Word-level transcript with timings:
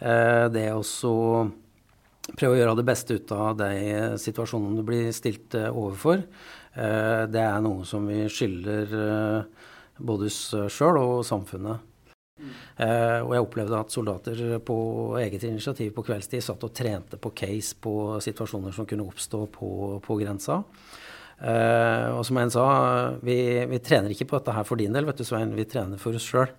det 0.00 0.66
å 0.72 0.82
prøve 2.30 2.54
å 2.54 2.58
gjøre 2.58 2.76
det 2.78 2.86
beste 2.88 3.18
ut 3.18 3.32
av 3.36 3.58
de 3.60 4.16
situasjonene 4.20 4.80
du 4.80 4.86
blir 4.86 5.10
stilt 5.12 5.56
overfor, 5.68 6.22
det 6.72 7.42
er 7.42 7.60
noe 7.60 7.84
som 7.84 8.06
vi 8.08 8.22
skylder 8.30 8.94
både 10.00 10.30
oss 10.30 10.40
sjøl 10.72 11.00
og 11.02 11.14
samfunnet. 11.28 11.90
Og 12.40 13.34
jeg 13.34 13.44
opplevde 13.44 13.80
at 13.82 13.92
soldater 13.92 14.40
på 14.64 14.78
eget 15.20 15.44
initiativ 15.44 15.92
på 15.96 16.04
kveldstid 16.06 16.44
satt 16.44 16.64
og 16.64 16.72
trente 16.76 17.20
på 17.20 17.34
case 17.36 17.76
på 17.76 17.94
situasjoner 18.24 18.72
som 18.72 18.88
kunne 18.88 19.04
oppstå 19.04 19.42
på, 19.52 19.70
på 20.04 20.18
grensa. 20.22 20.62
Og 21.40 22.24
som 22.26 22.40
en 22.40 22.52
sa, 22.52 22.64
vi, 23.24 23.36
vi, 23.68 23.82
trener 23.84 24.12
ikke 24.12 24.28
på 24.30 24.40
dette 24.40 24.56
her 24.56 24.66
for 24.68 24.80
din 24.80 24.96
del, 24.96 25.08
vet 25.08 25.20
du 25.20 25.24
Svein, 25.24 25.54
vi 25.56 25.68
trener 25.68 26.00
for 26.00 26.16
oss 26.16 26.28
sjøl. 26.28 26.50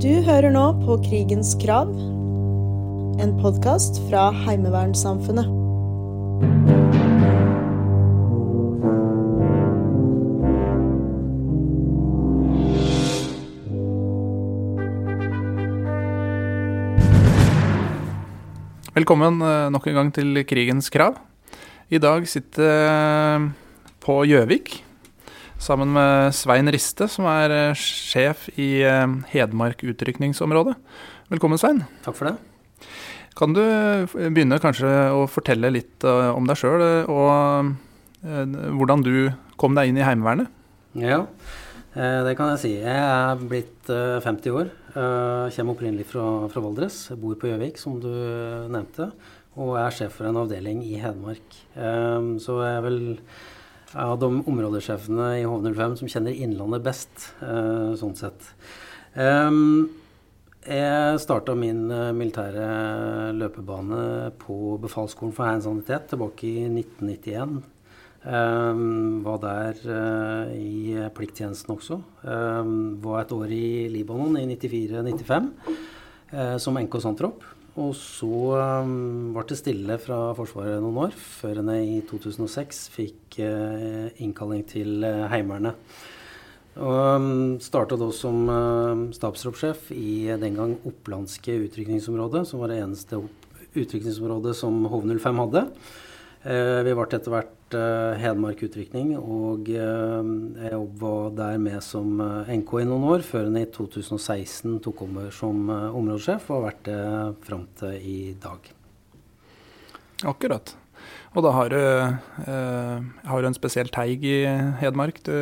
Du 0.00 0.22
hører 0.24 0.48
nå 0.48 0.62
på 0.80 0.94
Krigens 1.04 1.50
krav, 1.60 1.90
en 3.20 3.34
podkast 3.36 3.98
fra 4.06 4.30
Heimevernssamfunnet. 4.46 5.44
Velkommen 18.96 19.44
eh, 19.44 19.68
nok 19.68 19.90
en 19.92 20.00
gang 20.00 20.16
til 20.16 20.46
Krigens 20.48 20.88
krav. 20.88 21.20
I 21.92 22.00
dag 22.00 22.24
sitter 22.24 22.72
jeg 22.72 23.50
på 24.00 24.22
Gjøvik 24.32 24.78
sammen 25.60 25.92
med 25.92 26.32
Svein 26.34 26.70
Riste, 26.72 27.06
som 27.10 27.26
er 27.28 27.52
eh, 27.52 27.78
sjef 27.78 28.48
i 28.56 28.80
eh, 28.86 29.16
Hedmark 29.32 29.84
utrykningsområde. 29.84 30.74
Velkommen, 31.30 31.60
Svein. 31.60 31.82
Takk 32.04 32.16
for 32.16 32.30
det. 32.30 32.88
Kan 33.38 33.54
du 33.54 33.62
begynne 34.10 34.58
kanskje 34.60 34.88
å 35.14 35.26
fortelle 35.30 35.70
litt 35.72 36.04
om 36.04 36.48
deg 36.48 36.58
sjøl, 36.58 36.82
og 37.08 37.70
hvordan 38.76 39.04
du 39.06 39.30
kom 39.60 39.76
deg 39.78 39.88
inn 39.88 40.00
i 40.00 40.04
Heimevernet? 40.04 40.50
Ja, 40.98 41.22
det 41.94 42.34
kan 42.36 42.50
jeg 42.50 42.60
si. 42.60 42.72
Jeg 42.82 42.90
er 42.90 43.38
blitt 43.38 43.88
50 43.88 44.56
år. 44.58 44.72
kommer 44.92 45.76
opprinnelig 45.76 46.08
fra, 46.10 46.26
fra 46.52 46.64
Valdres. 46.66 46.98
Bor 47.22 47.38
på 47.38 47.48
Gjøvik, 47.48 47.78
som 47.80 47.96
du 48.02 48.10
nevnte. 48.10 49.08
Og 49.56 49.78
er 49.78 49.94
sjef 49.94 50.18
for 50.18 50.28
en 50.28 50.42
avdeling 50.42 50.82
i 50.84 50.98
Hedmark. 51.00 51.62
så 52.42 52.60
jeg 52.66 52.74
er 52.74 52.84
vel 52.90 53.00
av 53.98 54.18
de 54.22 54.42
områdesjefene 54.46 55.32
i 55.40 55.46
HV05 55.48 55.96
som 55.98 56.10
kjenner 56.10 56.36
Innlandet 56.36 56.84
best, 56.84 57.24
sånn 57.40 58.14
sett. 58.18 58.52
Jeg 60.60 61.20
starta 61.22 61.54
min 61.56 61.86
uh, 61.88 62.10
militære 62.12 63.32
løpebane 63.32 64.28
på 64.42 64.76
Befalsskolen 64.82 65.32
for 65.32 65.48
Hærens 65.48 65.64
sanitet 65.64 66.10
tilbake 66.10 66.44
i 66.44 66.66
1991. 66.68 67.62
Um, 68.20 69.22
var 69.24 69.38
der 69.40 69.80
uh, 69.88 70.52
i 70.52 70.92
plikttjenesten 71.16 71.72
også. 71.72 71.96
Var 72.20 73.22
et 73.22 73.32
år 73.32 73.54
i 73.56 73.88
Libanon 73.88 74.36
i 74.36 74.44
94-95 74.52 75.48
uh, 76.34 76.58
som 76.60 76.76
NK 76.76 77.00
Santrop. 77.00 77.40
Og 77.80 77.94
så 77.96 78.28
um, 78.84 79.32
ble 79.32 79.44
det 79.48 79.56
stille 79.56 79.96
fra 80.02 80.18
Forsvaret 80.36 80.82
noen 80.84 80.98
år, 81.06 81.14
før 81.16 81.62
jeg 81.62 81.86
i 81.88 82.00
2006 82.10 82.80
fikk 82.92 83.40
innkalling 84.20 84.66
til 84.68 85.06
Heimevernet. 85.32 85.78
Og 86.78 86.98
um, 87.18 87.30
starta 87.62 87.98
da 87.98 88.08
som 88.14 88.44
uh, 88.46 89.08
stabstroppssjef 89.14 89.90
i 89.96 90.30
den 90.38 90.58
gang 90.58 90.76
opplandske 90.86 91.56
utrykningsområdet, 91.66 92.44
som 92.48 92.62
var 92.62 92.70
det 92.70 92.78
eneste 92.84 93.18
utrykningsområdet 93.74 94.54
som 94.56 94.84
HV05 94.86 95.42
hadde. 95.44 95.64
Uh, 96.44 96.80
vi 96.86 96.94
ble 96.94 97.08
etter 97.08 97.34
hvert 97.34 97.56
uh, 97.76 98.16
Hedmark 98.20 98.62
utrykning, 98.66 99.12
og 99.18 99.68
jeg 99.70 100.80
var 101.00 101.30
der 101.38 101.58
med 101.62 101.80
som 101.84 102.20
NK 102.20 102.74
i 102.80 102.86
noen 102.88 103.06
år, 103.14 103.24
før 103.26 103.48
hun 103.48 103.60
i 103.60 103.66
2016 103.70 104.78
tok 104.84 105.04
over 105.06 105.30
som 105.34 105.68
områdesjef, 105.70 106.48
og 106.50 106.58
har 106.58 106.66
vært 106.68 106.82
det 106.88 107.00
fram 107.46 107.66
til 107.80 107.96
i 108.00 108.18
dag. 108.40 108.72
Akkurat. 110.30 110.74
Og 111.32 111.46
da 111.46 111.52
har 111.54 111.70
du, 111.70 111.80
har 113.30 113.40
du 113.40 113.48
en 113.48 113.56
spesiell 113.56 113.88
teig 113.94 114.26
i 114.26 114.40
Hedmark 114.82 115.22
du 115.24 115.36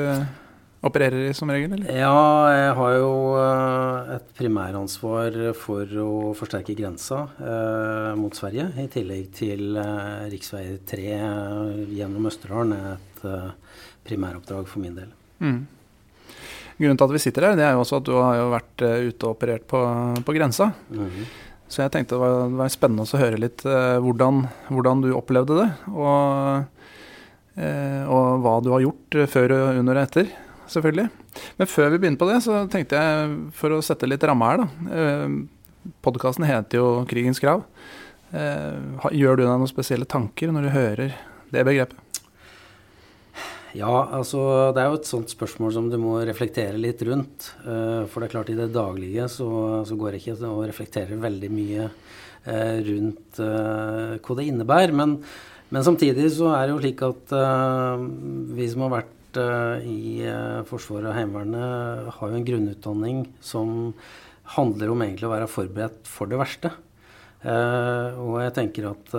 opererer 0.81 1.29
i 1.29 1.35
som 1.35 1.51
regel? 1.51 1.73
eller? 1.73 1.91
Ja, 1.91 2.51
jeg 2.55 2.75
har 2.79 2.93
jo 2.95 3.11
uh, 3.35 4.13
et 4.15 4.29
primæransvar 4.39 5.39
for 5.59 5.97
å 6.03 6.11
forsterke 6.39 6.77
grensa 6.79 7.25
eh, 7.43 8.13
mot 8.19 8.35
Sverige. 8.35 8.69
I 8.79 8.87
tillegg 8.93 9.33
til 9.35 9.79
eh, 9.81 10.29
rv. 10.31 10.79
3 10.89 11.09
gjennom 11.97 12.31
Østerdalen 12.31 12.77
er 12.77 12.95
et 12.95 13.27
primæroppdrag 14.07 14.71
for 14.71 14.83
min 14.83 14.95
del. 14.97 15.11
Mm. 15.43 15.61
Grunnen 16.79 16.99
til 16.99 17.09
at 17.09 17.15
vi 17.17 17.21
sitter 17.23 17.49
her, 17.49 17.59
det 17.59 17.67
er 17.67 17.75
jo 17.75 17.83
også 17.83 17.99
at 17.99 18.07
du 18.07 18.15
har 18.15 18.45
vært 18.55 18.83
ute 18.87 19.27
og 19.27 19.33
operert 19.35 19.67
på, 19.67 19.81
på 20.25 20.35
grensa. 20.37 20.71
Mm 20.91 21.07
-hmm. 21.07 21.25
Så 21.69 21.83
jeg 21.83 21.91
tenkte 21.91 22.15
det 22.15 22.21
var, 22.21 22.49
det 22.49 22.57
var 22.57 22.69
spennende 22.69 23.03
å 23.03 23.19
høre 23.19 23.37
litt 23.37 23.63
hvordan, 23.65 24.47
hvordan, 24.69 25.01
du 25.03 25.13
opplevde 25.13 25.55
det. 25.59 25.71
Og, 25.93 26.65
og 28.09 28.41
hva 28.41 28.61
du 28.63 28.71
har 28.71 28.81
gjort 28.81 29.29
før, 29.29 29.53
under 29.79 29.97
og 29.97 30.03
etter 30.03 30.29
selvfølgelig. 30.73 31.09
Men 31.59 31.71
før 31.71 31.93
vi 31.93 32.01
begynner 32.01 32.21
på 32.21 32.29
det, 32.31 32.41
så 32.45 32.65
tenkte 32.71 32.99
jeg, 32.99 33.39
for 33.59 33.75
å 33.75 33.85
sette 33.85 34.09
litt 34.09 34.25
ramme 34.27 34.51
her, 34.51 34.65
da. 34.65 34.99
Eh, 34.99 35.39
Podkasten 36.05 36.45
heter 36.45 36.83
jo 36.83 36.89
'Krigens 37.09 37.41
krav'. 37.41 37.65
Eh, 38.33 39.09
gjør 39.17 39.39
du 39.39 39.43
deg 39.45 39.55
noen 39.55 39.71
spesielle 39.71 40.05
tanker 40.05 40.53
når 40.53 40.67
du 40.67 40.75
hører 40.75 41.15
det 41.51 41.65
begrepet? 41.65 41.97
Ja, 43.77 44.09
altså 44.13 44.73
det 44.75 44.83
er 44.83 44.89
jo 44.89 44.99
et 44.99 45.09
sånt 45.09 45.33
spørsmål 45.33 45.73
som 45.73 45.89
du 45.89 45.97
må 46.01 46.19
reflektere 46.27 46.77
litt 46.81 47.01
rundt. 47.03 47.53
Eh, 47.65 48.05
for 48.09 48.21
det 48.21 48.29
er 48.29 48.35
klart 48.37 48.51
i 48.53 48.59
det 48.59 48.73
daglige 48.75 49.29
så, 49.33 49.49
så 49.85 49.97
går 49.97 50.13
det 50.13 50.21
ikke 50.21 50.49
å 50.49 50.67
reflektere 50.67 51.21
veldig 51.21 51.51
mye 51.53 51.91
rundt 52.49 53.37
hva 53.37 54.35
det 54.39 54.45
innebærer. 54.49 54.95
Men, 54.97 55.19
men, 55.69 55.85
samtidig 55.85 56.31
så 56.33 56.55
er 56.55 56.63
det 56.65 56.73
jo 56.73 56.79
slik 56.81 57.03
at 57.05 57.35
vi 58.57 58.69
som 58.73 58.87
har 58.87 58.93
vært 58.95 59.18
uh, 59.39 59.79
i 59.87 60.21
uh, 60.27 60.65
Forsvaret 60.69 61.09
og 61.11 61.17
Heimevernet 61.17 62.11
har 62.17 62.31
jo 62.31 62.37
en 62.39 62.47
grunnutdanning 62.47 63.23
som 63.45 63.93
handler 64.57 64.93
om 64.93 65.05
egentlig 65.05 65.29
å 65.29 65.33
være 65.33 65.49
forberedt 65.51 66.09
for 66.11 66.31
det 66.31 66.41
verste. 66.41 66.73
Uh, 67.45 68.19
og 68.25 68.37
jeg 68.43 68.55
tenker 68.57 68.91
at 68.91 69.15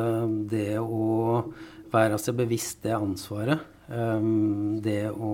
det 0.51 0.75
å 0.81 1.43
være 1.93 2.19
seg 2.21 2.37
bevisst 2.37 2.83
det 2.85 2.93
ansvaret, 2.93 3.63
det 3.89 5.09
å 5.09 5.31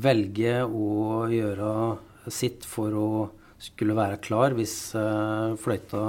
velge 0.00 0.54
å 0.64 1.26
gjøre 1.28 1.72
sitt 2.32 2.64
for 2.64 2.96
å 2.96 3.08
skulle 3.60 3.96
være 3.98 4.16
klar 4.24 4.56
hvis 4.56 4.76
fløyta 5.60 6.04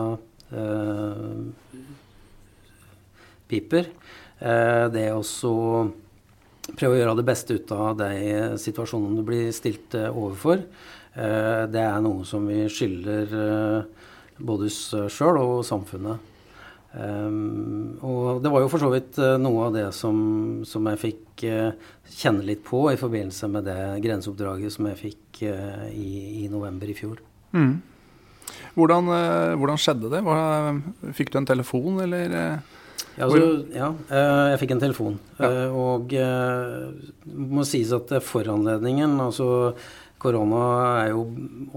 piper, 3.51 3.91
det 4.95 5.05
å 5.11 5.19
prøve 6.73 6.95
å 6.95 6.99
gjøre 6.99 7.17
det 7.19 7.27
beste 7.27 7.57
ut 7.57 7.73
av 7.75 7.97
de 7.99 8.11
situasjonene 8.61 9.19
du 9.19 9.25
blir 9.27 9.51
stilt 9.55 9.95
eh, 9.97 10.09
overfor. 10.09 10.63
Eh, 11.13 11.63
det 11.71 11.83
er 11.83 11.99
noe 12.03 12.25
som 12.27 12.47
vi 12.49 12.65
skylder 12.71 13.35
eh, 13.41 14.07
både 14.37 14.71
oss 14.71 14.79
sjøl 15.13 15.39
og 15.39 15.59
samfunnet. 15.67 16.31
og 16.95 18.41
det 18.43 18.51
var 18.51 18.61
jo 18.63 18.69
for 18.71 18.79
så 18.79 18.89
vidt 18.91 19.17
noe 19.39 19.65
av 19.67 19.73
det 19.75 19.87
som, 19.95 20.17
som, 20.67 20.85
jeg 20.91 20.99
fikk 21.01 21.43
kjenne 22.07 22.43
litt 22.47 22.61
på 22.63 22.85
i 22.91 22.99
forbindelse 22.99 23.49
med 23.51 23.67
det 23.67 23.79
grenseoppdraget 24.03 24.71
som 24.71 24.87
jeg 24.87 24.99
fikk 25.01 25.41
i, 25.45 26.43
i 26.43 26.49
november 26.51 26.87
i 26.87 26.95
fjor. 26.95 27.19
Mm. 27.51 27.73
Hvordan, 28.75 29.11
hvordan, 29.59 29.79
skjedde 29.79 30.11
det? 30.11 30.23
Fikk 31.15 31.31
du 31.31 31.39
en 31.39 31.47
telefon, 31.47 31.99
eller? 32.03 32.59
Ja, 33.15 33.29
altså, 33.29 33.43
ja, 33.71 33.89
eh, 34.11 34.45
jeg 34.51 34.61
fikk 34.63 34.73
en 34.75 34.83
telefon. 34.83 35.19
Ja. 35.39 35.47
Eh, 35.47 35.75
og 35.75 36.09
det 36.11 36.23
eh, 36.23 37.11
må 37.31 37.63
sies 37.67 37.93
at 37.95 38.11
foranledningen 38.23 39.15
Altså, 39.23 39.47
korona 40.19 40.63
er 41.05 41.13
jo 41.13 41.25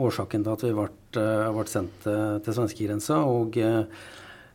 årsaken 0.08 0.46
til 0.46 0.54
at 0.54 0.64
vi 0.66 0.72
ble, 0.74 0.88
ble 1.54 1.66
sendt 1.70 2.06
til 2.06 2.56
svenskegrensa. 2.56 3.20
Og 3.28 3.58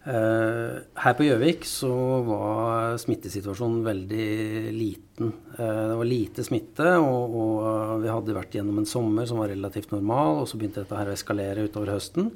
her 0.04 1.13
på 1.15 1.27
Gjøvik 1.27 1.63
så 1.68 1.94
var 2.27 2.98
smittesituasjonen 3.00 3.86
veldig 3.86 4.27
liten. 4.75 5.30
det 5.56 5.95
var 6.00 6.09
lite 6.09 6.44
smitte, 6.44 6.89
og, 6.98 7.38
og, 7.38 8.01
vi 8.04 8.12
hadde 8.12 8.36
vært 8.36 8.57
gjennom 8.57 8.81
en 8.81 8.89
sommer 8.89 9.30
som 9.30 9.39
var 9.39 9.54
relativt 9.54 9.94
normal, 9.94 10.42
og 10.42 10.50
så 10.50 10.59
begynte 10.59 10.83
dette 10.83 11.00
her 11.00 11.12
å 11.12 11.16
eskalere 11.16 11.68
utover 11.69 11.94
høsten. 11.94 12.33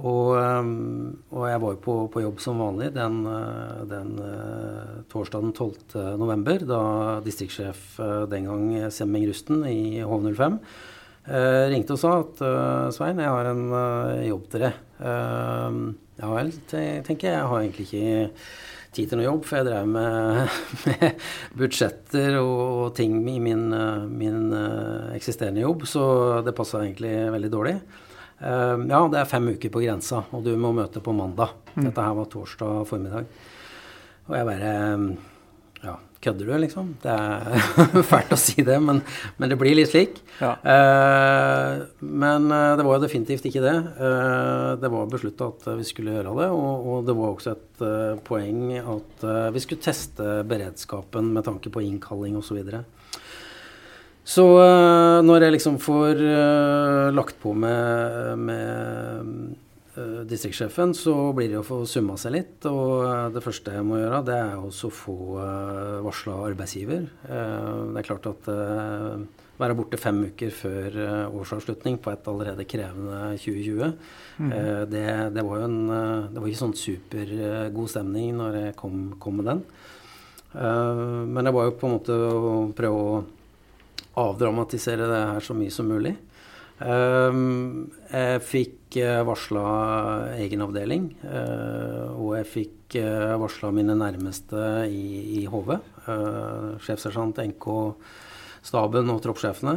Og, 0.00 0.32
og, 0.32 1.42
jeg 1.50 1.60
var 1.60 1.74
jo 1.74 1.80
på, 1.84 1.94
på, 2.08 2.22
jobb 2.24 2.38
som 2.40 2.62
vanlig 2.62 2.88
den, 2.94 3.18
den 3.90 4.14
torsdag 5.12 5.50
12. 5.52 6.16
november, 6.16 6.64
da 6.64 6.80
distriktssjef 7.24 8.00
den 8.32 8.48
gang 8.48 8.64
Semming 8.94 9.28
Rusten 9.28 9.66
i 9.68 10.00
H05 10.00 10.58
Uh, 11.22 11.70
ringte 11.70 11.94
og 11.94 12.00
sa 12.02 12.16
at 12.18 12.40
Svein, 12.96 13.20
jeg 13.22 13.30
har 13.30 13.46
en 13.46 13.60
jobb 14.26 14.48
til 14.50 14.64
deg. 14.64 14.80
ja 16.18 16.30
vel, 16.32 16.50
tenker 16.66 17.28
jeg. 17.28 17.36
Jeg 17.36 17.46
har 17.46 17.60
egentlig 17.60 17.86
ikke 17.86 18.40
tid 18.92 19.08
til 19.08 19.20
noe 19.20 19.28
jobb, 19.28 19.46
for 19.46 19.60
jeg 19.60 19.68
drev 19.68 19.86
med, 19.94 20.56
med 20.88 21.22
budsjetter 21.60 22.40
og, 22.40 22.58
og, 22.58 22.88
ting 22.98 23.20
i 23.22 23.38
min, 23.38 23.68
min 24.10 24.50
eksisterende 25.14 25.62
jobb, 25.62 25.86
så 25.86 26.04
det 26.42 26.56
passa 26.58 26.82
egentlig 26.82 27.14
veldig 27.36 27.52
dårlig. 27.54 27.76
Ja, 28.42 29.00
det 29.12 29.20
er 29.20 29.28
fem 29.30 29.52
uker 29.54 29.72
på 29.72 29.82
grensa, 29.84 30.24
og 30.34 30.44
du 30.46 30.52
må 30.58 30.72
møte 30.76 31.02
på 31.04 31.14
mandag. 31.16 31.54
Mm. 31.74 31.86
Dette 31.88 32.06
her 32.06 32.16
var 32.18 32.30
torsdag 32.32 32.86
formiddag. 32.88 33.28
Og 34.28 34.34
jeg 34.38 34.48
bare 34.48 34.72
ja, 35.82 35.96
kødder 36.22 36.46
du, 36.46 36.52
liksom? 36.62 36.92
Det 37.02 37.10
er 37.10 38.02
fælt 38.12 38.34
å 38.34 38.38
si 38.38 38.62
det, 38.66 38.76
men, 38.82 39.00
men 39.38 39.50
det 39.50 39.58
blir 39.58 39.74
litt 39.74 39.90
slik. 39.90 40.20
Ja. 40.38 40.52
Eh, 40.62 41.82
men 42.06 42.46
det 42.50 42.86
var 42.86 42.96
jo 42.96 43.02
definitivt 43.02 43.48
ikke 43.50 43.64
det. 43.64 43.74
Eh, 44.06 44.68
det 44.82 44.90
var 44.94 45.10
beslutta 45.10 45.50
at 45.50 45.66
vi 45.80 45.86
skulle 45.88 46.14
gjøre 46.14 46.36
det, 46.38 46.48
og, 46.54 46.86
og 46.92 47.06
det 47.08 47.16
var 47.18 47.34
også 47.34 47.54
et 47.56 47.82
uh, 47.82 48.20
poeng 48.26 48.76
at 48.78 49.26
uh, 49.26 49.50
vi 49.54 49.62
skulle 49.64 49.82
teste 49.82 50.38
beredskapen 50.48 51.32
med 51.34 51.46
tanke 51.48 51.72
på 51.72 51.82
innkalling 51.82 52.38
osv. 52.38 52.52
Så, 52.52 52.58
videre. 52.60 52.84
Så 54.22 54.44
uh, 54.54 55.18
når 55.24 55.46
jeg 55.46 55.56
liksom 55.56 55.80
får 55.82 56.20
lagt 57.14 57.40
på 57.42 57.52
med, 57.58 58.38
med 58.38 59.30
uh, 59.96 60.22
distriktssjefen, 60.30 60.94
så 60.94 61.14
blir 61.34 61.50
det 61.50 61.58
å 61.58 61.66
få 61.66 61.80
summa 61.90 62.14
seg 62.20 62.36
litt. 62.36 62.68
Og 62.70 63.34
det 63.34 63.42
første 63.42 63.74
jeg 63.74 63.86
må 63.86 63.98
gjøre, 63.98 64.22
det 64.28 64.38
er 64.38 64.62
også 64.62 64.92
å 64.92 64.94
få 64.94 65.16
uh, 65.40 65.98
varsla 66.06 66.38
arbeidsgiver. 66.52 67.08
Det 67.26 67.98
er 67.98 68.06
klart 68.06 68.30
at 68.30 68.50
være 69.62 69.76
borte 69.78 69.98
fem 70.00 70.16
uker 70.30 70.54
før 70.54 70.96
årsavslutning 71.28 71.98
på 72.02 72.10
et 72.10 72.30
allerede 72.30 72.64
krevende 72.66 73.34
2020, 73.38 73.92
mm. 74.38 74.54
det, 74.90 75.04
det, 75.36 75.44
var 75.46 75.60
jo 75.60 75.68
en 75.68 75.76
Det 76.32 76.40
var 76.40 76.48
ikke 76.48 76.62
sånn 76.62 76.74
supergod 76.78 77.92
stemning 77.92 78.32
når 78.40 78.58
jeg 78.58 78.78
kom, 78.80 79.04
kom 79.22 79.38
med 79.38 79.52
den. 79.52 79.60
men 80.56 81.46
det 81.46 81.52
var 81.54 81.68
jo 81.68 81.76
på 81.78 81.86
en 81.86 81.94
måte 81.94 82.16
å 82.16 82.56
prøve 82.74 83.04
å 83.04 83.22
avdramatisere 84.18 85.08
det 85.08 85.22
her 85.30 85.44
så 85.44 85.56
mye 85.56 85.72
som 85.72 85.88
mulig. 85.88 86.14
jeg 86.82 88.42
fikk 88.42 88.96
eh, 89.00 89.22
varsla 89.24 89.64
egen 90.42 90.64
avdeling. 90.64 91.08
Eh, 91.22 92.12
og 92.12 92.36
jeg 92.40 92.48
fikk 92.50 92.96
eh, 93.00 93.34
varsla 93.40 93.70
mine 93.72 93.96
nærmeste 93.96 94.86
i, 94.90 95.42
i 95.42 95.44
HV. 95.46 95.76
Sjefsersjant, 96.82 97.38
NK, 97.38 97.68
staben 98.66 99.12
og 99.12 99.22
troppssjefene. 99.24 99.76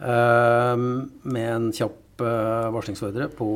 Med 0.00 1.48
en 1.50 1.66
kjapp 1.76 2.22
varslingsordre 2.72 3.26
på, 3.36 3.48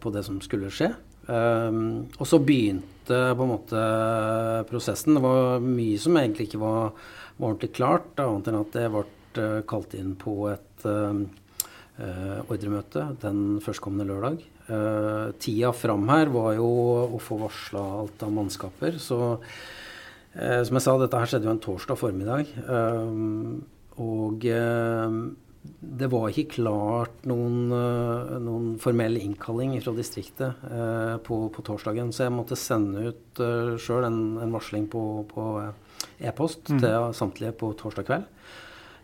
på, 0.00 0.10
det 0.12 0.22
som 0.26 0.36
skulle 0.44 0.68
skje. 0.72 0.90
Og 1.30 2.26
så 2.28 2.40
begynte 2.44 3.16
på 3.36 3.46
en 3.46 3.52
måte 3.54 3.84
prosessen. 4.68 5.16
Det 5.16 5.24
var 5.24 5.64
mye 5.64 5.96
som 6.00 6.18
egentlig 6.20 6.50
ikke 6.50 6.60
var, 6.60 6.92
var 7.38 7.48
ordentlig 7.48 7.72
klart, 7.76 8.12
annet 8.20 8.52
enn 8.52 8.60
at 8.60 8.76
det 8.76 8.86
ble 8.92 9.06
kalt 9.70 9.94
inn 9.94 10.16
på 10.18 10.34
et 10.50 10.86
eh, 12.00 12.40
ordremøte 12.50 13.04
den 13.22 13.60
førstkommende 13.64 14.08
lørdag. 14.08 14.40
Eh, 14.70 15.26
tida 15.42 15.72
fram 15.74 16.08
her 16.10 16.30
var 16.32 16.54
jo 16.58 16.70
å 17.16 17.20
få 17.22 17.40
varsla 17.40 17.82
alt 18.00 18.24
av 18.26 18.32
mannskaper. 18.34 18.98
Så 19.02 19.20
eh, 20.34 20.62
som 20.66 20.78
jeg 20.78 20.86
sa, 20.86 20.96
dette 21.00 21.20
her 21.20 21.30
skjedde 21.30 21.48
jo 21.48 21.54
en 21.56 21.62
torsdag 21.64 22.00
formiddag. 22.00 22.50
Eh, 22.64 23.14
og 24.00 24.46
eh, 24.46 25.16
det 26.00 26.08
var 26.08 26.30
ikke 26.30 26.54
klart 26.54 27.26
noen, 27.28 27.68
noen 27.68 28.68
formell 28.80 29.18
innkalling 29.20 29.74
fra 29.84 29.92
distriktet 29.92 30.62
på, 31.26 31.36
på, 31.52 31.64
torsdagen, 31.66 32.14
så 32.16 32.24
jeg 32.24 32.32
måtte 32.32 32.56
sende 32.56 33.10
ut 33.10 33.42
sjøl 33.76 34.06
en, 34.06 34.22
en, 34.40 34.54
varsling 34.56 34.86
på, 34.88 35.02
på 35.28 35.50
e-post 36.16 36.72
mm. 36.72 36.78
til 36.80 37.12
samtlige 37.18 37.52
på 37.60 37.74
torsdag 37.76 38.08
kveld. 38.08 38.24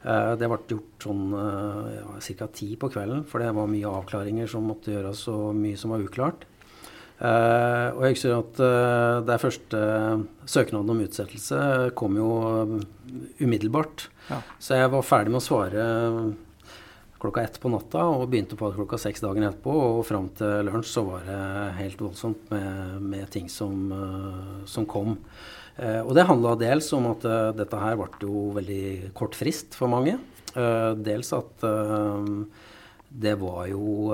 Eh, 0.07 0.33
det 0.39 0.47
ble 0.47 0.59
gjort 0.71 1.07
sånn 1.09 1.33
eh, 1.35 2.29
ca. 2.39 2.47
ti 2.55 2.69
på 2.79 2.91
kvelden, 2.95 3.25
for 3.27 3.43
det 3.43 3.51
var 3.57 3.71
mye 3.71 3.91
avklaringer 3.91 4.51
som 4.51 4.69
måtte 4.71 4.95
gjøres, 4.95 5.25
og 5.33 5.57
mye 5.59 5.79
som 5.81 5.95
var 5.95 6.05
uklart. 6.07 6.47
Uh, 7.17 7.97
og 7.97 8.03
jeg 8.05 8.13
husker 8.13 8.33
at 8.35 8.59
det 9.25 9.37
første 9.41 9.79
søknaden 10.53 10.91
om 10.93 10.99
utsettelse 11.01 11.61
kom 11.97 12.19
jo 12.21 12.27
umiddelbart. 13.41 14.11
Ja. 14.29 14.43
Så 14.61 14.77
jeg 14.77 14.91
var 14.93 15.07
ferdig 15.07 15.33
med 15.33 15.41
å 15.41 15.47
svare 15.47 15.87
klokka 17.17 17.47
ett 17.47 17.57
på 17.63 17.73
natta 17.73 18.05
og 18.13 18.27
begynte 18.29 18.59
på 18.61 18.69
klokka 18.77 19.01
seks 19.01 19.25
dagen 19.25 19.49
etterpå. 19.49 19.79
Og 19.97 20.03
fram 20.05 20.29
til 20.37 20.69
lunsj 20.69 20.93
så 20.93 21.07
var 21.09 21.25
det 21.25 21.41
helt 21.79 22.05
voldsomt 22.05 22.53
med, 22.53 23.01
med 23.01 23.33
ting 23.33 23.49
som, 23.49 23.89
som 24.69 24.85
kom. 24.85 25.17
Eh, 25.77 26.01
og 26.01 26.15
det 26.17 26.25
handla 26.29 26.55
dels 26.57 26.89
om 26.97 27.11
at 27.11 27.25
uh, 27.29 27.53
dette 27.57 27.81
her 27.81 27.99
ble 28.01 28.09
jo 28.25 28.49
veldig 28.57 29.13
kort 29.17 29.37
frist 29.37 29.77
for 29.77 29.93
mange. 29.93 30.17
Uh, 30.57 30.97
dels 30.97 31.35
at 31.37 31.65
det 33.17 33.35
var 33.39 33.67
jo 33.71 34.13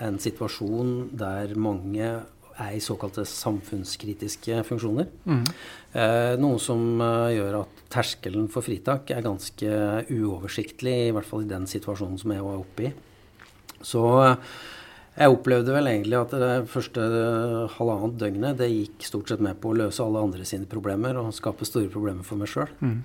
en 0.00 0.16
situasjon 0.20 1.10
der 1.16 1.52
mange 1.60 2.08
er 2.60 2.72
i 2.76 2.82
såkalte 2.84 3.22
samfunnskritiske 3.28 4.58
funksjoner. 4.68 5.06
Mm. 5.24 5.46
noe 6.42 6.58
som 6.60 7.00
gjør 7.00 7.62
at 7.62 7.80
terskelen 7.94 8.50
for 8.52 8.66
fritak 8.66 9.12
er 9.14 9.24
ganske 9.24 9.70
uoversiktlig, 10.10 10.96
i 11.08 11.14
hvert 11.16 11.28
fall 11.28 11.46
i 11.46 11.52
den 11.54 11.64
situasjonen 11.70 12.20
som 12.20 12.34
jeg 12.34 12.44
var 12.44 12.60
oppe 12.60 12.90
i. 12.90 12.92
Så 13.80 14.04
jeg 15.18 15.34
opplevde 15.34 15.74
vel 15.74 15.88
egentlig 15.90 16.16
at 16.16 16.32
det 16.38 16.52
første 16.70 17.02
halvannet 17.74 18.16
døgnet 18.20 18.60
det 18.60 18.70
gikk 18.70 19.04
stort 19.08 19.32
sett 19.32 19.42
med 19.44 19.58
på 19.60 19.72
å 19.72 19.78
løse 19.80 20.04
alle 20.04 20.22
andre 20.22 20.46
sine 20.48 20.68
problemer 20.70 21.18
og 21.20 21.34
skape 21.36 21.66
store 21.68 21.90
problemer 21.92 22.26
for 22.26 22.40
meg 22.40 22.50
sjøl. 22.52 22.70
Mm. 22.80 22.96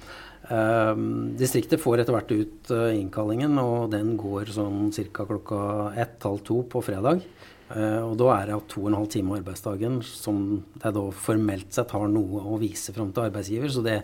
Uh, 0.45 0.93
distriktet 1.39 1.81
får 1.81 2.03
etter 2.03 2.13
hvert 2.13 2.31
ut 2.35 2.71
uh, 2.71 2.91
innkallingen, 2.93 3.57
og 3.57 3.89
den 3.95 4.13
går 4.21 4.53
sånn 4.53 4.93
ca. 4.93 5.25
klokka 5.25 5.59
ett-halv 6.05 6.43
to 6.45 6.61
på 6.69 6.83
fredag. 6.85 7.25
Uh, 7.73 8.05
og 8.05 8.13
da 8.21 8.29
er 8.35 8.51
det 8.51 8.59
to 8.69 8.83
og 8.83 8.91
en 8.91 8.99
halv 8.99 9.09
time 9.09 9.39
arbeidsdagen 9.39 9.97
som 10.05 10.43
jeg 10.77 10.95
da 10.99 11.05
formelt 11.17 11.73
sett 11.73 11.95
har 11.97 12.11
noe 12.11 12.43
å 12.45 12.59
vise 12.61 12.93
fram 12.93 13.09
til 13.09 13.25
arbeidsgiver, 13.25 13.73
så 13.73 13.81
det 13.85 14.03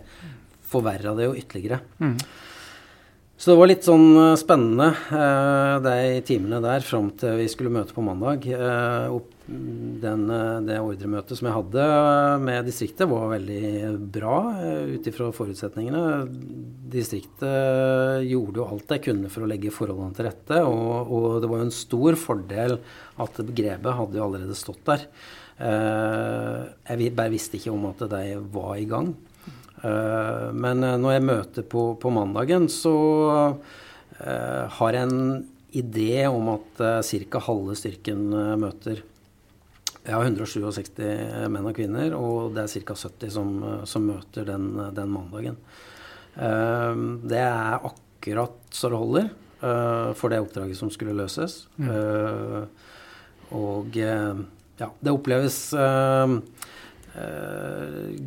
forverra 0.71 1.13
det 1.17 1.29
jo 1.29 1.37
ytterligere. 1.37 1.83
Mm. 2.01 2.17
Så 3.41 3.49
det 3.49 3.57
var 3.57 3.69
litt 3.71 3.87
sånn 3.87 4.11
eh, 4.21 4.37
spennende 4.37 4.91
eh, 5.17 5.75
de 5.81 6.19
timene 6.27 6.59
der 6.61 6.83
fram 6.85 7.07
til 7.17 7.39
vi 7.39 7.47
skulle 7.49 7.71
møte 7.73 7.95
på 7.95 8.03
mandag. 8.05 8.43
Eh, 8.45 9.15
den, 10.03 10.27
det 10.67 10.77
ordremøtet 10.77 11.39
som 11.39 11.47
jeg 11.49 11.55
hadde 11.55 11.85
med 12.45 12.69
distriktet, 12.69 13.09
var 13.09 13.31
veldig 13.33 13.95
bra 14.13 14.35
ut 14.93 15.09
ifra 15.09 15.31
forutsetningene. 15.33 16.03
Distriktet 16.93 18.27
gjorde 18.29 18.61
jo 18.61 18.67
alt 18.75 18.93
jeg 18.93 19.03
kunne 19.09 19.33
for 19.33 19.43
å 19.43 19.49
legge 19.49 19.73
forholdene 19.73 20.13
til 20.19 20.29
rette. 20.29 20.61
Og, 20.61 21.09
og 21.09 21.27
det 21.41 21.49
var 21.49 21.63
jo 21.63 21.67
en 21.71 21.75
stor 21.81 22.19
fordel 22.21 22.77
at 23.25 23.41
grepet 23.49 23.97
hadde 24.03 24.21
jo 24.21 24.27
allerede 24.29 24.59
stått 24.59 24.85
der. 24.87 25.09
Jeg 25.57 27.11
bare 27.17 27.33
visste 27.33 27.57
ikke 27.57 27.73
om 27.73 27.89
at 27.89 28.05
de 28.13 28.23
var 28.53 28.77
i 28.77 28.87
gang. 28.89 29.11
Eh, 29.81 30.49
men 30.53 30.83
eh, 30.85 30.97
når 31.01 31.15
jeg 31.15 31.25
møter 31.25 31.65
på, 31.67 31.85
på 32.01 32.11
mandagen, 32.13 32.67
så 32.69 32.93
uh, 34.21 34.65
har 34.77 34.93
jeg 34.93 35.07
en 35.07 35.41
idé 35.73 36.27
om 36.27 36.51
at 36.53 36.81
ca. 37.07 37.41
halve 37.47 37.77
styrken 37.79 38.27
møter. 38.59 38.99
Jeg 40.01 40.17
har 40.17 40.25
167 40.27 40.99
menn 41.53 41.69
og 41.69 41.77
kvinner, 41.77 42.13
og 42.17 42.51
det 42.55 42.65
er 42.65 42.83
ca. 42.85 42.97
70 42.97 43.31
som, 43.33 43.53
som 43.87 44.05
møter 44.09 44.45
den, 44.49 44.73
den 44.97 45.13
mandagen. 45.13 45.55
det 46.35 47.39
er 47.39 47.85
akkurat 47.87 48.57
så 48.73 48.89
det 48.91 48.99
holder 48.99 49.29
for 50.17 50.33
det 50.33 50.41
oppdraget 50.41 50.79
som 50.79 50.91
skulle 50.91 51.15
løses. 51.15 51.67
Mm. 51.77 52.67
og 53.55 53.95
ja, 53.95 54.89
det 54.99 55.13
oppleves 55.13 55.61
Eh, 55.77 56.35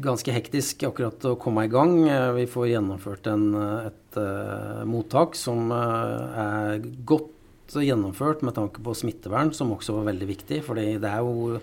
ganske 0.05 0.33
hektisk 0.35 0.83
akkurat 0.85 1.25
å 1.25 1.37
komme 1.41 1.65
i 1.65 1.73
gang. 1.73 1.97
Eh, 2.09 2.31
vi 2.37 2.47
får 2.51 2.69
gjennomført 2.75 3.29
en, 3.33 3.47
et 3.89 4.19
uh, 4.21 4.85
mottak 4.89 5.39
som 5.39 5.73
er 5.73 6.85
godt 7.09 7.33
gjennomført 7.81 8.45
med 8.45 8.55
tanke 8.59 8.83
på 8.85 8.95
smittevern, 8.95 9.55
som 9.57 9.73
også 9.73 9.97
var 9.97 10.11
veldig 10.11 10.29
viktig. 10.29 10.61
For 10.67 10.77
det 10.77 11.01
er 11.01 11.25
jo 11.25 11.59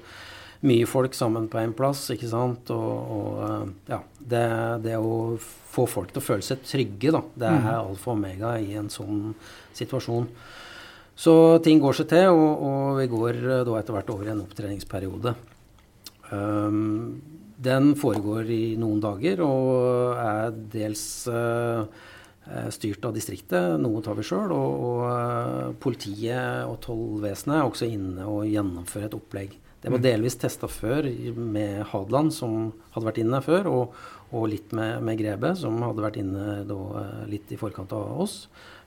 mye 0.66 0.88
folk 0.90 1.16
sammen 1.18 1.48
på 1.50 1.62
én 1.62 1.76
plass, 1.78 2.08
ikke 2.14 2.30
sant. 2.30 2.74
Og, 2.74 3.14
og 3.18 3.92
ja, 3.92 4.02
det, 4.18 4.48
det, 4.88 4.98
å 4.98 5.38
få 5.38 5.88
folk 5.90 6.12
til 6.14 6.22
å 6.22 6.26
føle 6.26 6.46
seg 6.46 6.66
trygge, 6.66 7.14
da, 7.14 7.22
det 7.36 7.48
er 7.52 7.62
mm. 7.62 7.70
alfa 7.78 8.12
og 8.12 8.18
omega 8.18 8.58
i 8.62 8.74
en 8.82 8.90
sånn 8.94 9.32
situasjon. 9.78 10.28
Så 11.22 11.34
ting 11.62 11.82
går 11.82 12.02
seg 12.02 12.10
til, 12.10 12.34
og, 12.34 12.66
og 12.66 13.00
vi 13.02 13.08
går 13.12 13.42
da 13.68 13.78
etter 13.78 13.94
hvert 13.94 14.14
over 14.14 14.28
i 14.28 14.34
en 14.34 14.44
opptreningsperiode. 14.44 15.36
Um, 16.32 17.22
den 17.62 17.92
foregår 18.00 18.48
i 18.50 18.64
noen 18.80 19.02
dager 19.04 19.44
og 19.46 20.18
er 20.18 20.56
dels 20.74 21.04
uh, 21.30 21.84
styrt 22.74 23.06
av 23.06 23.14
distriktet. 23.16 23.78
Noe 23.82 24.02
tar 24.04 24.18
vi 24.18 24.26
sjøl. 24.26 24.54
Og, 24.56 24.86
og 24.88 25.04
uh, 25.06 25.74
politiet 25.84 26.66
og 26.66 26.80
tollvesenet 26.86 27.60
er 27.60 27.68
også 27.68 27.92
inne 27.92 28.26
og 28.30 28.48
gjennomfører 28.50 29.12
et 29.12 29.20
opplegg. 29.20 29.60
Det 29.82 29.90
var 29.90 29.98
mm. 29.98 30.06
delvis 30.06 30.38
testa 30.38 30.70
før 30.70 31.08
med 31.36 31.82
Hadeland, 31.90 32.34
som 32.36 32.68
hadde 32.94 33.08
vært 33.08 33.22
inne 33.24 33.40
før, 33.42 33.70
og, 33.72 33.96
og 34.30 34.44
litt 34.52 34.76
med, 34.78 35.00
med, 35.02 35.18
Grebe, 35.18 35.56
som 35.58 35.80
hadde 35.82 36.04
vært 36.06 36.20
inne 36.22 36.60
da, 36.70 36.82
litt 37.30 37.50
i 37.50 37.58
forkant 37.58 37.96
av 37.98 38.22
oss. 38.22 38.44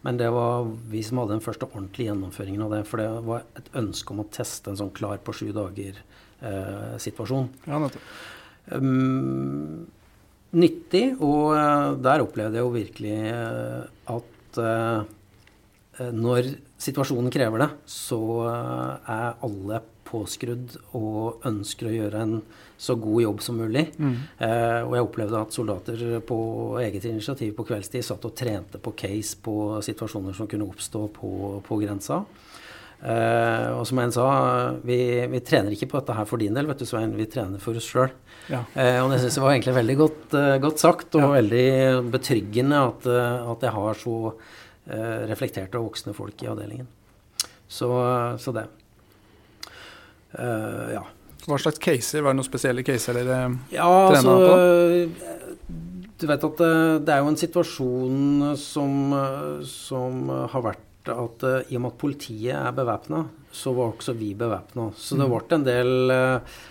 Men 0.06 0.20
det 0.20 0.28
var 0.30 0.68
vi 0.92 1.02
som 1.02 1.18
hadde 1.18 1.34
den 1.34 1.42
første 1.42 1.66
ordentlige 1.66 2.12
gjennomføringen 2.12 2.66
av 2.66 2.76
det. 2.76 2.84
For 2.86 3.02
det 3.02 3.08
var 3.26 3.46
et 3.58 3.72
ønske 3.80 4.14
om 4.14 4.22
å 4.22 4.28
teste 4.30 4.70
en 4.70 4.78
sånn 4.78 4.94
klar 4.94 5.18
på 5.24 5.34
sju 5.34 5.48
dager-situasjon. 5.56 6.22
Eh, 6.44 6.96
ja. 7.66 7.78
Um, 8.74 9.86
nyttig, 10.54 11.06
og 11.18 11.54
uh, 11.56 11.94
der 12.00 12.24
opplevde 12.24 12.60
jeg 12.60 12.64
jo 12.64 12.74
virkelig 12.74 13.16
uh, 13.32 14.18
at 14.18 14.30
når 16.14 16.46
situasjonen 16.78 17.30
krever 17.34 17.64
det, 17.64 17.68
så 17.90 18.18
er 18.46 19.42
alle 19.46 19.80
påskrudd 20.14 20.76
og 20.94 21.44
ønsker 21.48 21.88
å 21.88 21.94
gjøre 21.94 22.22
en 22.22 22.36
så 22.84 22.96
god 23.00 23.22
jobb 23.22 23.42
som 23.42 23.58
mulig. 23.58 23.84
Mm. 23.98 24.16
Eh, 24.46 24.80
og 24.84 24.96
jeg 24.96 25.06
opplevde 25.06 25.40
at 25.40 25.56
soldater 25.56 26.04
på 26.26 26.38
eget 26.82 27.06
initiativ 27.08 27.54
på 27.56 27.66
kveldstid 27.68 28.04
satt 28.04 28.26
og 28.28 28.34
trente 28.36 28.80
på 28.82 28.94
case 28.98 29.38
på 29.42 29.56
situasjoner 29.84 30.36
som 30.36 30.50
kunne 30.50 30.68
oppstå 30.68 31.06
på, 31.14 31.30
på 31.64 31.80
grensa. 31.82 32.22
Eh, 33.02 33.66
og 33.74 33.82
som 33.88 34.00
en 34.00 34.12
sa, 34.14 34.26
vi, 34.86 34.98
vi, 35.28 35.40
trener 35.44 35.74
ikke 35.74 35.90
på 35.90 36.00
dette 36.00 36.16
her 36.16 36.28
for 36.28 36.40
din 36.40 36.56
del, 36.56 36.68
vet 36.70 36.80
du 36.80 36.86
Svein, 36.88 37.12
vi 37.18 37.26
trener 37.28 37.60
for 37.60 37.76
oss 37.76 37.88
sjøl. 37.90 38.12
Ja. 38.48 38.60
Uh, 38.76 39.00
og 39.02 39.10
det 39.12 39.22
syns 39.22 39.38
jeg 39.38 39.44
var 39.44 39.54
egentlig 39.54 39.74
veldig 39.76 39.96
godt, 39.96 40.24
uh, 40.36 40.54
godt 40.60 40.82
sagt, 40.82 41.16
og 41.16 41.22
ja. 41.24 41.30
veldig 41.32 41.66
betryggende 42.12 42.80
at, 42.90 43.08
uh, 43.08 43.50
at, 43.54 43.64
jeg 43.64 43.76
har 43.76 44.00
så 44.00 44.16
uh, 44.30 45.20
reflekterte 45.30 45.80
og 45.80 45.90
voksne 45.90 46.16
folk 46.16 46.44
i 46.44 46.50
avdelingen. 46.52 46.88
Så, 47.68 47.88
så 48.40 48.52
det. 48.56 48.66
Uh, 50.36 50.92
ja. 50.94 51.04
Hva 51.44 51.60
slags 51.60 51.80
caser? 51.82 52.24
Var 52.24 52.32
det 52.32 52.40
noen 52.40 52.46
spesielle 52.46 52.84
caser 52.86 53.18
dere 53.18 53.38
ja, 53.72 53.84
trena 53.84 54.16
altså, 54.16 54.36
på? 54.48 55.32
Du 56.20 56.28
vet 56.30 56.44
at 56.46 56.60
eh, 56.64 56.94
det 57.04 57.12
er 57.12 57.20
jo 57.20 57.30
en 57.32 57.38
situasjon 57.38 58.54
som, 58.56 59.14
som 59.66 60.30
har 60.52 60.62
vært 60.64 60.83
at 61.12 61.44
uh, 61.44 61.58
i 61.68 61.76
og 61.76 61.82
med 61.84 61.92
at 61.92 61.99
politiet 62.00 62.54
er 62.56 62.76
bevæpna, 62.76 63.25
så 63.54 63.73
var 63.76 63.92
også 63.92 64.14
vi 64.18 64.32
bevæpna. 64.38 64.90
Så 64.96 65.18
det 65.18 65.26
mm. 65.26 65.34
ble 65.34 65.58
en 65.58 65.68
del 65.68 66.14
uh, 66.14 66.62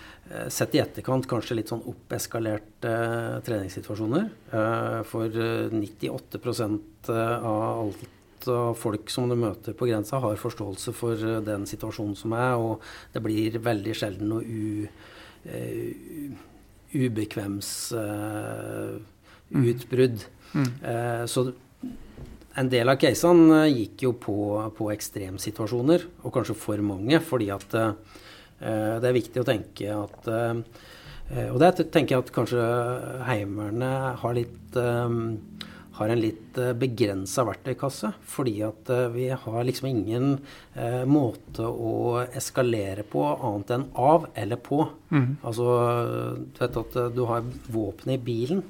Sett 0.48 0.72
i 0.72 0.78
etterkant 0.80 1.26
kanskje 1.28 1.52
litt 1.58 1.68
sånn 1.68 1.82
oppeskalerte 1.84 2.88
uh, 2.88 3.42
treningssituasjoner. 3.44 4.30
for 5.04 5.28
98% 5.28 7.10
av 7.12 7.58
alt 7.84 8.48
av 8.48 8.74
folk 8.76 9.10
som 9.12 9.28
du 9.28 9.36
møter 9.36 9.76
på 9.76 9.86
grensa, 9.88 10.18
har 10.24 10.40
forståelse 10.40 10.94
for 10.96 11.20
den 11.44 11.66
situasjonen 11.68 12.16
som 12.16 12.32
er, 12.36 12.56
og 12.56 12.82
det 13.12 13.22
blir 13.24 13.58
veldig 13.60 13.94
sjelden 13.96 14.32
noe 14.32 14.44
u, 14.44 14.88
uh, 15.44 16.44
ubekvems 16.96 17.70
uh. 17.92 18.96
Mm. 20.54 20.70
Uh, 20.80 21.26
så 21.26 21.50
en 22.54 22.70
del 22.70 22.90
av 22.90 22.98
casene 23.02 23.64
gikk 23.68 24.06
jo 24.06 24.12
på, 24.20 24.36
på 24.76 24.90
ekstremsituasjoner, 24.94 26.08
og 26.22 26.34
kanskje 26.34 26.56
for 26.58 26.82
mange, 26.86 27.18
fordi 27.24 27.50
at 27.54 27.74
det 27.74 29.08
er 29.08 29.16
viktig 29.16 29.42
å 29.42 29.46
tenke 29.48 29.90
at 29.90 30.28
Og 31.50 31.56
det 31.58 31.70
tenker 31.90 32.14
jeg 32.14 32.22
at 32.22 32.30
kanskje 32.32 32.64
Heimevernet 33.26 34.20
har 34.22 34.36
litt 34.36 34.78
har 35.98 36.10
en 36.10 36.20
litt 36.20 36.58
eh, 36.58 36.72
begrensa 36.76 37.44
verktøykasse. 37.46 38.10
Fordi 38.34 38.54
at 38.66 38.90
uh, 38.90 39.06
vi 39.14 39.28
har 39.30 39.66
liksom 39.66 39.88
ingen 39.90 40.26
eh, 40.74 41.04
måte 41.06 41.66
å 41.68 42.24
eskalere 42.24 43.04
på 43.06 43.22
annet 43.34 43.74
enn 43.76 43.86
av 44.00 44.28
eller 44.34 44.60
på. 44.64 44.82
Mm. 45.14 45.28
Altså, 45.46 45.68
du 46.50 46.60
vet 46.60 46.80
at 46.82 46.98
du 47.14 47.22
har 47.28 47.46
våpenet 47.70 48.16
i 48.16 48.24
bilen, 48.24 48.62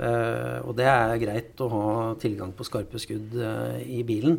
og 0.00 0.70
det 0.78 0.86
er 0.88 1.18
greit 1.20 1.60
å 1.60 1.66
ha 1.68 1.90
tilgang 2.22 2.54
på 2.56 2.64
skarpe 2.64 3.00
skudd 3.02 3.34
i 3.84 4.00
bilen. 4.08 4.38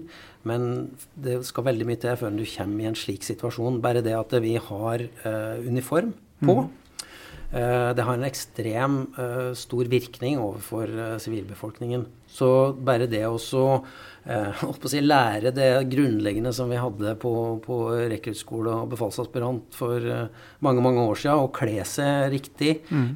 Men 0.50 0.66
det 1.14 1.44
skal 1.46 1.68
veldig 1.68 1.86
mye 1.86 2.02
til 2.02 2.18
før 2.18 2.34
du 2.34 2.48
kommer 2.50 2.82
i 2.82 2.90
en 2.90 2.98
slik 2.98 3.28
situasjon. 3.28 3.78
Bare 3.84 4.02
det 4.02 4.18
at 4.18 4.34
vi 4.42 4.56
har 4.58 5.06
uniform 5.70 6.16
på. 6.42 6.58
Mm 6.64 6.70
Eh, 7.52 7.92
det 7.96 8.04
har 8.08 8.16
en 8.16 8.24
ekstrem 8.24 8.94
eh, 9.20 9.52
stor 9.60 9.90
virkning 9.92 10.40
overfor 10.40 10.88
eh, 10.88 11.18
sivilbefolkningen. 11.20 12.06
Så 12.32 12.72
bare 12.80 13.10
det 13.12 13.26
å 13.32 13.38
si, 13.42 15.02
lære 15.02 15.52
det 15.56 15.70
grunnleggende 15.92 16.54
som 16.56 16.72
vi 16.72 16.80
hadde 16.80 17.16
på, 17.20 17.34
på 17.66 17.78
rekruttskole 18.12 18.74
og 18.84 18.92
befalsaspirant 18.94 19.76
for 19.76 20.06
mange 20.64 20.84
mange 20.86 21.04
år 21.10 21.20
siden, 21.20 21.46
å 21.46 21.54
kle 21.54 21.84
seg 21.90 22.30
riktig, 22.34 22.76
mm. 22.88 23.08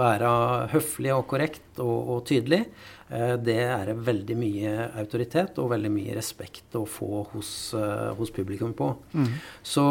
være 0.00 0.30
høflig 0.72 1.12
og 1.14 1.26
korrekt 1.30 1.82
og, 1.84 2.14
og 2.16 2.24
tydelig, 2.30 2.64
Eh, 3.08 3.34
det 3.40 3.56
er 3.64 3.94
veldig 4.04 4.36
mye 4.36 4.72
autoritet 5.00 5.56
og 5.62 5.70
veldig 5.72 5.90
mye 5.92 6.16
respekt 6.16 6.76
å 6.76 6.84
få 6.88 7.22
hos, 7.32 7.72
eh, 7.76 8.10
hos 8.18 8.32
publikum 8.34 8.74
på. 8.76 8.90
Mm. 9.14 9.30
Så 9.64 9.84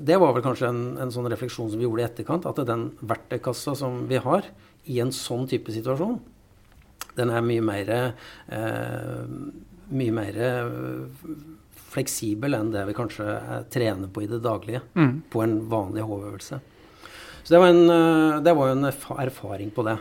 det 0.00 0.16
var 0.20 0.32
vel 0.32 0.44
kanskje 0.46 0.70
en, 0.70 0.84
en, 0.96 1.12
sånn 1.12 1.28
refleksjon 1.28 1.68
som 1.70 1.80
vi 1.80 1.84
gjorde 1.84 2.04
i 2.04 2.08
etterkant, 2.08 2.48
at 2.48 2.62
den 2.64 2.90
verktøykassa 3.04 3.76
som 3.76 4.06
vi 4.08 4.20
har 4.24 4.48
i 4.88 5.00
en 5.04 5.12
sånn 5.12 5.44
type 5.50 5.72
situasjon, 5.72 6.16
den 7.18 7.30
er 7.30 7.44
mye 7.46 7.64
mer 7.64 7.90
eh, 7.94 9.20
mye 9.94 10.14
mer 10.16 10.38
fleksibel 11.94 12.56
enn 12.56 12.72
det 12.74 12.86
vi 12.88 12.96
kanskje 12.96 13.26
trener 13.70 14.10
på 14.10 14.24
i 14.24 14.30
det 14.30 14.40
daglige. 14.42 14.80
Mm. 14.98 15.12
På 15.30 15.44
en 15.44 15.58
vanlig 15.70 16.02
HV-øvelse. 16.08 16.58
Så 17.44 17.52
det 17.52 17.60
var, 17.60 17.70
en, 17.70 18.42
det 18.42 18.54
var 18.56 18.72
en 18.72 18.88
erfaring 18.88 19.70
på 19.76 19.84
det. 19.86 19.98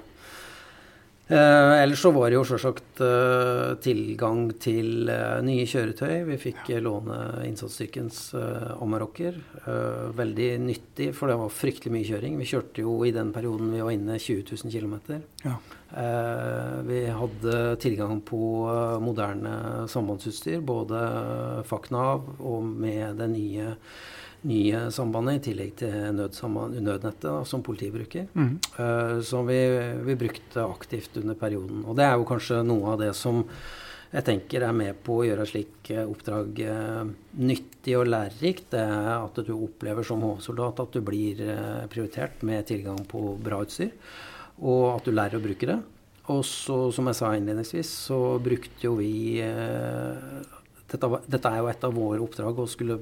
Eh, 1.27 1.81
ellers 1.81 2.01
så 2.03 2.11
var 2.11 2.27
det 2.29 2.35
jo 2.35 2.43
selvsagt 2.43 2.99
eh, 2.99 3.69
tilgang 3.83 4.49
til 4.59 5.07
eh, 5.07 5.37
nye 5.45 5.63
kjøretøy. 5.69 6.25
Vi 6.27 6.35
fikk 6.41 6.73
eh, 6.75 6.81
låne 6.83 7.15
innsatsstyrkens 7.47 8.17
eh, 8.35 8.73
Amarokker. 8.83 9.37
Eh, 9.63 10.09
veldig 10.17 10.49
nyttig, 10.65 11.13
for 11.15 11.31
det 11.31 11.37
var 11.39 11.53
fryktelig 11.55 11.93
mye 11.95 12.09
kjøring. 12.09 12.35
Vi 12.41 12.49
kjørte 12.51 12.83
jo 12.83 12.97
i 13.07 13.13
den 13.15 13.31
perioden 13.35 13.71
vi 13.71 13.79
var 13.85 13.95
inne 13.95 14.19
20 14.19 14.51
000 14.51 14.75
km. 14.75 15.23
Ja. 15.45 15.55
Eh, 15.95 16.75
vi 16.91 17.05
hadde 17.07 17.61
tilgang 17.79 18.19
på 18.27 18.41
moderne 18.99 19.87
sambandsutstyr, 19.87 20.59
både 20.59 21.05
FACNAV 21.71 22.33
og 22.43 22.67
med 22.67 23.23
det 23.23 23.31
nye 23.31 23.71
nye 24.47 24.87
sambandet, 24.93 25.39
i 25.39 25.43
tillegg 25.49 25.77
til 25.79 25.93
nødnettet 26.17 27.23
da, 27.23 27.37
som 27.47 27.63
politiet 27.65 27.93
bruker. 27.95 28.27
Mm. 28.35 28.51
Uh, 28.75 29.21
som 29.25 29.47
vi, 29.47 29.59
vi, 30.03 30.17
brukte 30.19 30.65
aktivt 30.65 31.17
under 31.21 31.37
perioden. 31.39 31.83
Og 31.87 31.97
det 31.97 32.07
er 32.07 32.17
jo 32.17 32.27
kanskje 32.27 32.61
noe 32.67 32.93
av 32.93 33.01
det 33.03 33.13
som 33.17 33.43
jeg 34.13 34.27
tenker 34.27 34.61
er 34.67 34.75
med 34.77 34.99
på 35.01 35.15
å 35.19 35.25
gjøre 35.25 35.47
slik 35.49 35.89
uh, 35.95 36.03
oppdrag 36.03 36.59
uh, 36.67 37.07
nyttig 37.39 37.95
og 37.99 38.11
lærerikt. 38.11 38.69
Det 38.75 38.83
er 38.83 39.15
at 39.15 39.41
du 39.47 39.55
opplever 39.55 40.07
som 40.07 40.21
HV-soldat 40.25 40.83
at 40.83 40.97
du 40.97 41.01
blir 41.05 41.41
prioritert 41.91 42.43
med 42.45 42.67
tilgang 42.69 43.01
på 43.09 43.33
bra 43.43 43.63
utstyr. 43.65 43.95
Og 44.63 44.93
at 44.93 45.07
du 45.07 45.15
lærer 45.15 45.39
å 45.39 45.43
bruke 45.43 45.69
det. 45.69 45.79
Og 46.31 46.43
så, 46.47 46.77
som 46.95 47.09
jeg 47.09 47.19
sa 47.19 47.33
innledningsvis, 47.35 47.89
så 48.05 48.19
brukte 48.39 48.85
jo 48.85 48.93
vi 48.95 49.41
dette, 50.93 51.09
dette, 51.25 51.49
er 51.49 51.61
jo 51.61 51.69
et 51.71 51.85
av 51.87 51.95
våre 51.95 52.21
oppdrag 52.21 52.61
å 52.61 52.69
skulle 52.69 52.99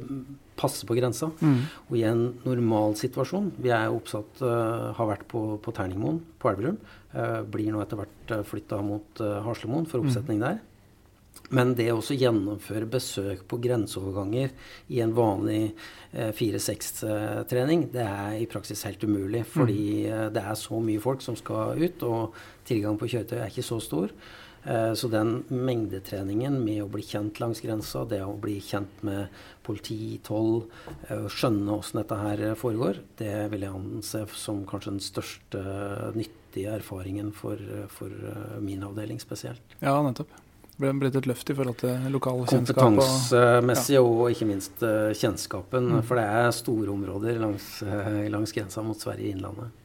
passe 0.59 0.87
på 0.87 0.95
grensa. 0.97 1.31
Mm. 1.43 1.59
Og 1.89 1.93
i 1.99 2.05
en 2.07 2.23
normal 2.45 2.95
situasjon 2.99 3.51
Vi 3.61 3.71
er 3.73 3.91
oppsatt, 3.91 4.41
uh, 4.45 4.91
har 4.97 5.09
vært 5.09 5.27
på, 5.31 5.43
på 5.63 5.75
Terningmoen 5.75 6.21
på 6.41 6.51
Elverum. 6.51 6.79
Uh, 7.11 7.41
blir 7.43 7.71
nå 7.73 7.81
etter 7.83 7.99
hvert 7.99 8.31
eh, 8.31 8.43
flytta 8.47 8.79
mot 8.85 9.19
uh, 9.23 9.41
Haslemoen 9.43 9.87
for 9.89 10.03
oppsetning 10.03 10.39
mm. 10.39 10.45
der. 10.45 10.61
Men 11.51 11.73
det 11.75 11.89
å 11.91 11.99
gjennomføre 11.99 12.87
besøk 12.91 13.43
på 13.49 13.59
grenseoverganger 13.59 14.53
i 14.95 15.01
en 15.03 15.11
vanlig 15.15 15.73
4-6-trening, 16.11 17.85
det 17.91 18.03
er 18.05 18.37
i 18.39 18.47
praksis 18.51 18.83
helt 18.87 19.03
umulig. 19.03 19.41
Fordi 19.51 19.81
mm. 20.07 20.29
det 20.35 20.43
er 20.43 20.59
så 20.59 20.79
mye 20.83 21.03
folk 21.03 21.23
som 21.23 21.35
skal 21.39 21.79
ut, 21.81 22.05
og 22.07 22.37
tilgang 22.67 22.99
på 22.99 23.09
kjøretøy 23.11 23.39
er 23.39 23.51
ikke 23.51 23.67
så 23.67 23.81
stor. 23.83 24.15
Eh, 24.63 24.93
så 24.93 25.07
den 25.07 25.43
mengdetreningen 25.49 26.59
med 26.63 26.83
å 26.83 26.89
bli 26.91 27.01
kjent 27.05 27.39
langs 27.41 27.63
grensa, 27.63 28.03
det 28.05 28.21
å 28.25 28.35
bli 28.37 28.59
kjent 28.61 29.01
med 29.05 29.41
politi, 29.65 30.19
toll, 30.23 30.67
eh, 31.07 31.25
skjønne 31.25 31.79
åssen 31.79 32.01
dette 32.01 32.19
her 32.19 32.43
foregår, 32.59 33.01
det 33.17 33.49
vil 33.49 33.65
jeg 33.65 33.73
anse 33.73 34.25
som 34.37 34.61
kanskje 34.65 34.93
den 34.93 35.01
største 35.01 35.63
nyttige 36.17 36.77
erfaringen 36.77 37.33
for, 37.33 37.57
for 37.89 38.13
min 38.61 38.83
avdeling 38.83 39.19
spesielt. 39.19 39.77
Ja, 39.79 39.97
nettopp. 40.03 40.29
ble 40.81 40.93
blitt 40.97 41.15
et 41.15 41.27
løft 41.29 41.49
i 41.49 41.53
forhold 41.57 41.77
til 41.81 42.09
lokalkjennskap? 42.13 42.81
Kompetansemessig 42.81 43.99
og, 43.99 44.11
og, 44.13 44.31
ikke 44.33 44.49
minst 44.49 44.81
kjennskapen. 44.81 45.89
Mm. 45.97 46.01
For 46.05 46.17
det 46.17 46.25
er 46.25 46.55
store 46.57 46.89
områder 46.93 47.41
langs, 47.41 47.81
langs 48.29 48.53
grensa 48.53 48.83
mot 48.85 48.97
Sverige 48.97 49.29
i 49.29 49.35
Innlandet. 49.35 49.80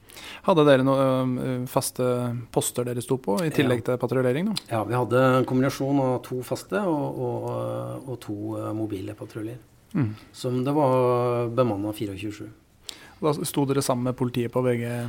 Hadde 0.47 0.65
dere 0.69 0.87
noen 0.87 1.67
faste 1.71 2.07
poster 2.55 2.89
dere 2.89 3.05
sto 3.05 3.19
på, 3.23 3.39
i 3.45 3.53
tillegg 3.55 3.85
til 3.87 4.01
patruljering? 4.01 4.51
Ja, 4.71 4.83
vi 4.89 4.97
hadde 4.97 5.23
en 5.41 5.49
kombinasjon 5.49 6.03
av 6.03 6.19
to 6.27 6.41
faste 6.47 6.83
og, 6.83 7.23
og, 7.29 7.49
og 8.07 8.21
to 8.23 8.37
mobile 8.77 9.17
patruljer. 9.19 9.59
Mm. 9.97 10.13
Som 10.37 10.61
det 10.65 10.75
var 10.77 11.49
bemanna 11.57 11.95
24-7. 11.97 12.47
Da 13.23 13.33
sto 13.49 13.65
dere 13.69 13.83
sammen 13.85 14.11
med 14.11 14.19
politiet 14.19 14.53
på 14.53 14.61
begge 14.65 15.07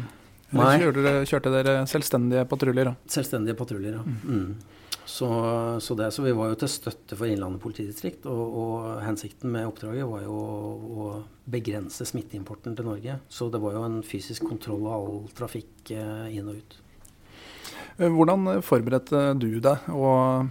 Nei. 0.56 0.78
Kjørte 0.80 1.02
dere, 1.04 1.24
kjørte 1.28 1.52
dere 1.52 1.72
selvstendige 1.92 2.46
patruljer? 2.48 2.94
Selvstendige 3.12 3.58
patruljer, 3.60 3.98
ja. 3.98 4.04
Mm. 4.24 4.54
Så, 5.08 5.28
så, 5.80 5.96
det, 5.96 6.12
så, 6.12 6.22
vi 6.22 6.34
var 6.36 6.50
jo 6.52 6.58
til 6.60 6.68
støtte 6.68 7.16
for 7.16 7.32
Innlandet 7.32 7.64
politidistrikt. 7.64 8.26
Og, 8.28 8.56
og 8.60 8.88
hensikten 9.06 9.54
med 9.54 9.70
oppdraget 9.70 10.04
var 10.04 10.26
jo 10.26 10.36
å, 10.36 10.58
å, 10.76 11.06
begrense 11.48 12.04
smitteimporten 12.10 12.76
til 12.76 12.90
Norge. 12.90 13.16
Så 13.32 13.48
det 13.48 13.62
var 13.64 13.78
jo 13.78 13.86
en 13.88 14.02
fysisk 14.04 14.44
kontroll 14.50 14.84
av 14.84 14.98
all 14.98 15.22
trafikk 15.38 15.94
eh, 15.96 16.26
inn 16.36 16.50
og 16.52 16.60
ut. 16.60 16.76
Eh, 17.96 18.12
hvordan 18.12 18.58
forberedte 18.68 19.22
du 19.40 19.62
deg 19.64 19.88
og 19.96 20.50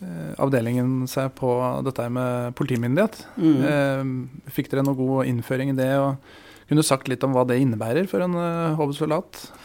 eh, 0.00 0.32
avdelingen 0.40 1.04
seg 1.04 1.28
på 1.36 1.52
dette 1.84 2.08
med 2.16 2.56
politimyndighet? 2.56 3.26
Mm. 3.36 4.24
Fikk 4.56 4.72
dere 4.72 4.86
noe 4.88 4.96
god 4.96 5.28
innføring 5.28 5.74
i 5.74 5.76
det? 5.82 5.92
og 6.00 6.16
kunne 6.64 6.80
du 6.80 6.88
sagt 6.88 7.12
litt 7.12 7.24
om 7.26 7.36
hva 7.36 7.44
det 7.44 7.60
innebærer 7.60 8.08
for 8.08 8.24
en 8.24 8.40
hovedsoldat? 8.78 9.42
Ja, 9.52 9.61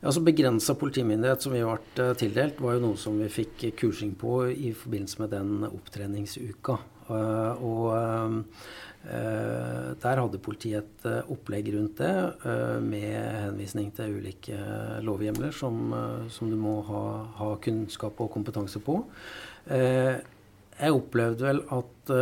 altså 0.00 0.22
Begrensa 0.24 0.74
politimyndighet 0.78 1.44
som 1.44 1.54
vi 1.54 1.62
ble 1.64 2.06
uh, 2.10 2.14
tildelt, 2.18 2.60
var 2.62 2.76
jo 2.76 2.84
noe 2.86 3.00
som 3.00 3.18
vi 3.20 3.28
fikk 3.32 3.70
kursing 3.80 4.14
på 4.18 4.44
i 4.52 4.72
forbindelse 4.76 5.22
med 5.22 5.34
den 5.34 5.66
opptreningsuka. 5.70 6.78
Uh, 7.10 7.64
og 7.66 8.44
der 9.00 10.20
hadde 10.20 10.38
politiet 10.44 10.84
et 11.08 11.30
opplegg 11.32 11.70
rundt 11.72 12.02
det 12.02 12.10
med 12.84 13.14
henvisning 13.16 13.86
til 13.96 14.18
ulike 14.20 14.58
lovhjemler 15.00 15.54
som, 15.56 15.88
som 16.28 16.50
du 16.52 16.58
må 16.60 16.74
ha, 16.84 17.00
ha, 17.38 17.48
kunnskap 17.64 18.20
og 18.20 18.28
kompetanse 18.34 18.82
på. 18.84 18.98
Jeg 19.72 20.98
opplevde 20.98 21.48
vel 21.48 21.64
at 21.78 22.12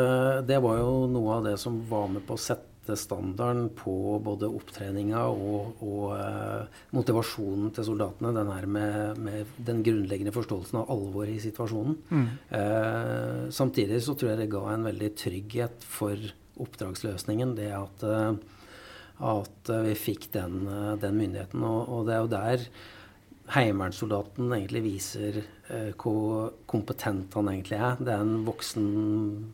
det 0.47 0.63
var 0.63 0.79
jo 0.79 0.95
noe 1.11 1.41
av 1.41 1.51
det 1.51 1.57
som 1.59 1.83
var 1.91 2.07
med 2.15 2.23
på 2.31 2.39
å 2.39 2.45
sette 2.47 2.68
sette 2.89 2.97
standarden 2.97 3.69
på 3.77 4.19
både 4.25 4.49
opptreninga 4.49 5.21
og, 5.29 5.81
og 5.85 6.13
uh, 6.17 6.83
motivasjonen 6.97 7.73
til 7.77 7.85
soldatene. 7.85 8.33
Den 8.37 8.53
her 8.53 8.67
med, 8.67 9.19
med, 9.21 9.47
den 9.57 9.83
grunnleggende 9.85 10.33
forståelsen 10.33 10.81
av 10.81 10.93
alvoret 10.93 11.37
i 11.37 11.43
situasjonen. 11.43 11.97
Mm. 12.09 12.29
Eh, 12.59 13.49
samtidig 13.53 14.01
så 14.05 14.15
tror 14.17 14.33
jeg 14.33 14.41
det 14.43 14.53
ga 14.53 14.65
en 14.73 14.87
veldig 14.87 15.11
trygghet 15.19 15.85
for 15.85 16.17
oppdragsløsningen, 16.59 17.55
det 17.59 17.71
at, 17.77 18.05
uh, 18.05 18.33
at 19.29 19.73
vi 19.85 19.97
fikk 19.99 20.31
den, 20.35 20.63
den 21.03 21.19
myndigheten. 21.19 21.65
Og, 21.65 21.83
og, 21.89 22.07
det 22.09 22.17
er 22.17 22.23
jo 22.25 22.33
der 22.33 22.69
Heimevernssoldaten 23.49 24.51
egentlig 24.53 24.83
viser 24.85 25.39
hvor 25.97 26.51
kompetent 26.69 27.33
han 27.37 27.49
egentlig 27.49 27.79
er. 27.81 27.97
Det 28.01 28.13
er 28.13 28.25
en 28.25 28.45
voksen 28.45 28.89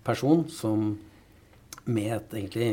person 0.07 0.43
som 0.50 0.93
med 1.87 2.11
et 2.17 2.37
egentlig 2.41 2.69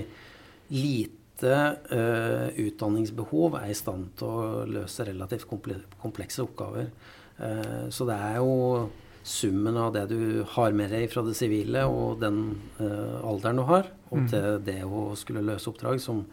lite 0.72 1.52
uh, 1.92 2.48
utdanningsbehov 2.62 3.58
er 3.62 3.72
i 3.72 3.78
stand 3.78 4.12
til 4.20 4.28
å 4.30 4.66
løse 4.70 5.06
relativt 5.08 5.48
komplekse 5.50 6.44
oppgaver. 6.46 6.92
Uh, 7.40 7.88
så 7.94 8.08
det 8.10 8.18
er 8.18 8.38
jo 8.42 8.92
summen 9.22 9.78
av 9.78 9.92
det 9.94 10.08
du 10.10 10.44
har 10.56 10.74
med 10.74 10.94
deg 10.94 11.08
fra 11.12 11.24
det 11.26 11.36
sivile, 11.38 11.86
og 11.90 12.22
den 12.22 12.44
uh, 12.80 13.20
alderen 13.28 13.62
du 13.62 13.66
har, 13.70 13.92
og 14.10 14.24
mm. 14.24 14.30
til 14.32 14.48
det 14.66 14.80
å 14.86 15.12
skulle 15.20 15.46
løse 15.46 15.70
oppdrag, 15.70 16.02
som, 16.02 16.24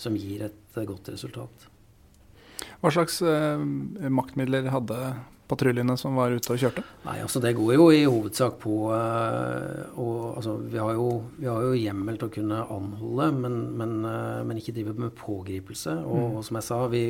som 0.00 0.16
gir 0.16 0.46
et 0.48 0.80
godt 0.88 1.10
resultat. 1.12 1.68
Hva 2.78 2.92
slags 2.94 3.18
maktmidler 4.14 4.68
hadde 4.70 4.98
patruljene 5.48 5.96
som 6.00 6.18
var 6.18 6.34
ute 6.34 6.52
og 6.54 6.60
kjørte? 6.60 6.84
Nei, 7.06 7.18
altså 7.24 7.40
Det 7.42 7.54
går 7.56 7.74
jo 7.74 7.88
i 7.94 8.04
hovedsak 8.04 8.58
på 8.62 8.76
og, 9.98 10.36
altså, 10.36 10.56
vi, 10.68 10.78
har 10.78 10.92
jo, 10.96 11.06
vi 11.38 11.48
har 11.48 11.64
jo 11.64 11.78
hjemmel 11.78 12.18
til 12.18 12.28
å 12.28 12.34
kunne 12.34 12.60
anholde, 12.74 13.30
men, 13.42 13.56
men, 13.78 13.96
uh, 14.04 14.44
men 14.46 14.60
ikke 14.60 14.76
drive 14.76 14.94
med 14.98 15.16
pågripelse. 15.18 15.96
Og, 16.04 16.20
mm. 16.20 16.36
og 16.38 16.46
som 16.46 16.60
jeg 16.60 16.68
sa, 16.68 16.82
vi, 16.92 17.02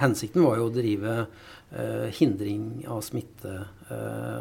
hensikten 0.00 0.44
var 0.46 0.60
jo 0.60 0.68
å 0.68 0.74
drive 0.74 1.16
uh, 1.24 2.06
hindring 2.18 2.84
av 2.90 3.02
smitte 3.06 3.62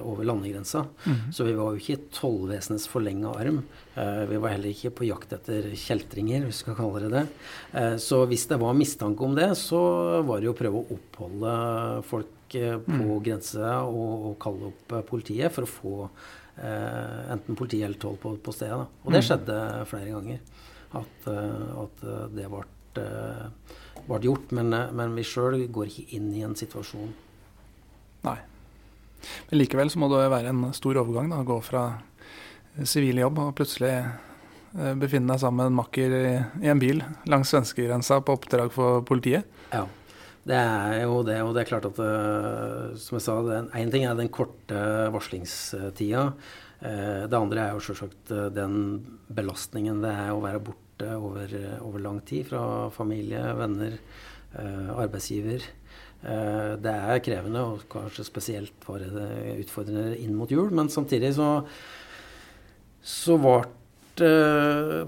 over 0.08 0.24
landegrensa. 0.24 0.86
Mm. 1.04 1.17
Så 1.36 1.43
vi 1.43 1.54
var 1.58 1.74
jo 1.74 1.82
ikke 1.82 2.08
tollvesenets 2.15 2.86
forlenga 2.88 3.34
arm. 3.36 3.58
vi 4.30 4.38
var 4.39 4.54
heller 4.54 4.72
ikke 4.72 4.93
på 4.96 5.08
jakt 5.10 5.36
etter 5.36 5.67
kjeltringer, 5.78 6.46
hvis 6.48 6.62
vi 6.62 6.63
skal 6.63 6.78
kalle 6.78 7.02
det 7.04 7.10
det. 7.12 7.26
så 8.02 8.22
hvis 8.32 8.48
det 8.50 8.58
var 8.62 8.78
mistanke 8.80 9.28
om 9.28 9.36
det, 9.36 9.50
så 9.60 9.82
var 10.24 10.39
det 10.39 10.48
jo 10.48 10.56
å 10.56 10.60
prøve 10.62 10.80
å 10.80 10.96
oppholde 10.96 11.58
folk 12.08 12.32
på 12.62 12.94
mm. 12.94 13.20
grense 13.26 13.74
og, 13.88 14.30
og, 14.30 14.34
kalle 14.42 14.70
opp 14.72 14.96
eh, 14.96 15.06
politiet 15.08 15.54
for 15.54 15.66
å 15.66 15.72
få 15.72 15.94
eh, 16.06 17.32
enten 17.34 17.58
politi 17.58 17.82
eller 17.84 18.00
toll 18.02 18.18
på, 18.22 18.36
på 18.44 18.56
stedet. 18.56 18.78
Da. 18.84 18.88
Og 19.04 19.13
det 19.13 19.22
mm. 19.24 19.28
skjedde 19.30 19.60
flere 19.89 20.16
ganger. 20.16 20.42
At, 20.94 21.26
uh, 21.26 21.70
at 21.82 22.02
det 22.38 22.44
ble, 22.52 22.60
ble 24.06 24.18
gjort. 24.22 24.52
Men, 24.54 24.76
men 24.94 25.16
vi 25.18 25.24
sjøl 25.26 25.63
går 25.74 25.89
ikke 25.89 26.20
inn 26.20 26.28
i 26.38 26.44
en 26.46 26.54
situasjon. 26.58 27.16
Nei. 28.28 28.36
Men 29.50 29.58
likevel 29.58 29.89
så 29.89 30.04
må 30.04 30.12
det 30.12 30.28
være 30.30 30.52
en 30.52 30.68
stor 30.78 31.00
overgang 31.02 31.32
da, 31.34 31.42
å 31.42 31.48
gå 31.50 31.58
fra 31.66 31.88
sivil 32.86 33.24
jobb 33.24 33.42
og 33.42 33.56
plutselig 33.58 33.96
befinne 35.02 35.34
deg 35.34 35.42
sammen 35.42 35.63
med 35.63 35.72
en 35.72 35.80
makker 35.80 36.13
i, 36.18 36.30
i 36.66 36.70
en 36.70 36.82
bil 36.82 37.02
langs 37.30 37.50
svenskegrensa 37.54 38.22
på 38.26 38.38
oppdrag 38.38 38.70
for 38.74 39.02
politiet. 39.10 39.50
Ja. 39.74 39.88
Det 40.44 40.58
er 40.60 41.06
jo 41.06 41.22
det, 41.24 41.38
og 41.40 41.54
det 41.56 41.62
er 41.62 41.70
klart 41.70 41.86
at 41.88 42.00
uh, 42.04 42.92
som 43.00 43.16
jeg 43.16 43.24
sa, 43.24 43.38
én 43.80 43.92
ting 43.94 44.04
er 44.04 44.18
den 44.20 44.32
korte 44.34 44.80
varslingstida. 45.14 46.26
Uh, 46.84 47.24
det 47.32 47.38
andre 47.38 47.62
er 47.64 47.78
jo 47.78 47.84
selvsagt 47.86 48.34
uh, 48.36 48.50
den 48.52 48.76
belastningen 49.32 50.04
det 50.04 50.12
er 50.12 50.34
å 50.34 50.42
være 50.44 50.60
borte 50.66 51.08
over, 51.16 51.54
over 51.80 52.04
lang 52.04 52.20
tid 52.28 52.50
fra 52.52 52.90
familie, 52.94 53.42
venner, 53.58 53.98
arbeidsgiver. 54.94 55.64
det 56.22 56.92
er 56.94 57.22
krevende, 57.26 57.64
og 57.66 57.88
kanskje 57.90 58.24
spesielt 58.28 58.86
var 58.86 59.02
det 59.02 59.24
utfordrende 59.64 60.20
inn 60.22 60.36
mot 60.38 60.52
jul. 60.54 60.70
Men 60.70 60.92
samtidig 60.94 61.32
så, 61.34 61.48
så 63.02 63.40
ble 63.42 64.30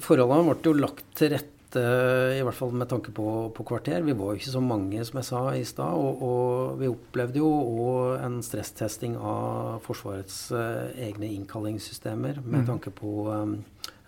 forholdene 0.02 0.50
ble 0.50 0.58
jo 0.66 0.74
lagt 0.82 1.06
til 1.22 1.36
rette 1.36 1.55
i 1.80 2.42
hvert 2.46 2.58
fall 2.58 2.74
med 2.76 2.90
tanke 2.92 3.12
på, 3.16 3.28
på, 3.56 3.66
kvarter. 3.68 4.04
Vi 4.06 4.16
var 4.18 4.34
jo 4.34 4.40
ikke 4.40 4.54
så 4.54 4.62
mange, 4.64 5.04
som 5.08 5.20
jeg 5.20 5.28
sa 5.28 5.42
i 5.56 5.64
stad. 5.68 5.96
Og, 6.00 6.24
og, 6.26 6.80
vi 6.82 6.90
opplevde 6.92 7.42
jo 7.42 7.50
òg 7.86 8.26
en 8.26 8.40
stresstesting 8.46 9.16
av 9.20 9.80
Forsvarets 9.86 10.40
uh, 10.56 10.92
egne 11.08 11.32
innkallingssystemer 11.36 12.42
med 12.44 12.64
mm. 12.64 12.68
tanke 12.70 12.94
på 12.96 13.30
um, 13.32 13.58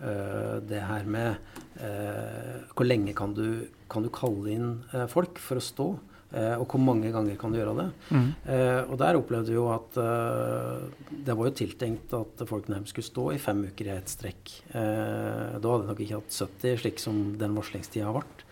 uh, 0.01 0.57
det 0.65 0.83
her 0.87 1.07
med 1.09 1.37
uh, 1.81 2.67
hvor 2.73 2.87
lenge 2.87 3.15
kan 3.17 3.35
du, 3.37 3.67
kan 3.91 4.05
du 4.05 4.11
kalle 4.13 4.53
inn 4.53 4.71
folk 5.11 5.41
for 5.41 5.61
å 5.61 5.67
stå. 5.67 5.89
Eh, 6.37 6.55
og 6.59 6.67
hvor 6.69 6.81
mange 6.83 7.11
ganger 7.13 7.37
kan 7.39 7.53
du 7.53 7.59
gjøre 7.59 7.75
det? 7.79 7.87
Mm. 8.13 8.27
Eh, 8.53 8.81
og 8.85 8.95
der 9.01 9.19
opplevde 9.19 9.53
vi 9.53 9.57
jo 9.57 9.67
at 9.73 9.97
eh, 10.01 11.13
det 11.27 11.35
var 11.37 11.49
jo 11.49 11.57
tiltenkt 11.57 12.13
at 12.17 12.43
folk 12.49 12.69
nærmest 12.71 12.93
skulle 12.93 13.09
stå 13.09 13.27
i 13.33 13.41
fem 13.41 13.63
uker 13.69 13.89
i 13.89 13.95
ett 13.95 14.11
strekk. 14.13 14.53
Eh, 14.69 15.57
da 15.57 15.73
hadde 15.73 15.85
de 15.85 15.91
nok 15.91 16.03
ikke 16.05 16.19
hatt 16.19 16.37
70, 16.37 16.81
slik 16.83 17.01
som 17.01 17.23
den 17.41 17.57
varslingstida 17.57 18.09
har 18.09 18.19
vært. 18.21 18.43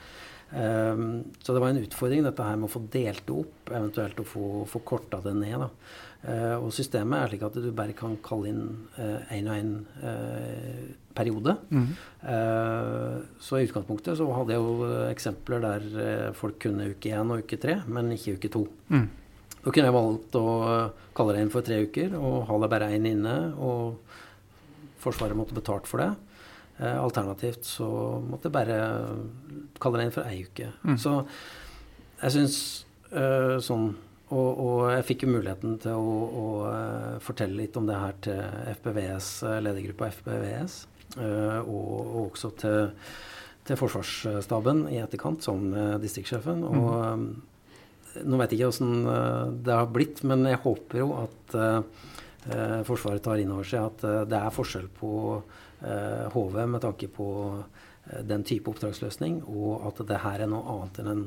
Så 0.56 1.52
det 1.52 1.60
var 1.60 1.74
en 1.74 1.82
utfordring 1.82 2.22
dette 2.24 2.44
her 2.46 2.56
med 2.56 2.70
å 2.70 2.72
få 2.72 2.80
delt 2.94 3.26
det 3.28 3.34
opp, 3.34 3.72
eventuelt 3.76 4.20
å 4.22 4.28
få, 4.30 4.44
få 4.70 4.80
korta 4.88 5.18
det 5.26 5.34
ned. 5.36 5.58
da. 5.60 5.68
Uh, 6.26 6.58
og 6.58 6.72
systemet 6.74 7.20
er 7.20 7.32
slik 7.34 7.44
at 7.46 7.58
du 7.62 7.68
bare 7.76 7.94
kan 7.98 8.16
kalle 8.26 8.50
inn 8.50 8.64
én 9.34 9.50
og 9.50 9.58
én 9.60 9.74
periode. 11.16 11.54
Mm. 11.70 11.92
så 13.40 13.58
i 13.58 13.68
utgangspunktet 13.70 14.18
så 14.20 14.26
hadde 14.36 14.52
jeg 14.52 14.60
jo 14.60 14.88
eksempler 15.08 15.62
der 15.64 16.34
folk 16.36 16.58
kunne 16.60 16.90
uke 16.92 17.14
én 17.14 17.32
og 17.32 17.46
uke 17.46 17.60
tre, 17.62 17.78
men 17.88 18.12
ikke 18.12 18.36
uke 18.36 18.52
to. 18.52 18.66
Mm. 18.90 19.06
Da 19.62 19.72
kunne 19.72 19.88
jeg 19.88 19.96
valgt 19.96 20.36
å 20.36 20.50
kalle 21.16 21.38
det 21.38 21.46
inn 21.46 21.54
for 21.54 21.66
tre 21.66 21.80
uker 21.88 22.18
og 22.20 22.50
ha 22.50 22.58
det 22.62 22.72
bare 22.74 22.92
én 22.98 23.08
inne. 23.10 23.38
Og 23.56 24.02
Forsvaret 25.06 25.38
måtte 25.38 25.56
betalt 25.56 25.88
for 25.88 26.02
det. 26.02 26.14
alternativt 26.82 27.64
så 27.64 27.88
måtte 28.26 28.50
jeg 28.50 28.56
bare 28.56 28.78
kalle 29.80 30.00
det 30.02 30.08
inn 30.08 30.16
for 30.16 30.28
ei 30.28 30.42
uke. 30.44 30.72
Mm. 30.84 30.98
Så 31.00 31.14
jeg 32.20 32.34
syns 32.36 32.58
sånn 33.64 33.94
og, 34.34 34.50
og, 34.58 34.80
jeg 34.90 35.06
fikk 35.06 35.26
jo 35.26 35.32
muligheten 35.36 35.78
til 35.84 35.94
å, 35.94 36.14
å, 36.26 36.46
uh, 36.66 37.16
fortelle 37.22 37.60
litt 37.60 37.78
om 37.78 37.86
det 37.86 37.98
her 38.02 38.16
til 38.26 38.40
FBVS, 38.80 39.32
uh, 39.46 39.58
ledergruppa 39.62 40.10
FPVS, 40.16 40.78
uh, 41.20 41.60
og, 41.62 41.92
og, 42.00 42.16
også 42.24 42.52
til, 42.58 42.80
til, 43.68 43.80
Forsvarsstaben 43.82 44.88
i 44.90 44.98
etterkant, 45.04 45.46
som 45.46 45.68
distriktssjefen. 46.02 46.66
Mm. 46.66 46.80
Og 46.82 46.90
um, 47.06 47.28
nå 48.24 48.40
vet 48.40 48.54
jeg 48.54 48.62
ikke 48.62 48.72
åssen 48.72 49.08
det 49.66 49.76
har 49.76 49.90
blitt, 49.94 50.24
men 50.28 50.46
jeg 50.48 50.62
håper 50.64 51.02
jo 51.02 51.10
at 51.20 51.56
eh, 51.60 52.82
Forsvaret 52.88 53.24
tar 53.26 53.42
inn 53.42 53.52
over 53.52 53.68
seg 53.68 53.90
at 53.90 54.06
eh, 54.08 54.22
det 54.30 54.40
er 54.40 54.54
forskjell 54.56 54.88
på 54.96 55.10
HV 56.32 56.56
med 56.72 56.82
tanke 56.82 57.10
på 57.12 57.26
den 58.26 58.46
type 58.48 58.72
oppdragsløsning, 58.72 59.42
og 59.52 59.84
at 59.90 60.00
det 60.08 60.22
her 60.24 60.42
er 60.42 60.50
noe 60.50 60.64
annet 60.72 61.02
enn 61.02 61.10
en 61.12 61.26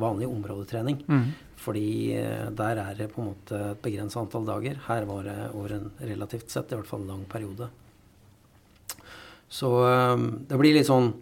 vanlig 0.00 0.28
områdetrening. 0.28 0.98
Mm. 1.08 1.26
Fordi 1.62 2.12
der 2.58 2.80
er 2.82 2.96
det 2.98 3.06
på 3.12 3.22
en 3.22 3.30
måte 3.30 3.58
et 3.70 3.80
begrenset 3.84 4.20
antall 4.20 4.44
dager. 4.48 4.80
Her 4.88 5.06
var 5.08 5.24
det 5.24 5.36
over 5.54 5.76
en 5.76 5.86
relativt 6.02 6.52
sett 6.52 6.72
i 6.72 6.76
hvert 6.76 6.90
fall 6.90 7.06
en 7.06 7.12
lang 7.14 7.22
periode. 7.30 7.70
Så 9.52 9.70
det 10.48 10.58
blir 10.60 10.76
litt 10.76 10.90
sånn 10.90 11.12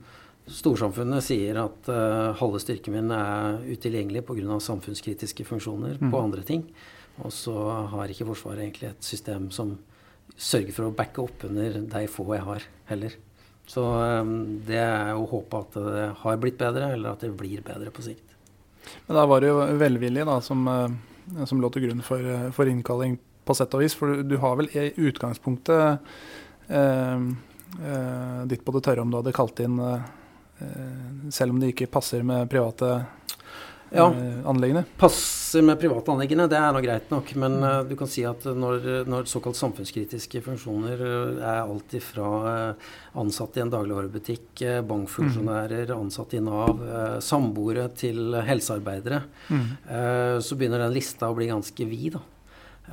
Storsamfunnet 0.50 1.22
sier 1.22 1.58
at 1.62 1.88
uh, 1.92 2.32
halve 2.40 2.58
styrken 2.62 2.96
min 2.96 3.12
er 3.14 3.60
utilgjengelig 3.70 4.24
pga. 4.26 4.58
samfunnskritiske 4.58 5.46
funksjoner 5.46 6.00
mm. 6.00 6.10
på 6.10 6.20
andre 6.20 6.42
ting. 6.46 6.64
Og 7.22 7.30
så 7.34 7.54
har 7.92 8.10
ikke 8.10 8.26
Forsvaret 8.26 8.64
egentlig 8.64 8.90
et 8.90 9.06
system 9.06 9.50
som 9.54 9.76
sørger 10.40 10.74
for 10.74 10.88
å 10.88 10.94
backe 10.96 11.22
opp 11.22 11.44
under 11.46 11.78
de 11.92 12.02
få 12.10 12.26
jeg 12.34 12.46
har, 12.46 12.66
heller. 12.90 13.14
Så 13.70 13.84
um, 13.84 14.32
det 14.66 14.80
er 14.80 15.12
å 15.14 15.28
håpe 15.30 15.62
at 15.62 15.78
det 15.78 16.08
har 16.24 16.42
blitt 16.42 16.58
bedre, 16.58 16.90
eller 16.96 17.12
at 17.12 17.22
det 17.22 17.30
blir 17.38 17.62
bedre 17.66 17.92
på 17.94 18.02
sikt. 18.08 18.29
Men 19.06 19.18
da 19.18 19.26
var 19.30 19.42
det 19.42 19.50
jo 19.50 19.64
velvilje 19.80 20.26
da, 20.28 20.38
som, 20.44 20.68
uh, 20.68 21.44
som 21.46 21.60
lå 21.62 21.70
til 21.74 21.88
grunn 21.88 22.04
for, 22.06 22.22
uh, 22.24 22.48
for, 22.54 22.70
innkalling, 22.70 23.18
på 23.44 23.56
sett 23.56 23.74
og 23.74 23.84
vis. 23.84 23.96
For 23.98 24.22
du, 24.22 24.36
har 24.42 24.56
vel 24.60 24.70
i 24.76 24.90
utgangspunktet 25.08 26.12
ditt 28.50 28.62
på 28.62 28.72
det 28.74 28.80
tørre 28.86 29.02
om 29.02 29.10
du 29.10 29.16
hadde 29.18 29.32
kalt 29.34 29.58
inn 29.62 29.78
Eh, 30.60 31.30
selv 31.30 31.54
om 31.54 31.60
det 31.60 31.72
ikke 31.72 31.88
passer 31.88 32.24
med 32.26 32.50
private 32.52 32.88
ja, 33.90 34.06
eh, 34.12 34.40
anleggene? 34.48 34.84
Passer 35.50 35.64
med 35.66 35.80
private 35.82 36.12
anleggene, 36.12 36.44
det 36.46 36.54
er 36.54 36.70
nå 36.70 36.78
greit 36.78 37.08
nok. 37.10 37.30
Men 37.42 37.56
uh, 37.58 37.80
du 37.82 37.96
kan 37.98 38.06
si 38.06 38.22
at 38.22 38.44
når, 38.54 38.84
når 39.10 39.24
såkalt 39.26 39.58
samfunnskritiske 39.58 40.44
funksjoner 40.44 41.00
uh, 41.02 41.40
er 41.42 41.64
alt 41.64 41.96
ifra 41.98 42.28
uh, 42.44 42.92
ansatte 43.18 43.58
i 43.58 43.64
en 43.64 43.72
dagligvarebutikk, 43.72 44.62
bankfunksjonærer, 44.86 45.90
ansatte 45.96 46.38
i 46.38 46.44
Nav, 46.46 46.84
samboere 47.18 47.88
til 47.98 48.38
helsearbeidere, 48.46 49.24
mm. 49.50 49.66
så 50.38 50.58
begynner 50.60 50.84
den 50.84 50.94
lista 50.94 51.26
å 51.26 51.34
bli 51.34 51.50
ganske 51.50 51.86
vid. 51.90 52.20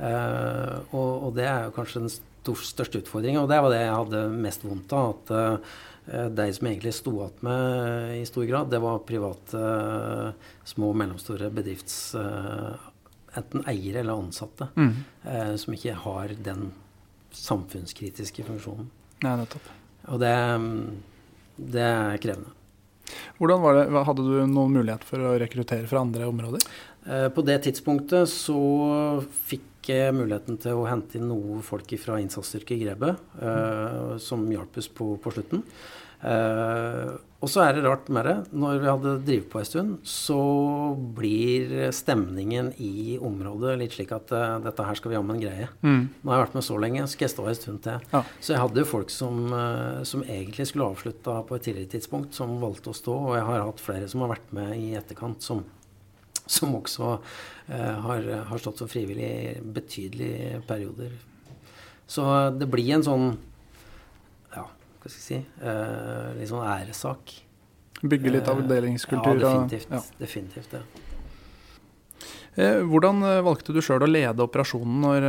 Og, 0.02 0.90
og, 0.98 1.30
det 1.38 1.46
er 1.46 1.68
jo 1.68 1.76
kanskje 1.78 2.02
den 2.08 2.10
største 2.10 3.04
utfordringen. 3.04 3.44
Og 3.44 3.52
det 3.52 3.62
var 3.62 3.70
det 3.70 3.84
jeg 3.84 3.94
hadde 4.00 4.24
mest 4.34 4.66
vondt 4.66 4.98
av. 4.98 5.14
at 5.14 5.70
de 6.08 6.46
som 6.56 6.68
egentlig 6.70 6.94
sto 6.96 7.12
igjen 7.18 7.42
med 7.44 8.14
i 8.16 8.26
stor 8.28 8.44
grad, 8.48 8.70
det 8.72 8.80
var 8.80 9.02
private 9.08 9.60
eh, 9.60 10.52
små 10.68 10.92
og 10.92 11.00
mellomstore 11.02 11.50
bedrifts 11.52 12.14
eh, 12.16 12.86
enten 13.38 13.66
eiere 13.68 14.00
eller 14.00 14.16
ansatte, 14.16 14.70
mm. 14.74 14.92
som 15.60 15.74
ikke 15.76 15.92
har 16.00 16.32
den 16.42 16.70
samfunnskritiske 17.36 18.42
funksjonen. 18.46 18.88
Nei, 19.22 19.34
nettopp. 19.36 19.68
Og 20.08 20.22
det, 20.22 20.32
det 21.76 21.84
er 21.84 22.22
krevende. 22.24 22.54
Hvordan 23.36 23.62
var 23.62 23.76
det, 23.76 23.84
Hadde 24.08 24.24
du 24.24 24.32
noen 24.48 24.74
mulighet 24.80 25.04
for 25.06 25.22
å 25.22 25.36
rekruttere 25.38 25.86
fra 25.90 26.00
andre 26.02 26.26
områder? 26.26 26.64
På 27.36 27.44
det 27.46 27.60
tidspunktet 27.68 28.32
så 28.32 28.58
fikk 29.52 29.67
muligheten 30.14 30.58
til 30.62 30.80
å 30.80 30.88
hente 30.88 31.18
inn 31.18 31.28
noe 31.30 31.62
folk 31.66 31.94
fra 32.02 32.18
innsatsstyrke 32.22 32.76
i 32.76 32.82
Grebe, 32.82 33.14
eh, 33.40 34.12
som 34.22 34.44
hjalp 34.52 34.78
oss 34.80 34.90
på, 34.92 35.14
på 35.22 35.34
slutten. 35.34 35.64
Eh, 36.18 37.16
og 37.38 37.46
så 37.46 37.62
er 37.62 37.76
det 37.76 37.84
rart 37.84 38.08
med 38.10 38.26
det. 38.26 38.34
Når 38.50 38.80
vi 38.82 38.88
hadde 38.90 39.12
drevet 39.22 39.50
på 39.52 39.60
en 39.60 39.66
stund, 39.68 39.90
så 40.02 40.38
blir 41.14 41.92
stemningen 41.94 42.72
i 42.82 43.14
området 43.22 43.76
litt 43.78 43.94
slik 43.94 44.10
at 44.16 44.32
uh, 44.34 44.56
dette 44.64 44.82
her 44.82 44.98
skal 44.98 45.12
vi 45.12 45.16
jammen 45.16 45.38
greie. 45.38 45.68
Mm. 45.86 46.08
Nå 46.18 46.32
har 46.32 46.40
jeg 46.40 46.46
vært 46.48 46.56
med 46.58 46.66
så 46.66 46.80
lenge, 46.82 47.04
så 47.04 47.14
skal 47.14 47.28
jeg 47.28 47.34
stå 47.36 47.46
en 47.46 47.58
stund 47.60 47.82
til. 47.86 48.08
Ja. 48.10 48.24
Så 48.42 48.56
jeg 48.56 48.62
hadde 48.64 48.82
jo 48.82 48.90
folk 48.90 49.14
som, 49.14 49.38
uh, 49.54 50.02
som 50.02 50.26
egentlig 50.26 50.66
skulle 50.72 50.90
avslutta 50.90 51.36
på 51.46 51.58
et 51.58 51.68
tidligere 51.68 51.92
tidspunkt, 51.94 52.34
som 52.34 52.58
valgte 52.58 52.90
å 52.90 52.98
stå. 52.98 53.14
Og 53.28 53.38
jeg 53.38 53.46
har 53.52 53.66
hatt 53.68 53.86
flere 53.86 54.10
som 54.10 54.26
har 54.26 54.34
vært 54.34 54.50
med 54.58 54.74
i 54.74 54.88
etterkant, 54.98 55.46
som, 55.46 55.62
som 56.48 56.74
også 56.78 57.18
har, 57.68 58.28
har, 58.48 58.60
stått 58.60 58.80
som 58.80 58.88
frivillig 58.88 59.26
i 59.28 59.56
betydelige 59.60 60.62
perioder. 60.68 61.10
Så 62.08 62.24
det 62.56 62.68
blir 62.72 62.88
en 62.96 63.04
sånn 63.04 63.26
ja, 64.54 64.64
hva 64.64 65.10
skal 65.10 65.18
jeg 65.18 65.26
si, 65.26 65.40
eh, 65.60 66.30
litt 66.38 66.50
sånn 66.50 66.64
æressak. 66.64 67.34
Bygge 68.00 68.32
litt 68.32 68.48
avdelingskultur? 68.48 69.36
Eh, 69.36 69.42
ja, 69.42 69.52
definitivt. 69.52 69.92
Ja. 69.92 70.02
definitivt 70.22 70.78
ja. 70.78 70.82
Eh, 72.58 72.80
hvordan 72.88 73.22
valgte 73.46 73.74
du 73.74 73.82
sjøl 73.84 74.06
å 74.06 74.10
lede 74.10 74.42
operasjonen 74.42 75.04
når, 75.04 75.28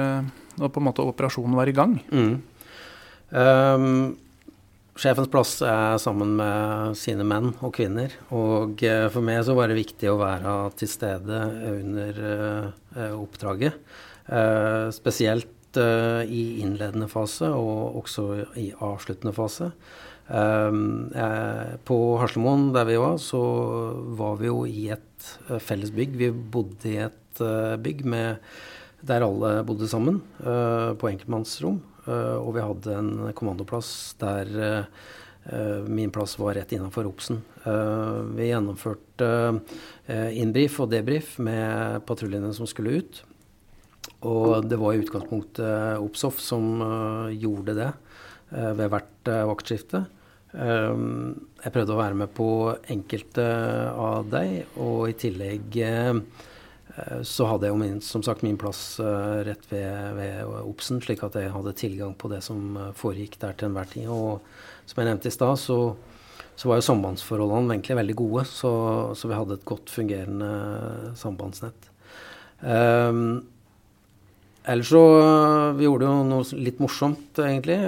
når, 0.62 1.04
operasjonen 1.04 1.58
var 1.60 1.70
i 1.70 1.76
gang? 1.76 2.00
Mm. 2.10 2.40
Um, 3.30 3.90
sjefens 5.00 5.30
plass 5.32 5.54
er 5.66 6.00
sammen 6.02 6.36
med 6.40 6.98
sine 7.00 7.26
menn 7.28 7.54
og 7.64 7.72
kvinner. 7.78 8.14
Og 8.36 8.82
for 9.14 9.26
meg 9.26 9.44
så 9.48 9.56
var 9.58 9.72
det 9.72 9.80
viktig 9.80 10.10
å 10.12 10.20
være 10.20 10.56
til 10.80 10.92
stede 10.92 11.40
under 11.72 12.20
uh, 12.26 13.16
oppdraget. 13.20 13.80
Spesielt 14.94 15.56
i 15.80 16.44
innledende 16.64 17.06
fase 17.10 17.48
og 17.54 17.98
også 18.02 18.24
i 18.58 18.68
avsluttende 18.86 19.34
fase. 19.38 19.70
Eh, 20.30 21.70
på 21.90 21.98
Haslemoen, 22.22 22.68
der 22.74 22.86
vi 22.90 22.98
var, 23.02 23.18
så 23.22 23.42
var 24.18 24.38
vi 24.42 24.50
jo 24.50 24.64
i 24.70 24.90
et 24.94 25.30
felles 25.66 25.94
bygg. 25.96 26.18
Vi 26.18 26.30
bodde 26.34 26.90
i 26.90 27.00
et 27.08 27.44
bygg 27.82 28.06
med, 28.06 28.44
der 29.02 29.26
alle 29.26 29.64
bodde 29.66 29.90
sammen, 29.90 30.22
på 30.42 31.10
enkeltmannsrom. 31.10 31.80
Og 32.10 32.52
vi 32.56 32.64
hadde 32.66 32.96
en 32.98 33.12
kommandoplass 33.38 33.92
der 34.22 34.86
min 35.90 36.12
plass 36.14 36.36
var 36.38 36.58
rett 36.58 36.74
innafor 36.76 37.08
Obsen. 37.10 37.40
vi 38.36 38.50
gjennomførte 38.50 39.30
innbrief 40.36 40.76
og 40.84 40.92
debrief 40.92 41.38
med 41.42 42.04
patruljene 42.06 42.52
som 42.54 42.68
skulle 42.70 43.00
ut. 43.00 43.22
Og 44.28 44.68
det 44.68 44.78
var 44.78 44.94
i 44.94 45.02
utgangspunktet 45.02 46.04
Opsoff 46.04 46.42
som 46.44 46.84
gjorde 47.32 47.78
det 47.80 47.90
ved 48.52 48.92
hvert 48.92 49.32
vaktskifte. 49.50 50.04
Jeg 50.54 51.74
prøvde 51.74 51.94
å 51.96 52.02
være 52.02 52.18
med 52.18 52.32
på 52.36 52.50
enkelte 52.90 53.46
av 53.94 54.30
dem, 54.32 54.64
og 54.82 55.10
i 55.12 55.18
tillegg 55.18 55.78
så 57.24 57.46
hadde 57.48 57.68
jeg 57.68 57.74
jo 57.74 57.80
min, 57.80 58.00
som 58.04 58.24
sagt 58.26 58.42
min 58.44 58.58
plass 58.60 58.98
rett 59.46 59.68
ved, 59.70 60.16
ved 60.18 60.56
Obsen, 60.64 60.98
slik 61.04 61.22
at 61.24 61.38
jeg 61.38 61.54
hadde 61.54 61.76
tilgang 61.78 62.16
på 62.18 62.32
det 62.32 62.42
som 62.44 62.76
foregikk 62.98 63.38
der 63.40 63.54
til 63.56 63.70
enhver 63.70 63.92
tid. 63.92 64.10
Og 64.12 64.42
som 64.90 65.00
jeg 65.00 65.08
nevnte 65.12 65.30
i 65.30 65.36
stad, 65.36 65.56
så, 65.62 65.78
så, 66.56 66.68
var 66.68 66.80
jo 66.80 66.88
sambandsforholdene 66.90 67.78
egentlig 67.78 68.00
veldig 68.02 68.18
gode, 68.24 68.44
så, 68.50 68.74
så 69.16 69.30
vi 69.30 69.38
hadde 69.38 69.60
et 69.60 69.70
godt 69.70 69.94
fungerende 69.94 71.14
sambandsnett. 71.20 71.90
Um, 72.60 73.40
Ellers 74.70 74.90
så 74.92 75.04
Vi 75.78 75.88
gjorde 75.88 76.10
jo 76.10 76.26
noe 76.28 76.60
litt 76.60 76.82
morsomt, 76.84 77.40
egentlig. 77.42 77.80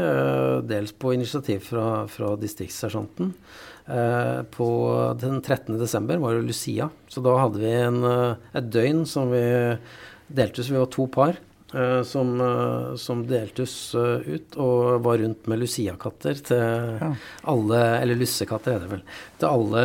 Dels 0.70 0.94
på 0.96 1.14
initiativ 1.14 1.66
fra, 1.68 2.06
fra 2.10 2.34
distriktssersjanten. 2.40 3.34
Øh, 3.92 4.42
på 4.54 4.68
den 5.20 5.42
13. 5.42 5.78
desember 5.80 6.20
var 6.22 6.38
det 6.38 6.48
Lucia. 6.48 6.90
Så 7.12 7.24
da 7.24 7.36
hadde 7.42 7.60
vi 7.60 7.72
en, 7.76 8.04
et 8.56 8.70
døgn 8.72 9.06
som 9.10 9.32
vi 9.34 9.46
deltes. 10.32 10.72
Vi 10.72 10.80
var 10.80 10.92
to 10.92 11.08
par. 11.12 11.40
Som, 12.04 12.34
som 13.00 13.22
deltes 13.24 13.74
ut 13.96 14.58
og 14.60 15.06
var 15.06 15.22
rundt 15.22 15.46
med 15.48 15.62
Lucia-katter 15.62 16.42
til 16.44 16.98
alle 17.48 17.78
Eller 18.02 18.20
lussekatter, 18.20 18.76
er 18.76 18.84
det 18.84 18.90
vel. 18.92 19.04
Til 19.40 19.48
alle 19.48 19.84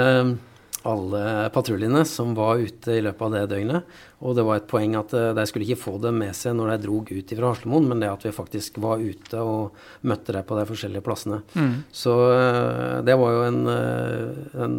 alle 0.87 1.23
patruljene 1.55 2.03
som 2.09 2.35
var 2.37 2.61
ute 2.63 2.97
i 2.97 3.03
løpet 3.05 3.25
av 3.27 3.35
det 3.35 3.43
døgnet. 3.51 3.97
Og 4.25 4.37
det 4.39 4.45
var 4.47 4.61
et 4.61 4.69
poeng 4.71 4.97
at 4.99 5.15
uh, 5.17 5.33
de 5.37 5.47
skulle 5.49 5.67
ikke 5.67 5.83
få 5.85 5.97
det 6.03 6.13
med 6.17 6.37
seg 6.37 6.57
når 6.59 6.73
de 6.73 6.79
drog 6.87 7.11
ut 7.13 7.35
fra 7.39 7.51
Haslemoen, 7.53 7.89
men 7.91 8.03
det 8.03 8.13
at 8.13 8.27
vi 8.27 8.35
faktisk 8.35 8.81
var 8.85 9.03
ute 9.03 9.43
og 9.43 9.77
møtte 10.07 10.37
dem 10.37 10.47
på 10.47 10.59
de 10.59 10.69
forskjellige 10.71 11.07
plassene. 11.07 11.43
Mm. 11.57 11.75
Så 11.91 12.15
uh, 12.15 13.03
det 13.07 13.19
var 13.21 13.35
jo 13.37 13.45
en, 13.51 13.61
uh, 13.67 14.63
en 14.67 14.79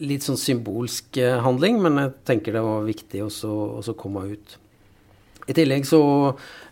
litt 0.00 0.24
sånn 0.24 0.40
symbolsk 0.40 1.18
handling, 1.44 1.80
men 1.84 2.00
jeg 2.02 2.14
tenker 2.28 2.56
det 2.56 2.64
var 2.64 2.86
viktig 2.86 3.26
å 3.26 3.96
komme 3.96 4.28
ut. 4.36 4.60
I 5.46 5.54
tillegg 5.54 5.86
så 5.86 6.00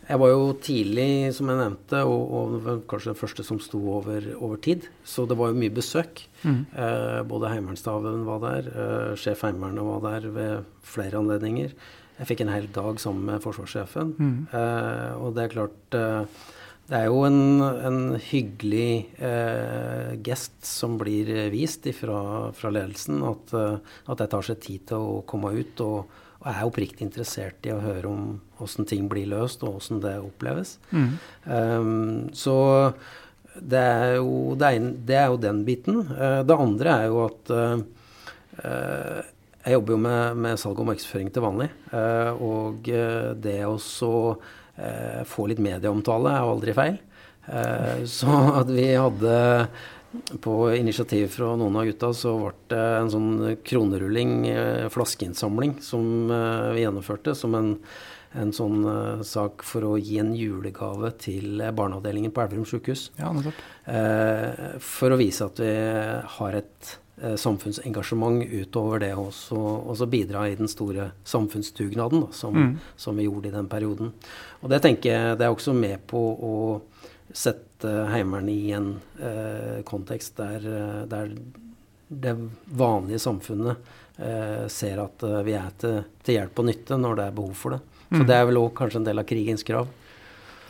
jeg 0.05 0.21
var 0.21 0.31
jo 0.31 0.47
tidlig, 0.61 1.09
som 1.37 1.49
jeg 1.49 1.61
nevnte, 1.61 2.01
og, 2.05 2.33
og 2.37 2.87
kanskje 2.91 3.13
den 3.13 3.19
første 3.19 3.45
som 3.47 3.61
sto 3.63 3.81
over, 3.97 4.27
over, 4.37 4.61
tid. 4.61 4.89
Så 5.07 5.25
det 5.29 5.37
var 5.41 5.51
jo 5.51 5.61
mye 5.61 5.73
besøk. 5.75 6.25
Mm. 6.43 6.63
Eh, 6.71 7.21
både 7.29 7.53
Heimevernsstaben 7.53 8.25
var 8.29 8.43
der, 8.45 8.69
eh, 8.69 9.13
sjef 9.21 9.45
Heimevernet 9.47 9.87
var 9.89 10.03
der 10.05 10.27
ved 10.35 10.73
flere 10.85 11.23
anledninger. 11.23 11.73
Jeg 12.19 12.31
fikk 12.31 12.45
en 12.45 12.53
hel 12.53 12.69
dag 12.75 13.01
sammen 13.03 13.25
med 13.31 13.43
forsvarssjefen. 13.43 14.13
Mm. 14.19 14.37
Eh, 14.53 15.15
og 15.19 15.33
det 15.35 15.47
er 15.47 15.55
klart 15.57 15.99
eh, 15.99 16.43
Det 16.85 16.99
er 16.99 17.07
jo 17.09 17.23
en, 17.25 17.63
en 17.65 18.01
hyggelig 18.21 19.09
eh, 19.17 20.11
gest 20.21 20.67
som 20.69 20.99
blir 21.01 21.31
vist 21.49 21.89
fra, 21.97 22.51
fra 22.53 22.73
ledelsen, 22.77 23.23
at, 23.25 23.55
eh, 23.57 23.95
at 24.05 24.21
de 24.21 24.27
tar 24.29 24.45
seg 24.45 24.61
tid 24.61 24.85
til 24.93 25.01
å 25.01 25.23
komme 25.25 25.55
ut 25.57 25.81
og, 25.81 26.21
og 26.45 26.51
er 26.53 26.65
oppriktig 26.69 27.07
interessert 27.07 27.65
i 27.65 27.73
å 27.73 27.81
høre 27.81 28.11
om 28.11 28.25
åssen 28.61 28.85
ting 28.89 29.07
blir 29.09 29.31
løst, 29.31 29.65
og 29.65 29.79
åssen 29.81 30.03
det 30.05 30.19
oppleves. 30.21 30.77
Mm. 30.93 31.13
Um, 31.49 32.19
så 32.37 32.57
det 33.55 33.81
er, 33.81 34.17
jo, 34.19 34.53
det, 34.61 34.69
er, 34.69 34.91
det 35.09 35.17
er, 35.17 35.31
jo, 35.33 35.39
den 35.41 35.63
biten. 35.65 36.03
Uh, 36.11 36.43
det 36.45 36.59
andre 36.67 36.99
er 36.99 37.07
jo 37.09 37.23
at 37.25 37.55
uh, 37.55 39.23
jeg 39.65 39.79
jobber 39.79 39.97
jo 39.97 40.01
med, 40.05 40.43
med, 40.45 40.61
salg 40.61 40.85
og 40.85 40.91
markedsføring 40.91 41.33
til 41.33 41.47
vanlig. 41.47 41.71
Uh, 41.95 42.45
og 42.45 42.93
det 43.41 43.59
å 43.65 43.79
få 45.31 45.45
litt 45.47 45.61
medieomtale 45.63 46.33
er 46.35 46.41
jo 46.43 46.55
aldri 46.57 46.73
feil. 46.75 46.97
så 48.11 48.39
at 48.59 48.71
vi 48.75 48.89
hadde 48.91 49.37
på 50.41 50.75
initiativ 50.75 51.29
fra 51.29 51.55
noen 51.59 51.77
av 51.77 51.87
gutta 51.89 52.11
så 52.15 52.35
ble 52.39 52.53
det 52.73 52.83
en 52.99 53.13
sånn 53.13 53.31
kronerulling, 53.67 54.35
eh, 54.51 54.89
flaskeinnsamling, 54.93 55.79
som 55.85 56.31
eh, 56.31 56.73
vi 56.77 56.85
gjennomførte 56.85 57.35
som 57.39 57.55
en, 57.59 57.73
en 58.35 58.51
sånn 58.55 58.81
uh, 58.83 59.23
sak 59.27 59.63
for 59.63 59.87
å 59.87 59.95
gi 59.99 60.19
en 60.19 60.33
julegave 60.35 61.13
til 61.23 61.63
barneavdelingen 61.77 62.35
på 62.35 62.43
Elverum 62.43 62.67
sykehus. 62.67 63.09
Ja, 63.21 63.31
for 64.83 65.15
å 65.15 65.19
vise 65.21 65.47
at 65.47 65.61
vi 65.63 65.71
har 66.35 66.57
et 66.59 66.95
samfunnsengasjement 67.39 68.43
utover 68.51 69.05
det 69.05 69.13
og 69.15 69.31
så 69.31 70.09
bidra 70.11 70.49
i 70.51 70.57
den 70.59 70.67
store 70.67 71.13
samfunnsdugnaden 71.31 72.25
da, 72.25 72.33
som, 72.35 72.59
mm. 72.59 72.73
som, 72.99 73.15
vi 73.15 73.29
gjorde 73.29 73.53
i 73.53 73.55
den 73.55 73.71
perioden. 73.71 74.11
Og 74.67 74.75
det 74.75 74.83
tenker 74.83 75.13
jeg 75.13 75.39
det 75.39 75.47
er 75.47 75.55
også 75.55 75.77
med 75.79 76.03
på 76.11 76.25
å 76.35 76.57
sette 77.31 77.74
Heimevernet 77.85 78.55
i 78.55 78.73
en 78.77 78.89
eh, 79.21 79.83
kontekst 79.87 80.39
der, 80.39 80.65
eh, 80.65 81.03
der, 81.11 81.35
det 82.09 82.35
vanlige 82.77 83.21
samfunnet 83.23 83.93
eh, 84.19 84.65
ser 84.73 85.03
at 85.05 85.25
eh, 85.27 85.43
vi 85.47 85.57
er 85.59 85.75
til, 85.81 86.01
til, 86.25 86.39
hjelp 86.39 86.63
og 86.63 86.69
nytte 86.71 86.99
når 87.01 87.21
det 87.21 87.29
er 87.29 87.37
behov 87.37 87.55
for 87.59 87.77
det. 87.77 87.81
Så 88.11 88.23
mm. 88.23 88.27
det 88.31 88.39
er 88.39 88.49
vel 88.49 88.61
òg 88.61 88.75
kanskje 88.79 89.01
en 89.03 89.09
del 89.09 89.23
av 89.23 89.29
krigens 89.29 89.67
krav. 89.67 89.89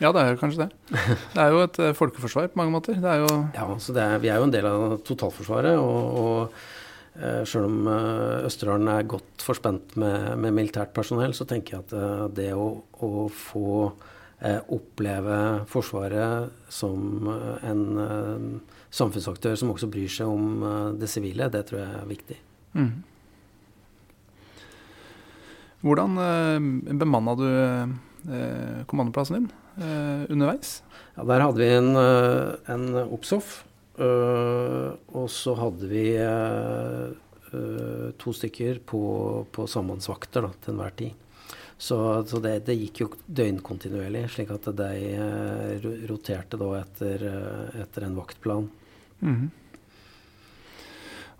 Ja, 0.01 0.11
det 0.11 0.21
er 0.21 0.33
jo 0.33 0.39
kanskje 0.41 0.65
det. 0.65 0.95
Det 1.35 1.43
er 1.43 1.53
jo 1.53 1.61
et 1.63 1.77
eh, 1.83 1.93
folkeforsvar 1.95 2.49
på 2.51 2.59
mange 2.59 2.75
måter. 2.75 2.97
Er 2.99 3.23
ja, 3.23 3.67
så 3.79 3.95
er, 3.95 4.17
vi 4.23 4.31
er 4.31 4.41
jo 4.41 4.49
en 4.49 4.55
del 4.55 4.67
av 4.69 4.97
totalforsvaret. 5.07 5.77
og, 5.79 6.17
og 6.23 6.73
Sjøl 7.47 7.69
om 7.69 7.85
Østerdalen 8.43 8.89
er 8.91 9.05
godt 9.07 9.39
forspent 9.39 9.93
med, 9.95 10.33
med, 10.35 10.51
militært 10.51 10.89
personell, 10.91 11.31
så 11.31 11.45
tenker 11.47 11.77
jeg 11.77 11.85
at 11.85 12.33
det 12.35 12.49
å, 12.51 12.65
å 13.07 13.11
få 13.31 13.69
Eh, 13.85 14.24
oppleve 14.71 15.39
Forsvaret 15.71 16.53
som 16.71 17.27
eh, 17.31 17.67
en 17.71 17.83
eh, 18.03 18.77
samfunnsaktør 18.95 19.57
som 19.59 19.73
også 19.73 19.89
bryr 19.91 20.11
seg 20.11 20.31
om 20.31 20.63
det 20.99 21.09
sivile, 21.11 21.49
det 21.51 21.65
tror 21.67 21.81
jeg 21.81 21.99
er 21.99 22.09
viktig. 22.09 22.37
Mm. 22.75 22.93
Hvordan 25.85 26.17
eh, 26.17 26.95
bemanna 26.97 27.35
du 27.37 27.45
eh, 27.45 28.81
kommandoplassen 28.89 29.37
din 29.37 29.51
eh, 29.77 30.25
underveis? 30.33 30.79
Ja, 31.15 31.27
der 31.29 31.43
hadde 31.45 31.61
vi 31.61 31.69
en, 31.77 31.91
en 31.95 32.87
Opsoff. 33.05 33.63
og 33.95 35.29
så 35.31 35.53
hadde 35.55 35.87
vi 35.87 36.09
to 38.19 38.33
stykker 38.35 38.81
på, 38.83 38.99
på 39.55 39.67
sambandsvakter 39.71 40.43
da, 40.43 40.49
til 40.59 40.73
enhver 40.73 40.97
tid. 40.99 41.13
Så, 41.77 41.97
så 42.27 42.39
det, 42.39 42.61
det, 42.69 42.77
gikk 42.79 43.01
jo 43.03 43.09
døgnkontinuerlig, 43.27 44.25
slik 44.31 44.53
at 44.55 44.69
de 44.77 44.89
eh, 45.11 45.85
roterte 46.07 46.59
da 46.59 46.71
etter, 46.79 47.25
eh, 47.27 47.81
etter 47.83 48.07
en 48.07 48.15
vaktplan. 48.15 48.69
Mm. 49.19 49.49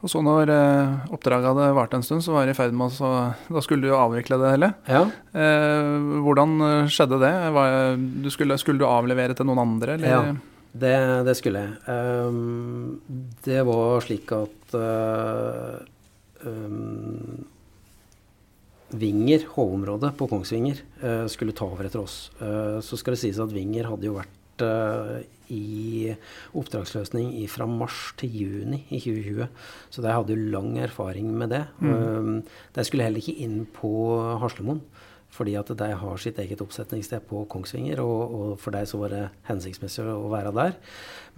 Og 0.03 0.11
så 0.11 0.19
når 0.21 0.51
eh, 0.51 1.13
oppdraget 1.15 1.53
hadde 1.53 1.69
vart 1.77 1.95
en 1.95 2.03
stund, 2.03 2.25
så 2.25 2.35
var 2.35 2.45
det 2.45 2.53
i 2.53 2.57
ferd 2.57 2.75
med 2.75 2.99
å 2.99 3.13
Da 3.55 3.63
skulle 3.63 3.87
du 3.87 3.95
avvikle 3.95 4.41
det 4.41 4.51
hele. 4.57 4.73
Ja. 4.91 5.05
Eh, 5.31 6.19
hvordan 6.27 6.59
skjedde 6.91 7.21
det? 7.23 7.33
Var, 7.55 7.95
du 7.95 8.29
skulle, 8.33 8.59
skulle, 8.61 8.83
du 8.83 8.89
avlevere 8.89 9.37
til 9.37 9.47
noen 9.47 9.63
andre, 9.63 9.95
eller? 9.95 10.11
Ja, 10.11 10.55
det, 10.75 10.95
det 11.29 11.37
skulle 11.39 11.63
jeg. 11.63 11.79
Um, 11.87 12.99
det 13.47 13.61
var 13.63 14.03
slik 14.03 14.35
at 14.35 14.75
uh, 14.75 15.79
um, 16.43 17.45
Vinger, 18.99 19.45
hovedområdet 19.55 20.13
på 20.19 20.27
Kongsvinger, 20.31 20.81
uh, 21.03 21.25
skulle 21.31 21.55
ta 21.55 21.67
over 21.67 21.87
etter 21.87 22.03
oss. 22.03 22.29
Uh, 22.41 22.81
så 22.85 22.99
skal 22.99 23.15
det 23.15 23.21
sies 23.23 23.39
at 23.41 23.53
Vinger 23.53 23.89
hadde 23.91 24.09
jo 24.09 24.17
vært 24.17 24.65
uh, 24.65 25.17
i 25.53 26.13
oppdragsløsning 26.57 27.33
fra 27.51 27.67
mars 27.69 28.13
til 28.19 28.33
juni 28.41 28.81
i 28.89 29.01
2020. 29.03 29.49
Så 29.93 30.05
de 30.05 30.13
hadde 30.13 30.33
jo 30.33 30.51
lang 30.55 30.71
erfaring 30.81 31.29
med 31.37 31.53
det. 31.53 31.65
Mm. 31.79 32.39
de 32.73 32.85
skulle 32.87 33.05
heller 33.05 33.21
ikke 33.21 33.45
inn 33.45 33.59
på 33.75 33.91
Haslemoen. 34.41 34.81
Fordi 35.35 35.55
at 35.59 35.71
de 35.75 35.89
har 35.99 36.21
sitt 36.21 36.37
eget 36.39 36.61
oppsetningssted 36.63 37.25
på 37.27 37.43
Kongsvinger, 37.51 37.99
og, 38.03 38.35
og 38.35 38.51
for 38.61 38.75
deg 38.75 38.87
så 38.87 38.99
var 39.01 39.11
det 39.11 39.23
hensiktsmessig 39.49 40.05
å 40.07 40.29
være 40.31 40.53
der. 40.55 40.77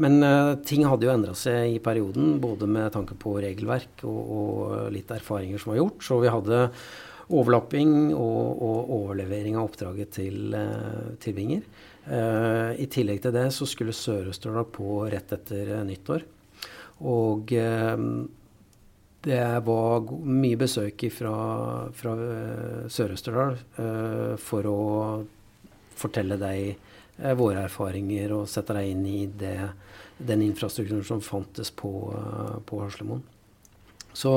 Men 0.04 0.20
uh, 0.22 0.54
ting 0.68 0.86
hadde 0.86 1.08
jo 1.08 1.14
endra 1.16 1.34
seg 1.38 1.78
i 1.78 1.82
perioden, 1.84 2.38
både 2.44 2.70
med 2.70 2.92
tanke 2.94 3.18
på 3.18 3.38
regelverk 3.42 4.06
og, 4.06 4.20
og, 4.22 4.74
litt 4.94 5.12
erfaringer 5.14 5.62
som 5.62 5.74
var 5.74 5.82
gjort. 5.82 6.06
Så 6.06 6.20
vi 6.22 6.34
hadde 6.34 6.62
overlapping 7.28 8.14
og, 8.16 8.62
og 8.64 8.92
overlevering 9.02 9.58
av 9.58 9.68
oppdraget 9.68 10.14
til, 10.16 10.54
eh, 10.56 11.14
til 11.24 11.36
Vinger. 11.38 11.68
Uh, 12.08 12.72
I 12.80 12.86
tillegg 12.88 13.20
til 13.20 13.34
det 13.36 13.50
så 13.52 13.66
skulle 13.68 13.92
Sør-Østerdal 13.92 14.70
på 14.72 15.02
rett 15.12 15.34
etter 15.36 15.74
uh, 15.76 15.82
nyttår. 15.84 16.24
Og 17.04 17.52
det 19.28 19.42
var 19.68 20.08
mye 20.26 20.58
besøk 20.58 21.04
fra, 21.14 21.34
fra 21.94 22.14
Sør-Østerdal 22.90 23.60
for 24.42 24.70
å 24.72 24.80
fortelle 26.00 26.40
deg 26.42 27.28
våre 27.38 27.68
erfaringer 27.68 28.34
og 28.34 28.50
sette 28.50 28.74
deg 28.80 28.90
inn 28.96 29.06
i 29.06 29.20
det, 29.30 29.60
den 30.18 30.42
infrastrukturen 30.48 31.06
som 31.06 31.22
fantes 31.22 31.70
på, 31.70 31.92
på 32.66 32.82
Haslemoen. 32.82 33.22
Så 34.18 34.34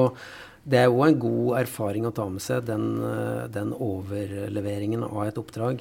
det 0.68 0.82
er 0.82 0.90
jo 0.90 1.00
en 1.04 1.18
god 1.20 1.58
erfaring 1.62 2.06
å 2.06 2.12
ta 2.14 2.26
med 2.28 2.42
seg, 2.44 2.66
den, 2.68 2.86
eh, 3.06 3.44
den 3.52 3.72
overleveringen 3.72 5.06
av 5.06 5.22
et 5.24 5.38
oppdrag 5.40 5.80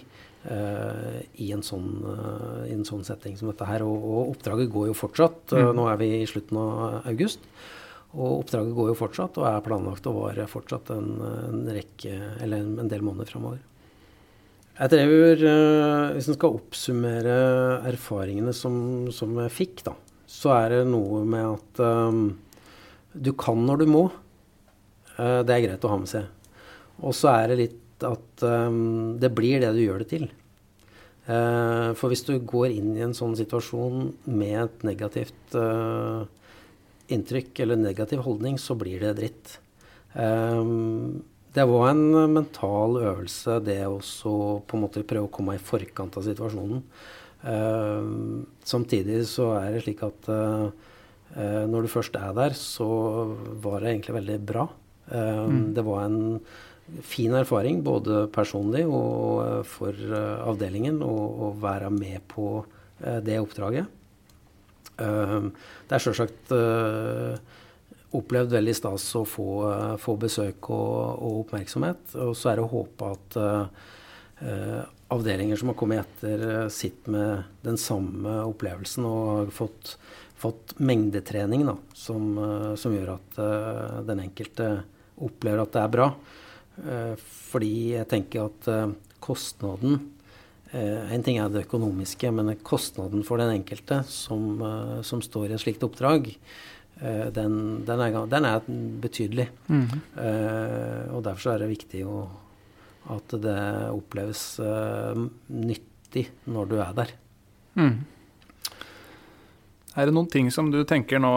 uh, 0.50 1.18
i, 1.36 1.50
en 1.52 1.64
sånn, 1.66 1.90
uh, 2.06 2.62
i, 2.64 2.72
en 2.78 2.86
sånn, 2.88 3.04
setting 3.04 3.36
som 3.38 3.52
dette 3.52 3.68
her. 3.68 3.84
Og, 3.84 4.06
og 4.08 4.32
oppdraget 4.38 4.72
går 4.72 4.90
jo 4.90 4.96
fortsatt. 4.96 5.52
Mm. 5.52 5.72
Nå 5.76 5.88
er 5.92 6.00
vi 6.00 6.10
i 6.22 6.30
slutten 6.30 6.62
av 6.62 7.10
august. 7.12 7.44
Og 8.16 8.40
oppdraget 8.40 8.78
går 8.78 8.94
jo 8.94 8.98
fortsatt 8.98 9.36
og 9.38 9.50
er 9.50 9.66
planlagt 9.66 10.08
å 10.10 10.16
vare 10.16 10.48
fortsatt 10.50 10.94
en, 10.96 11.10
en, 11.22 11.66
rekke, 11.76 12.16
eller 12.42 12.64
en 12.64 12.90
del 12.90 13.04
måneder 13.06 13.30
framover. 13.30 13.60
Jeg 14.80 14.94
tror, 14.96 15.44
uh, 15.44 16.16
Hvis 16.16 16.32
en 16.32 16.40
skal 16.40 16.56
oppsummere 16.56 17.36
erfaringene 17.92 18.56
som, 18.56 18.80
som, 19.12 19.36
jeg 19.44 19.58
fikk, 19.58 19.84
da, 19.92 19.98
så 20.24 20.56
er 20.56 20.78
det 20.78 20.82
noe 20.88 21.26
med 21.28 21.52
at 21.52 21.84
um, 21.84 22.24
du 23.12 23.34
kan 23.36 23.60
når 23.68 23.84
du 23.84 23.88
må. 23.92 24.08
Uh, 25.20 25.42
det 25.44 25.56
er 25.56 25.66
greit 25.68 25.86
å 25.86 25.92
ha 25.92 26.00
med 26.00 26.12
seg. 26.12 26.28
Og 27.04 27.16
så 27.16 27.32
er 27.34 27.52
det 27.52 27.60
litt 27.60 28.06
at 28.08 28.44
um, 28.48 29.18
det 29.20 29.32
blir 29.36 29.60
det 29.60 29.74
du 29.76 29.82
gjør 29.84 30.04
det 30.04 30.10
til. 30.14 30.28
Uh, 31.28 31.92
for 32.00 32.10
hvis 32.10 32.24
du 32.26 32.38
går 32.40 32.72
inn 32.72 32.94
i 32.96 33.04
en 33.06 33.16
sånn 33.18 33.36
situasjon 33.38 34.14
med 34.32 34.56
et 34.64 34.86
negativt 34.88 35.58
inntrykk 37.10 37.64
eller 37.66 37.80
negativ 37.82 38.24
holdning, 38.26 38.60
så 38.62 38.78
blir 38.78 39.02
det 39.02 39.16
dritt. 39.18 39.54
Det 41.50 41.66
var 41.66 41.88
en 41.90 42.34
mental 42.36 43.00
øvelse, 43.02 43.56
det 43.66 43.80
å 43.90 43.98
på 43.98 44.78
en 44.78 44.84
måte 44.84 45.02
prøve 45.10 45.26
å 45.26 45.34
komme 45.34 45.56
i 45.58 45.64
forkant 45.64 46.20
av 46.22 46.28
situasjonen. 46.28 46.84
Uh, 47.40 48.44
samtidig 48.68 49.24
så 49.30 49.54
er 49.62 49.74
det 49.74 49.86
slik 49.86 50.02
at 50.04 50.28
uh, 50.28 50.68
uh, 51.38 51.64
når 51.72 51.88
du 51.88 51.92
først 51.92 52.18
er 52.20 52.36
der, 52.36 52.56
så 52.58 52.90
var 53.64 53.80
det 53.80 53.94
egentlig 53.94 54.18
veldig 54.20 54.38
bra. 54.52 54.68
Um, 55.10 55.50
mm. 55.50 55.62
Det 55.74 55.86
var 55.86 56.04
en 56.06 56.40
fin 57.02 57.34
erfaring, 57.34 57.84
både 57.84 58.26
personlig 58.34 58.86
og 58.88 59.40
uh, 59.44 59.62
for 59.68 59.94
uh, 59.94 60.42
avdelingen, 60.50 61.02
å 61.06 61.54
være 61.60 61.92
med 61.94 62.24
på 62.32 62.50
uh, 62.64 63.20
det 63.26 63.40
oppdraget. 63.42 63.96
Um, 65.00 65.54
det 65.88 65.96
er 65.96 66.04
sjølsagt 66.04 66.52
opplevd 68.10 68.52
veldig 68.52 68.74
stas 68.74 69.04
å 69.16 69.22
få, 69.28 69.46
få 70.02 70.16
besøk 70.20 70.72
og, 70.74 71.22
og, 71.22 71.36
oppmerksomhet. 71.44 72.16
Og 72.26 72.34
så 72.36 72.50
er 72.50 72.58
det 72.58 72.66
å 72.66 72.72
håpe 72.72 73.10
at 73.14 73.38
avdelinger 75.14 75.60
som 75.62 75.70
har 75.70 75.78
kommet 75.78 76.02
etter, 76.02 76.42
sitter 76.74 77.14
med 77.14 77.62
den 77.64 77.78
samme 77.80 78.40
opplevelsen 78.50 79.06
og 79.06 79.30
har 79.30 79.54
fått, 79.54 79.94
fått 80.42 80.74
mengdetrening 80.82 81.68
da, 81.70 81.78
som, 81.94 82.34
som, 82.82 82.98
gjør 82.98 83.14
at 83.20 83.40
den 84.10 84.26
enkelte 84.26 84.72
opplever 85.26 85.64
at 85.64 85.74
det 85.76 85.84
er 85.84 85.94
bra. 85.94 86.08
Eh, 86.80 87.16
fordi 87.20 87.74
jeg 87.98 88.08
tenker 88.12 88.48
at 88.48 88.68
eh, 88.72 88.92
kostnaden 89.20 89.98
eh, 90.72 91.12
En 91.12 91.24
ting 91.26 91.40
er 91.42 91.52
det 91.52 91.66
økonomiske, 91.66 92.32
men 92.32 92.54
kostnaden 92.64 93.26
for 93.28 93.42
den 93.42 93.52
enkelte 93.58 94.02
som, 94.08 94.62
som 95.04 95.24
står 95.26 95.50
i 95.50 95.58
et 95.58 95.64
slikt 95.64 95.86
oppdrag, 95.86 96.32
den, 97.00 97.54
den, 97.88 98.02
er, 98.04 98.16
den 98.28 98.46
er, 98.46 98.64
betydelig. 99.00 99.48
Mm 99.68 99.86
-hmm. 99.88 101.12
Og 101.16 101.24
derfor 101.24 101.54
er 101.54 101.60
det 101.60 101.70
viktig 101.70 102.04
å, 102.04 102.28
at 103.08 103.42
det 103.42 103.90
oppleves 103.90 104.60
nyttig 105.48 106.28
når 106.46 106.66
du 106.66 106.76
er 106.76 106.94
der. 106.94 107.14
Mm. 107.76 108.04
Er 110.00 110.08
det 110.08 110.16
noen 110.16 110.30
ting 110.32 110.48
som 110.54 110.70
du 110.72 110.80
tenker 110.88 111.20
nå, 111.20 111.34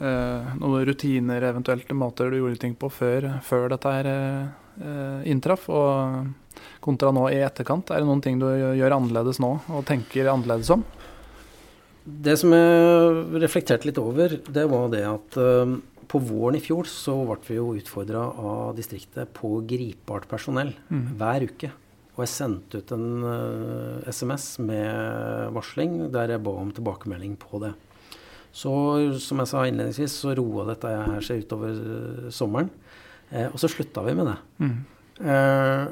eh, 0.00 0.52
noen 0.56 0.84
rutiner, 0.88 1.44
eventuelt 1.50 1.90
måter 1.92 2.30
du 2.30 2.38
gjorde 2.38 2.60
ting 2.62 2.72
på 2.78 2.88
før, 2.88 3.26
før 3.44 3.68
dette 3.74 3.92
her 3.92 4.08
eh, 4.10 5.26
inntraff, 5.28 5.66
og 5.68 6.30
kontra 6.80 7.12
nå 7.12 7.26
i 7.28 7.42
etterkant? 7.44 7.92
Er 7.92 8.00
det 8.00 8.08
noen 8.08 8.22
ting 8.24 8.40
du 8.40 8.48
gjør 8.48 8.96
annerledes 8.96 9.42
nå, 9.42 9.52
og 9.68 9.84
tenker 9.88 10.32
annerledes 10.32 10.72
om? 10.72 10.86
Det 12.04 12.36
som 12.40 12.54
jeg 12.56 13.42
reflekterte 13.42 13.88
litt 13.88 14.00
over, 14.00 14.38
det 14.48 14.64
var 14.70 14.88
det 14.92 15.02
at 15.04 15.36
uh, 15.36 15.76
på 16.10 16.20
våren 16.24 16.56
i 16.58 16.62
fjor 16.64 16.88
så 16.88 17.14
ble 17.28 17.36
vi 17.46 17.58
jo 17.58 17.74
utfordra 17.76 18.24
av 18.40 18.72
distriktet 18.78 19.30
på 19.36 19.60
gripbart 19.68 20.26
personell 20.30 20.72
mm. 20.88 21.04
hver 21.20 21.46
uke. 21.50 21.70
Og 22.16 22.24
jeg 22.24 22.32
sendte 22.32 22.80
ut 22.80 22.90
en 22.96 23.06
uh, 23.22 24.00
eh, 24.00 24.08
SMS 24.10 24.48
med 24.64 25.52
varsling 25.56 26.00
der 26.12 26.34
jeg 26.34 26.44
ba 26.44 26.56
om 26.64 26.72
tilbakemelding 26.74 27.36
på 27.40 27.62
det. 27.62 27.74
Så 28.52 28.72
som 29.22 29.40
jeg 29.42 29.50
sa 29.50 29.66
innledningsvis, 29.66 30.14
så 30.24 30.34
roa 30.34 30.66
dette 30.72 30.90
her 30.90 31.22
seg 31.24 31.44
utover 31.44 31.76
uh, 31.76 32.30
sommeren. 32.34 32.70
Eh, 33.30 33.46
og 33.46 33.58
så 33.62 33.70
slutta 33.70 34.02
vi 34.06 34.16
med 34.18 34.26
det. 34.26 34.38
Mm. 34.62 34.78
Eh, 35.20 35.84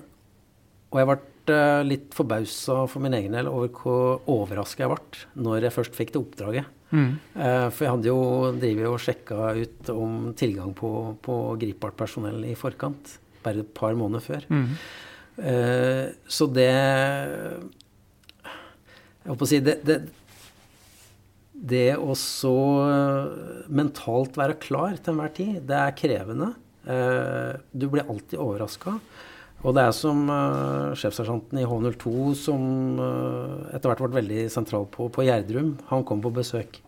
og 0.88 1.00
jeg 1.00 1.08
ble 1.10 1.18
uh, 1.52 1.82
litt 1.86 2.16
forbausa 2.16 2.80
for 2.88 3.04
min 3.04 3.14
egen 3.18 3.36
del 3.36 3.50
over 3.50 3.70
hvor 3.76 4.22
overraska 4.32 4.84
jeg 4.84 4.92
ble 4.92 5.44
når 5.44 5.66
jeg 5.66 5.76
først 5.76 5.98
fikk 5.98 6.14
det 6.14 6.22
oppdraget. 6.22 6.74
Mm. 6.88 7.10
Uh, 7.36 7.68
for 7.68 7.84
jeg 7.84 7.92
hadde 7.92 8.08
jo 8.10 8.20
drevet 8.56 8.88
og 8.88 9.02
sjekka 9.04 9.50
ut 9.58 9.92
om 9.92 10.30
tilgang 10.38 10.72
på, 10.76 10.90
på 11.22 11.34
gripbart 11.60 11.98
personell 12.00 12.40
i 12.48 12.56
forkant. 12.58 13.18
Bare 13.44 13.62
et 13.62 13.74
par 13.76 13.94
måneder 13.96 14.24
før. 14.24 14.48
Mm. 14.50 14.72
Så 16.26 16.48
det 16.50 16.72
Jeg 19.22 19.36
på 19.38 19.46
å 19.46 19.46
si 19.46 19.60
det, 19.62 19.76
det, 19.86 20.00
det 21.58 21.96
å 21.98 22.14
så 22.14 22.54
mentalt 23.66 24.36
være 24.38 24.60
klar 24.62 24.94
til 24.96 25.14
enhver 25.14 25.32
tid, 25.34 25.56
det 25.66 25.78
er 25.78 25.96
krevende. 25.98 26.52
Uh, 26.88 27.58
du 27.74 27.88
blir 27.90 28.06
alltid 28.06 28.38
overraska. 28.40 28.94
Og 29.66 29.74
det 29.74 29.88
er 29.88 29.94
som 29.96 30.20
uh, 30.30 30.94
sjefsersjanten 30.98 31.58
i 31.58 31.66
H02, 31.66 32.12
som 32.38 33.00
uh, 33.00 33.72
etter 33.74 33.90
hvert 33.90 34.04
ble 34.04 34.20
veldig 34.20 34.44
sentral 34.54 34.86
på, 34.92 35.08
på 35.10 35.24
Gjerdrum, 35.26 35.72
han 35.90 36.04
kom 36.06 36.22
på 36.22 36.30
besøk. 36.36 36.78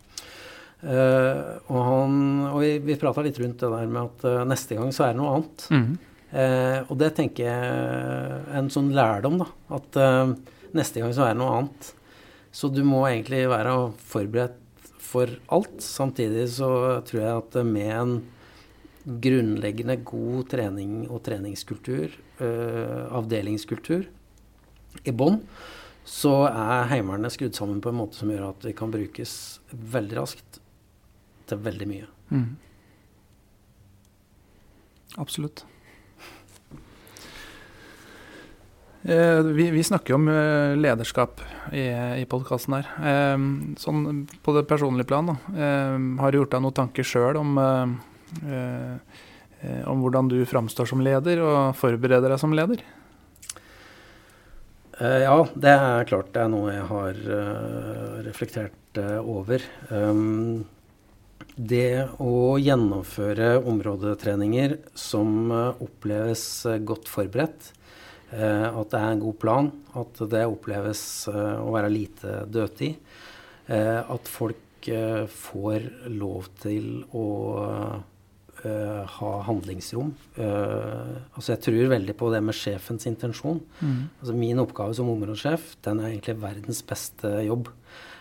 Uh, 0.81 1.59
og, 1.67 1.81
han, 1.85 2.21
og 2.53 2.61
vi, 2.63 2.77
vi 2.87 2.99
prata 3.01 3.25
litt 3.27 3.41
rundt 3.43 3.59
det 3.61 3.73
der 3.75 3.91
med 3.91 4.07
at 4.07 4.29
uh, 4.29 4.45
neste 4.49 4.79
gang 4.79 4.95
så 4.95 5.09
er 5.09 5.17
det 5.17 5.21
noe 5.23 5.35
annet. 5.39 5.67
Mm. 5.75 5.91
Og 6.31 6.93
det 6.95 7.09
tenker 7.17 7.43
jeg 7.43 7.71
er 7.75 8.53
en 8.55 8.69
sånn 8.71 8.93
lærdom, 8.95 9.41
da. 9.41 9.49
At 9.75 9.97
neste 10.79 11.03
gang 11.03 11.11
så 11.11 11.25
er 11.25 11.33
det 11.33 11.41
noe 11.41 11.57
annet. 11.57 11.89
Så 12.55 12.71
du 12.71 12.85
må 12.87 13.01
egentlig 13.09 13.41
være 13.51 13.73
forberedt 14.13 14.60
for 15.11 15.33
alt. 15.53 15.81
Samtidig 15.85 16.47
så 16.57 16.71
tror 17.09 17.21
jeg 17.21 17.43
at 17.43 17.59
med 17.67 17.91
en 17.97 18.15
grunnleggende 19.25 19.97
god 20.07 20.49
trening 20.53 20.95
og 21.09 21.23
treningskultur, 21.27 22.15
avdelingskultur, 22.41 24.05
i 25.07 25.13
bånn, 25.15 25.39
så 26.07 26.33
er 26.49 26.89
Heimevernet 26.91 27.35
skrudd 27.35 27.57
sammen 27.57 27.81
på 27.83 27.93
en 27.93 28.01
måte 28.01 28.19
som 28.19 28.31
gjør 28.33 28.49
at 28.51 28.65
vi 28.67 28.75
kan 28.77 28.93
brukes 28.93 29.33
veldig 29.71 30.19
raskt 30.19 30.61
til 31.51 31.63
veldig 31.63 31.89
mye. 31.91 32.09
Mm. 32.31 32.49
Absolutt. 35.21 35.65
Eh, 39.00 39.00
vi, 39.55 39.71
vi, 39.71 39.83
snakker 39.85 40.15
om 40.15 40.29
eh, 40.29 40.77
lederskap 40.79 41.41
i, 41.73 41.87
i 42.23 42.27
podkasten 42.31 42.77
her. 42.79 42.89
Eh, 43.03 43.37
sånn 43.81 44.25
på 44.45 44.55
det 44.57 44.67
personlige 44.71 45.09
plan, 45.11 45.33
da. 45.33 45.37
Eh, 45.51 45.97
har 46.23 46.31
du 46.31 46.41
gjort 46.41 46.55
deg 46.55 46.65
noen 46.65 46.77
tanker 46.77 47.07
sjøl 47.07 47.41
om, 47.41 47.59
eh, 47.59 48.55
eh, 48.55 49.85
om 49.91 50.05
hvordan 50.05 50.31
du 50.31 50.39
framstår 50.47 50.91
som 50.93 51.03
leder, 51.05 51.43
og 51.43 51.77
forbereder 51.81 52.35
deg 52.35 52.43
som 52.43 52.57
leder? 52.57 52.87
ja, 55.01 55.37
det 55.57 55.71
er 55.73 56.05
klart 56.05 56.27
det 56.35 56.43
er 56.43 56.51
noe 56.53 56.75
jeg 56.75 56.83
har 56.91 57.21
reflektert 58.27 58.99
over. 59.25 59.65
Det 61.61 62.09
å 62.23 62.57
gjennomføre 62.61 63.59
områdetreninger 63.69 64.77
som 64.97 65.51
eh, 65.53 65.83
oppleves 65.85 66.45
eh, 66.65 66.79
godt 66.87 67.11
forberedt, 67.11 67.73
eh, 67.73 67.80
at 68.31 68.93
det 68.93 68.99
er 69.01 69.11
en 69.11 69.23
god 69.25 69.39
plan, 69.43 69.69
at 69.99 70.21
det 70.31 70.45
oppleves 70.47 71.03
å 71.31 71.71
være 71.75 71.91
lite 71.91 72.45
dødtid, 72.47 72.95
at 73.71 74.31
folk 74.31 74.87
får 75.35 75.89
lov 76.15 76.47
til 76.63 77.03
å 77.11 77.27
ha 78.61 79.31
handlingsrom. 79.47 80.13
altså 80.37 81.55
jeg 81.55 81.63
tror 81.65 81.91
veldig 81.95 82.15
på 82.21 82.31
det 82.33 82.43
med 82.45 82.57
sjefens 82.57 83.07
intensjon. 83.09 83.59
Mm. 83.81 84.01
Altså 84.21 84.35
min 84.37 84.63
oppgave 84.63 84.95
som 84.95 85.11
områdesjef 85.11 85.77
den 85.87 86.03
er 86.03 86.13
egentlig 86.13 86.37
verdens 86.43 86.83
beste 86.87 87.33
jobb. 87.47 87.71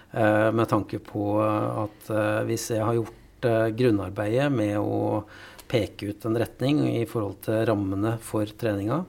med 0.09 0.65
tanke 0.69 0.97
på 1.05 1.37
at 1.43 2.07
hvis 2.47 2.71
jeg 2.71 2.81
har 2.81 2.95
gjort 2.97 3.45
grunnarbeidet 3.77 4.49
med 4.51 4.79
å 4.79 5.23
peke 5.69 6.09
ut 6.09 6.25
en 6.25 6.37
retning 6.39 6.81
i 6.97 7.05
forhold 7.05 7.43
til 7.45 7.61
rammene 7.69 8.15
for 8.23 8.49
treninga. 8.59 9.03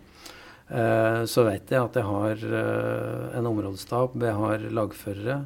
Uh, 0.71 1.27
så 1.27 1.43
vet 1.49 1.73
jeg 1.73 1.83
at 1.83 1.97
jeg 1.99 2.07
har 2.07 2.43
uh, 2.47 3.31
en 3.39 3.49
områdestab, 3.51 4.15
jeg 4.23 4.37
har 4.39 4.67
lagførere. 4.71 5.45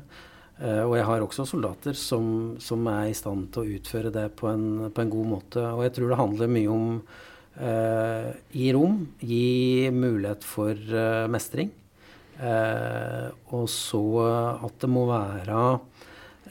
og 0.55 0.93
jeg 0.95 1.05
har 1.05 1.21
også 1.25 1.45
soldater 1.51 1.97
som, 1.99 2.27
som, 2.63 2.87
er 2.87 3.09
i 3.11 3.15
stand 3.19 3.49
til 3.53 3.65
å 3.65 3.73
utføre 3.75 4.13
det 4.15 4.29
på 4.39 4.47
en, 4.47 4.91
på 4.95 5.03
en 5.03 5.11
god 5.11 5.27
måte. 5.27 5.65
Og 5.67 5.83
jeg 5.83 5.95
tror 5.97 6.13
det 6.13 6.19
handler 6.21 6.53
mye 6.55 6.71
om 6.71 6.93
gi 8.55 8.69
rom, 8.75 9.01
gi 9.19 9.91
mulighet 9.91 10.47
for 10.47 10.79
mestring. 11.31 11.73
og 13.51 13.67
så 13.71 14.05
at 14.69 14.79
det 14.79 14.91
må 14.95 15.05
være 15.11 15.59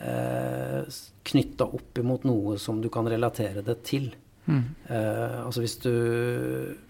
eh, 0.04 0.84
knytta 1.24 1.68
opp 1.68 1.98
imot 2.00 2.28
noe 2.28 2.58
som 2.60 2.82
du 2.82 2.90
kan 2.94 3.08
relatere 3.10 3.64
det 3.66 3.80
til. 3.88 4.12
Mm. 4.45 4.63
Eh, 4.91 5.45
altså 5.45 5.63
hvis 5.63 5.77
du, 5.79 5.93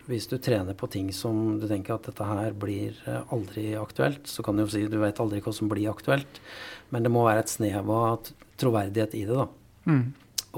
hvis 0.07 0.25
du, 0.31 0.39
trener 0.41 0.73
på 0.77 0.89
ting 0.89 1.11
som 1.13 1.59
du 1.61 1.67
tenker 1.69 1.95
at 1.95 2.07
dette 2.09 2.25
her 2.25 2.55
blir 2.57 2.97
eh, 3.05 3.21
aldri 3.33 3.73
aktuelt, 3.77 4.25
så 4.29 4.45
kan 4.45 4.57
du 4.57 4.65
jo 4.65 4.71
si 4.73 4.85
du 4.89 4.97
vet 5.01 5.21
aldri 5.21 5.41
hva 5.43 5.53
som 5.53 5.69
blir 5.69 5.91
aktuelt, 5.91 6.41
men 6.89 7.05
det 7.05 7.13
må 7.13 7.25
være 7.27 7.45
et 7.45 7.53
snev 7.53 7.91
av 7.93 8.31
troverdighet 8.61 9.17
i 9.19 9.25
det. 9.29 9.37
da. 9.37 9.47
Mm. 9.85 10.05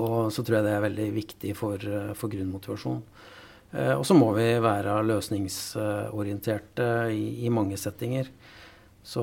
Og 0.05 0.31
så 0.34 0.43
tror 0.43 0.60
jeg 0.60 0.67
det 0.67 0.75
er 0.75 0.88
veldig 0.88 1.10
viktig 1.15 1.55
for, 1.60 1.79
eh, 1.79 2.13
for 2.15 2.31
grunnmotivasjon. 2.31 3.01
Eh, 3.75 3.93
og 3.95 4.05
så 4.08 4.15
må 4.15 4.31
vi 4.38 4.47
være 4.63 5.01
løsningsorienterte 5.03 6.89
i, 7.12 7.45
i 7.45 7.51
mange 7.51 7.79
settinger. 7.79 8.31
Så 9.05 9.21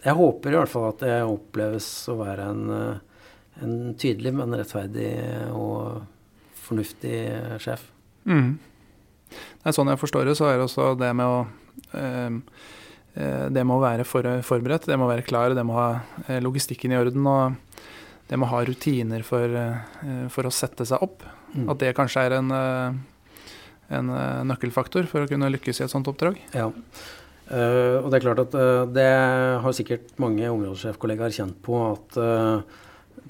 jeg 0.00 0.16
håper 0.16 0.54
i 0.54 0.56
hvert 0.56 0.70
fall 0.72 0.86
at 0.94 1.02
det 1.02 1.16
oppleves 1.28 1.86
å 2.08 2.14
være 2.22 2.46
en, 2.54 2.62
en 3.60 3.74
tydelig, 4.00 4.32
men 4.32 4.56
rettferdig 4.56 5.10
og 5.52 6.06
fornuftig 6.70 7.14
sjef. 7.62 7.84
Mm. 8.24 8.54
Det 9.30 9.70
er 9.70 9.76
sånn 9.76 9.90
jeg 9.92 10.00
forstår 10.00 10.30
det, 10.30 10.36
så 10.38 10.48
er 10.50 10.58
det 10.58 10.66
også 10.66 10.92
det 10.98 11.10
med 11.16 11.26
å 11.26 11.40
eh, 11.98 12.38
eh 13.20 13.46
Det 13.50 13.64
må 13.66 13.80
være 13.82 14.06
for, 14.06 14.26
forberedt, 14.46 14.86
det 14.86 14.98
må 14.98 15.08
være 15.10 15.26
klar, 15.26 15.54
det 15.54 15.66
må 15.66 15.74
ha 15.74 15.90
logistikken 16.40 16.94
i 16.94 16.98
orden. 16.98 17.26
Og 17.26 17.86
det 18.30 18.38
må 18.38 18.46
ha 18.46 18.60
rutiner 18.62 19.24
for, 19.26 19.50
for 20.30 20.46
å 20.46 20.52
sette 20.54 20.86
seg 20.86 21.02
opp. 21.02 21.24
Mm. 21.50 21.64
At 21.72 21.80
det 21.82 21.96
kanskje 21.98 22.22
er 22.28 22.36
en, 22.36 22.52
en 23.90 24.12
nøkkelfaktor 24.46 25.10
for 25.10 25.26
å 25.26 25.30
kunne 25.30 25.50
lykkes 25.50 25.82
i 25.82 25.84
et 25.88 25.90
sånt 25.90 26.06
oppdrag. 26.06 26.38
Ja. 26.54 26.68
Uh, 27.50 27.98
og 27.98 28.12
det 28.12 28.20
er 28.20 28.22
klart 28.28 28.40
at 28.44 28.52
uh, 28.54 28.84
det 28.86 29.08
har 29.64 29.74
sikkert 29.74 30.12
mange 30.22 30.46
områdesjefkollegaer 30.46 31.32
kjent 31.34 31.56
på 31.66 31.80
at 31.88 32.18
uh, 32.22 32.62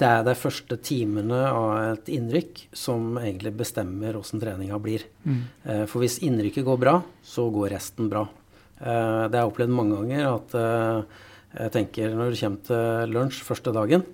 det 0.00 0.08
er 0.08 0.22
de 0.24 0.34
første 0.38 0.76
timene 0.84 1.38
av 1.52 1.72
et 1.92 2.10
innrykk 2.16 2.62
som 2.77 3.18
egentlig 3.20 3.52
bestemmer 3.58 4.16
åssen 4.18 4.40
treninga 4.42 4.79
blir. 4.83 5.04
Mm. 5.25 5.42
for 5.90 6.00
hvis 6.00 6.20
innrykket 6.25 6.64
går 6.64 6.79
bra, 6.81 6.94
så 7.22 7.48
går 7.52 7.75
resten 7.75 8.08
bra. 8.12 8.25
det 8.81 9.37
har 9.37 9.42
jeg 9.42 9.50
opplevd 9.50 9.75
mange 9.77 9.98
ganger 9.98 10.31
at 10.31 10.56
jeg 11.50 11.75
tenker 11.75 12.16
når 12.16 12.33
det 12.33 12.40
kommer 12.40 12.64
til 12.70 13.12
lunsj 13.12 13.42
første 13.44 13.75
dagen, 13.77 14.06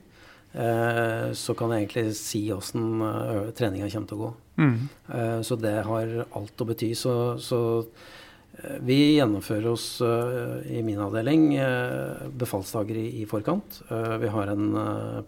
så 1.37 1.55
kan 1.55 1.71
jeg 1.75 1.85
egentlig 1.85 2.17
si 2.19 2.43
åssen 2.51 3.01
treninga 3.55 3.91
kommer 3.93 4.11
til 4.11 4.19
å 4.19 4.25
gå. 4.25 4.35
Mm. 4.57 4.77
så 5.45 5.59
det 5.61 5.75
har 5.87 6.15
alt 6.27 6.63
å 6.65 6.69
bety. 6.71 6.95
så, 6.99 7.15
så 7.39 7.61
Vi 8.87 8.97
gjennomfører 9.19 9.67
oss 9.69 10.01
i 10.01 10.81
min 10.85 11.01
avdeling 11.03 11.51
befalsdager 12.41 12.97
i, 12.99 13.27
forkant. 13.29 13.83
Vi 14.23 14.31
har 14.33 14.49
en 14.53 14.71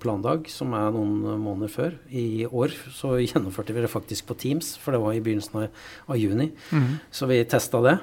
plandag 0.01 0.49
som 0.53 0.73
er 0.77 0.89
noen 0.95 1.37
måneder 1.43 1.73
før. 1.73 1.99
I 2.09 2.47
år 2.49 2.73
så 2.97 3.19
gjennomførte 3.21 3.77
vi 3.77 3.85
det 3.85 3.93
faktisk 3.93 4.31
på 4.31 4.39
Teams, 4.41 4.73
for 4.81 4.97
det 4.97 5.03
var 5.05 5.13
i 5.13 5.21
begynnelsen 5.25 5.61
av, 5.61 5.85
av 6.09 6.17
juni. 6.19 6.49
Mm. 6.73 6.91
Så 7.13 7.29
vi 7.29 7.43
testa 7.45 7.83
det 7.85 7.97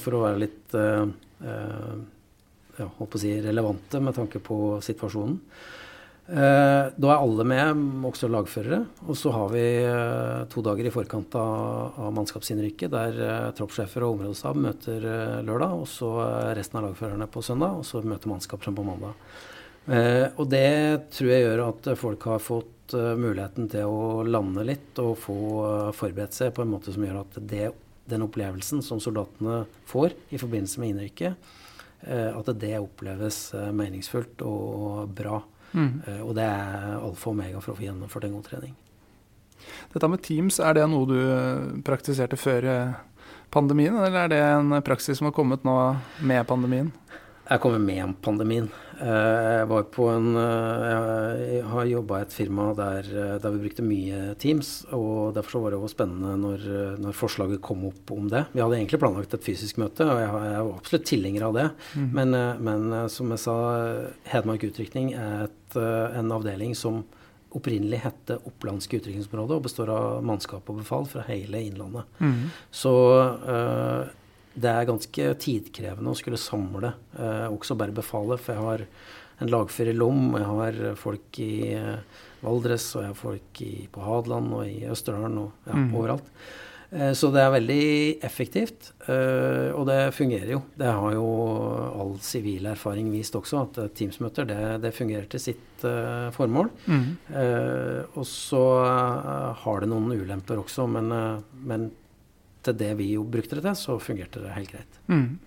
for 0.00 0.16
å 0.16 0.24
være 0.24 0.42
litt 0.46 0.78
ja, 2.78 2.88
holdt 2.98 3.12
på 3.12 3.20
å 3.20 3.22
si, 3.22 3.36
relevante 3.44 4.00
med 4.02 4.16
tanke 4.16 4.40
på 4.42 4.78
situasjonen. 4.84 5.38
Eh, 6.24 6.86
da 6.96 7.10
er 7.12 7.20
alle 7.20 7.44
med, 7.44 7.80
også 8.08 8.30
lagførere. 8.32 8.80
Og 9.04 9.16
så 9.18 9.32
har 9.34 9.50
vi 9.52 9.64
eh, 9.84 10.44
to 10.52 10.62
dager 10.64 10.88
i 10.88 10.92
forkant 10.92 11.36
av, 11.36 11.98
av 12.00 12.14
mannskapsinnrykket, 12.16 12.92
der 12.94 13.18
eh, 13.20 13.48
troppssjefer 13.58 14.06
og 14.06 14.16
områdestab 14.16 14.60
møter 14.60 15.04
lørdag, 15.44 15.74
og 15.82 15.88
så 15.90 16.14
resten 16.56 16.80
av 16.80 16.88
lagførerne 16.88 17.28
på 17.28 17.44
søndag, 17.44 17.76
og 17.80 17.84
så 17.88 18.00
møter 18.00 18.32
mannskapene 18.32 18.76
på 18.78 18.86
mandag. 18.86 19.18
Og 19.84 20.46
det 20.48 21.10
tror 21.12 21.28
jeg 21.28 21.42
gjør 21.42 21.60
at 21.66 21.86
folk 22.00 22.22
har 22.24 22.38
fått 22.40 22.94
muligheten 23.20 23.66
til 23.68 23.84
å 23.84 24.22
lande 24.24 24.62
litt 24.64 24.96
og 25.02 25.18
få 25.20 25.36
forberedt 25.92 26.32
seg 26.32 26.54
på 26.56 26.64
en 26.64 26.70
måte 26.72 26.94
som 26.94 27.04
gjør 27.04 27.18
at 27.20 27.36
det, 27.50 27.66
den 28.08 28.24
opplevelsen 28.24 28.80
som 28.86 29.02
soldatene 29.04 29.66
får 29.90 30.16
i 30.32 30.40
forbindelse 30.40 30.80
med 30.80 30.94
innrykket, 30.94 31.52
at 32.08 32.48
det 32.62 32.78
oppleves 32.80 33.50
meningsfullt 33.76 34.40
og 34.48 35.12
bra. 35.20 35.42
Mm. 35.74 36.02
Eh, 36.06 36.20
og 36.22 36.34
det 36.38 36.46
er 36.46 36.94
alfa 37.00 37.30
og 37.30 37.34
omega 37.36 37.60
for 37.60 37.74
å 37.74 37.78
få 37.78 37.86
gjennomført 37.88 38.28
en 38.28 38.36
god 38.36 38.48
trening. 38.50 38.74
Dette 39.94 40.10
med 40.10 40.22
Teams, 40.24 40.60
er 40.60 40.76
det 40.76 40.86
noe 40.90 41.08
du 41.08 41.18
eh, 41.18 41.74
praktiserte 41.86 42.38
før 42.38 42.68
eh, 42.70 42.96
pandemien, 43.54 43.96
eller 43.98 44.24
er 44.24 44.32
det 44.32 44.40
en 44.44 44.78
praksis 44.86 45.18
som 45.18 45.30
har 45.30 45.36
kommet 45.36 45.66
nå 45.66 45.76
med 46.26 46.46
pandemien? 46.50 46.92
Jeg 47.44 47.60
kommer 47.60 47.82
med 47.82 48.00
om 48.04 48.14
pandemien. 48.24 48.70
Jeg 48.94 49.66
var 49.68 49.82
på 49.92 50.06
en 50.08 50.30
Jeg 50.38 51.64
har 51.68 51.88
jobba 51.90 52.20
i 52.20 52.24
et 52.24 52.32
firma 52.32 52.68
der, 52.78 53.08
der, 53.42 53.50
vi 53.52 53.66
brukte 53.66 53.84
mye 53.84 54.36
Teams. 54.40 54.86
og 54.96 55.34
Derfor 55.36 55.66
var 55.66 55.74
det 55.74 55.80
jo 55.82 55.90
spennende 55.92 56.38
når, 56.40 56.64
når, 57.02 57.18
forslaget 57.18 57.60
kom 57.60 57.84
opp 57.90 58.14
om 58.14 58.30
det. 58.32 58.46
Vi 58.54 58.62
hadde 58.62 58.78
egentlig 58.78 59.02
planlagt 59.02 59.34
et 59.36 59.44
fysisk 59.44 59.82
møte, 59.82 60.06
og 60.06 60.22
jeg, 60.22 60.30
jeg 60.30 60.68
var 60.68 60.78
absolutt 60.78 61.10
tilhenger 61.10 61.48
av 61.50 61.58
det. 61.58 61.66
Mm. 61.98 62.08
Men, 62.16 62.38
men, 62.64 62.96
som 63.12 63.34
jeg 63.34 63.44
sa, 63.44 63.58
Hedmark 64.32 64.64
utrykning 64.70 65.12
er 65.12 65.44
et 65.48 65.60
Eh, 65.76 66.18
en 66.18 66.32
avdeling 66.32 66.74
som 66.74 67.04
opprinnelig 67.54 68.00
hette 68.02 68.36
Opplandske 68.48 68.98
utrykningsområde 68.98 69.54
og 69.56 69.66
består 69.68 69.92
av 69.94 70.24
mannskap 70.26 70.66
og 70.70 70.80
befal 70.80 71.06
fra 71.06 71.22
hele 71.28 71.60
Innlandet. 71.68 72.08
Mm. 72.18 72.48
Så 72.74 72.94
uh, 73.46 74.10
det 74.54 74.70
er 74.70 74.88
ganske 74.88 75.28
tidkrevende 75.42 76.12
å 76.12 76.18
skulle 76.18 76.40
samle 76.40 76.94
eh, 77.18 77.46
også 77.48 77.76
befale, 77.76 78.38
For 78.38 78.54
jeg 78.54 78.62
har 78.62 78.86
en 79.42 79.50
lagfører 79.50 79.90
i 79.90 79.98
Lom, 79.98 80.34
og 80.34 80.38
jeg 80.38 80.50
har 80.50 81.00
folk 81.00 81.40
i 81.42 81.54
eh, 81.74 82.22
Valdres, 82.44 82.86
og 82.94 83.02
jeg 83.02 83.10
har 83.10 83.18
folk 83.18 83.64
i, 83.64 83.72
på 83.90 84.04
Hadeland 84.04 84.54
og 84.54 84.68
i 84.68 84.84
Østerdalen 84.86 85.42
og 85.46 85.66
ja, 85.66 85.74
mm. 85.80 85.90
overalt. 85.94 86.30
Eh, 86.94 87.12
så 87.16 87.30
det 87.34 87.42
er 87.42 87.52
veldig 87.56 87.86
effektivt, 88.24 88.92
eh, 89.08 89.72
og 89.74 89.86
det 89.88 90.14
fungerer 90.14 90.52
jo. 90.54 90.60
Det 90.78 90.90
har 90.94 91.16
jo 91.16 91.26
all 91.90 92.14
sivil 92.22 92.68
erfaring 92.70 93.10
vist 93.12 93.34
også, 93.38 93.64
at 93.64 93.96
Teams-møter 93.98 94.46
det, 94.48 94.60
det, 94.84 94.94
fungerer 94.94 95.26
til 95.30 95.42
sitt 95.42 95.86
eh, 95.88 96.30
formål. 96.34 96.70
Mm. 96.86 97.08
Og 98.14 98.24
så 98.28 98.64
har 99.64 99.82
det 99.82 99.90
noen 99.90 100.14
ulemper 100.14 100.62
også, 100.62 100.86
men, 100.90 101.10
men, 101.66 101.90
til 102.64 102.76
det 102.80 102.92
vi 102.98 103.12
jo 103.14 103.24
brukte 103.28 103.58
det 103.58 103.64
til, 103.66 103.78
så 103.78 103.98
fungerte 104.02 104.42
det 104.42 104.54
helt 104.56 104.72
greit. 104.72 105.00
Mm. 105.08 105.38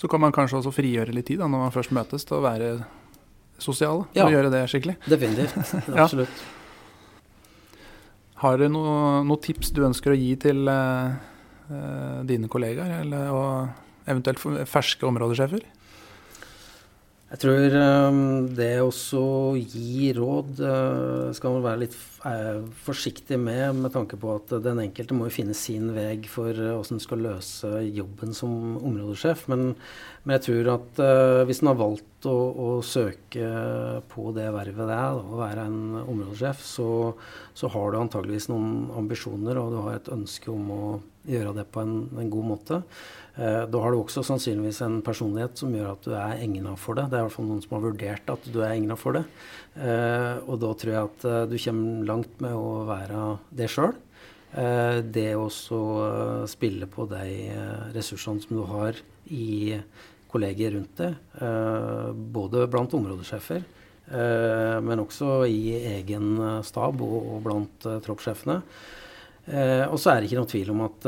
Så 0.00 0.08
kan 0.10 0.22
man 0.22 0.34
kanskje 0.34 0.58
også 0.60 0.72
frigjøre 0.74 1.14
litt 1.14 1.28
tid 1.30 1.40
da, 1.42 1.48
når 1.50 1.66
man 1.66 1.74
først 1.74 1.94
møtes, 1.94 2.26
til 2.26 2.40
å 2.40 2.44
være 2.44 2.70
sosial 3.60 4.06
ja, 4.16 4.24
og 4.24 4.34
gjøre 4.34 4.50
det 4.52 4.64
skikkelig? 4.72 4.96
Definitivt. 5.10 5.56
Absolutt. 6.04 6.40
ja. 6.40 6.56
Har 8.40 8.56
du 8.56 8.70
noen 8.72 9.28
noe 9.28 9.40
tips 9.44 9.68
du 9.76 9.82
ønsker 9.84 10.14
å 10.14 10.16
gi 10.16 10.30
til 10.40 10.64
uh, 10.64 11.12
dine 12.24 12.48
kollegaer, 12.48 13.02
eller, 13.02 13.28
og 13.36 14.08
eventuelt 14.08 14.40
ferske 14.70 15.04
områdesjefer? 15.04 15.66
Jeg 17.30 17.42
tror 17.44 17.76
um, 17.78 18.48
det 18.56 18.72
å 18.82 18.88
gi 19.54 20.08
råd 20.16 20.62
uh, 20.64 21.28
skal 21.36 21.58
man 21.58 21.66
være 21.68 21.82
litt 21.84 21.98
uh, 22.24 22.62
forsiktig 22.84 23.38
med, 23.40 23.80
med 23.82 23.92
tanke 23.94 24.18
på 24.20 24.34
at 24.38 24.54
den 24.64 24.82
enkelte 24.84 25.16
må 25.16 25.28
jo 25.28 25.34
finne 25.34 25.56
sin 25.56 25.90
vei 25.96 26.18
for 26.30 26.54
hvordan 26.54 27.00
uh, 27.00 27.04
skal 27.04 27.24
løse 27.26 27.70
jobben 27.88 28.36
som 28.36 28.78
områdesjef. 28.78 29.46
Men, 29.52 29.74
men 30.24 30.36
jeg 30.36 30.46
tror 30.48 30.72
at 30.74 31.02
hvis 31.48 31.62
en 31.62 31.70
har 31.72 31.78
valgt 31.80 32.28
å, 32.28 32.36
å, 32.36 32.68
søke 32.84 33.52
på 34.12 34.30
det 34.36 34.50
vervet 34.52 34.90
det 34.90 34.96
er, 34.96 35.16
å 35.16 35.38
være 35.40 35.64
en 35.70 35.80
områdesjef, 36.02 36.60
så, 36.64 36.90
så, 37.56 37.70
har 37.72 37.92
du 37.92 38.02
antageligvis 38.02 38.50
noen 38.52 38.90
ambisjoner 39.00 39.60
og 39.60 39.72
du 39.72 39.80
har 39.86 39.96
et 39.96 40.12
ønske 40.12 40.52
om 40.52 40.74
å 40.74 40.84
gjøre 41.28 41.56
det 41.60 41.66
på 41.72 41.82
en, 41.84 41.96
en 42.20 42.30
god 42.32 42.46
måte. 42.54 42.82
Eh, 43.40 43.64
da 43.70 43.80
har 43.80 43.92
du 43.94 44.00
også 44.00 44.24
sannsynligvis 44.26 44.80
en 44.84 44.98
personlighet 45.06 45.60
som 45.60 45.72
gjør 45.74 45.92
at 45.92 46.06
du 46.06 46.14
er 46.16 46.42
egna 46.42 46.74
for 46.80 46.98
det. 46.98 47.06
Det 47.08 47.16
er 47.16 47.22
i 47.22 47.28
hvert 47.28 47.36
fall 47.36 47.48
noen 47.48 47.62
som 47.64 47.76
har 47.76 47.84
vurdert 47.86 48.32
at 48.34 48.48
du 48.50 48.58
er 48.60 48.74
egna 48.74 48.96
for 49.00 49.16
det. 49.16 49.22
Eh, 49.78 50.40
og 50.44 50.58
da 50.64 50.72
tror 50.74 50.92
jeg 50.92 51.10
at 51.10 51.26
eh, 51.30 51.44
du 51.48 51.56
kommer 51.62 52.09
langt 52.10 52.40
med 52.42 52.54
å 52.56 52.84
være 52.88 53.24
det 53.56 53.70
sjøl. 53.72 53.96
Det 54.50 55.28
å 55.38 55.46
spille 56.50 56.88
på 56.90 57.04
de 57.06 57.26
ressursene 57.94 58.42
som 58.42 58.56
du 58.58 58.64
har 58.66 58.96
i 59.30 59.76
kollegier 60.30 60.74
rundt 60.74 60.98
deg, 60.98 61.14
både 62.34 62.64
blant 62.70 62.96
områdesjefer, 62.98 63.62
men 64.82 65.04
også 65.04 65.44
i 65.46 65.76
egen 65.92 66.34
stab 66.66 66.98
og 67.06 67.36
blant 67.46 67.86
troppssjefene. 68.02 68.58
Eh, 69.50 69.86
og 69.88 69.96
så 69.98 70.12
er 70.12 70.20
det 70.20 70.28
ikke 70.28 70.38
noen 70.38 70.50
tvil 70.50 70.72
om 70.74 70.82
at 70.84 71.06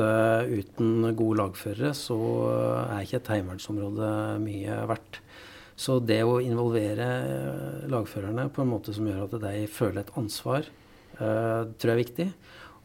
uten 0.49 1.11
gode 1.19 1.39
lagførere 1.43 1.93
så 1.95 2.19
er 2.87 3.03
ikke 3.05 3.21
et 3.21 3.33
heimevernsområde 3.37 4.13
mye 4.43 4.79
verdt. 4.91 5.21
Så 5.79 5.99
det 6.05 6.21
å 6.27 6.41
involvere 6.43 7.87
lagførerne 7.91 8.49
på 8.53 8.63
en 8.63 8.71
måte 8.71 8.95
som 8.95 9.07
gjør 9.09 9.25
at 9.27 9.37
de 9.43 9.67
føler 9.73 10.03
et 10.03 10.15
ansvar, 10.21 10.69
uh, 11.21 11.69
tror 11.77 11.93
jeg 11.93 11.97
er 11.97 12.03
viktig. 12.03 12.29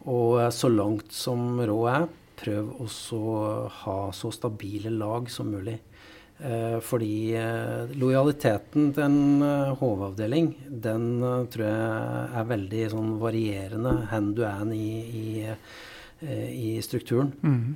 Og 0.08 0.40
så 0.56 0.70
langt 0.72 1.12
som 1.16 1.60
råd 1.60 1.88
er, 1.92 2.08
prøv 2.38 2.70
også 2.86 3.18
å 3.18 3.40
ha 3.84 4.00
så 4.16 4.32
stabile 4.32 4.94
lag 4.94 5.30
som 5.34 5.50
mulig. 5.52 5.80
Eh, 6.38 6.78
fordi 6.86 7.34
eh, 7.34 7.90
lojaliteten 7.98 8.92
til 8.94 9.04
en 9.08 9.42
eh, 9.42 9.72
HV-avdeling, 9.80 10.52
den 10.84 11.08
tror 11.50 11.64
jeg 11.66 12.28
er 12.38 12.52
veldig 12.52 12.84
sånn 12.94 13.16
varierende 13.22 13.94
hen 14.12 14.30
du 14.38 14.44
er 14.46 14.74
i, 14.76 14.92
i, 15.24 15.26
i 16.54 16.70
strukturen. 16.86 17.34
Mm. 17.42 17.76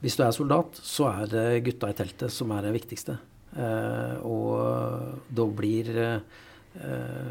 hvis 0.00 0.16
du 0.16 0.22
er 0.24 0.34
soldat, 0.34 0.78
så 0.80 1.06
er 1.10 1.30
det 1.30 1.62
gutta 1.66 1.90
i 1.92 1.96
teltet 1.98 2.32
som 2.32 2.52
er 2.56 2.64
det 2.64 2.74
viktigste. 2.78 3.18
og 4.24 5.20
da 5.28 5.46
blir 5.46 5.90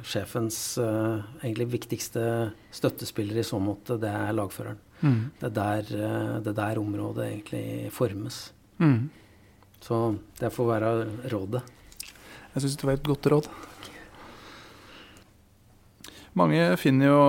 sjefens 0.08 0.58
egentlig 0.80 1.66
viktigste 1.74 2.22
støttespiller 2.72 3.42
i 3.42 3.44
så 3.44 3.60
måte, 3.60 3.98
det 4.00 4.08
er 4.08 4.32
lagføreren. 4.38 4.80
Mm. 5.04 5.18
Det, 5.42 5.50
er 5.50 5.56
der, 5.58 6.40
det 6.46 6.54
der 6.56 6.80
området 6.80 7.26
egentlig 7.28 7.92
formes. 7.92 8.38
Mm. 8.80 9.10
Så 9.84 10.00
det 10.40 10.54
får 10.56 10.70
være 10.70 10.94
rådet. 11.34 11.64
Jeg 12.54 12.64
syns 12.64 12.80
det 12.80 12.88
var 12.88 12.96
et 12.96 13.08
godt 13.12 13.32
råd. 13.34 13.52
Mange 16.34 16.62
finner 16.82 17.12
jo, 17.12 17.20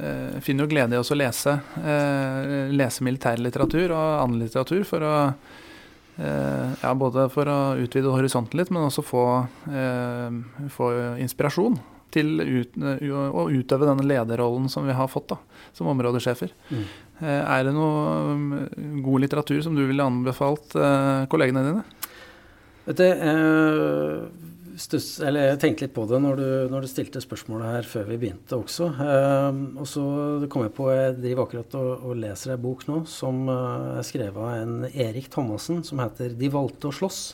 eh, 0.00 0.40
finner 0.44 0.64
jo 0.64 0.70
glede 0.70 0.96
i 0.96 1.00
å 1.00 1.16
lese, 1.16 1.58
eh, 1.76 2.70
lese 2.72 3.04
militærlitteratur 3.04 3.92
og 3.92 4.22
annen 4.22 4.40
litteratur 4.46 4.84
for 4.88 5.04
å 5.04 5.12
eh, 5.26 5.34
ja, 6.16 6.92
både 6.94 7.26
for 7.32 7.50
å 7.50 7.58
utvide 7.82 8.12
horisonten 8.12 8.60
litt, 8.60 8.70
men 8.70 8.86
også 8.86 9.02
få, 9.02 9.24
eh, 9.66 10.68
få 10.70 10.90
inspirasjon 11.22 11.80
til 12.14 12.38
ut, 12.38 12.76
å 12.78 13.48
utøve 13.50 13.88
denne 13.88 14.06
lederrollen 14.06 14.70
som 14.70 14.86
vi 14.86 14.94
har 14.94 15.10
fått 15.10 15.32
da, 15.34 15.40
som 15.74 15.90
områdesjefer. 15.90 16.52
Mm. 16.70 16.84
Eh, 17.22 17.42
er 17.42 17.66
det 17.66 17.74
noe 17.74 18.34
um, 18.34 18.46
god 19.04 19.24
litteratur 19.24 19.60
som 19.62 19.76
du 19.76 19.84
ville 19.86 20.06
anbefalt 20.06 20.74
eh, 20.78 21.26
kollegene 21.30 21.62
dine? 21.66 21.84
Vet 22.84 23.00
du, 23.00 23.06
stuss, 24.80 25.08
jeg 25.22 25.58
tenkte 25.62 25.86
litt 25.86 25.94
på 25.96 26.06
det 26.10 26.18
når 26.22 26.40
du, 26.40 26.48
når 26.72 26.84
du, 26.84 26.88
stilte 26.90 27.22
spørsmålet 27.22 27.70
her 27.76 27.88
før 27.88 28.08
vi 28.10 28.18
begynte 28.22 28.58
også. 28.58 28.90
Eh, 29.04 29.60
og 29.80 29.88
så 29.88 30.04
kom 30.52 30.66
jeg 30.66 30.74
på 30.76 30.90
Jeg 30.92 31.16
driver 31.20 31.46
akkurat 31.46 31.78
og, 31.80 31.92
og 32.10 32.20
leser 32.24 32.54
ei 32.54 32.60
bok 32.64 32.84
nå 32.90 33.00
som 33.10 33.48
er 33.52 34.04
skrevet 34.06 34.38
av 34.40 34.52
en 34.58 34.76
Erik 34.90 35.30
Thomassen 35.32 35.82
som 35.86 36.02
heter 36.02 36.36
'De 36.36 36.52
valgte 36.52 36.90
å 36.90 36.94
slåss'. 36.94 37.24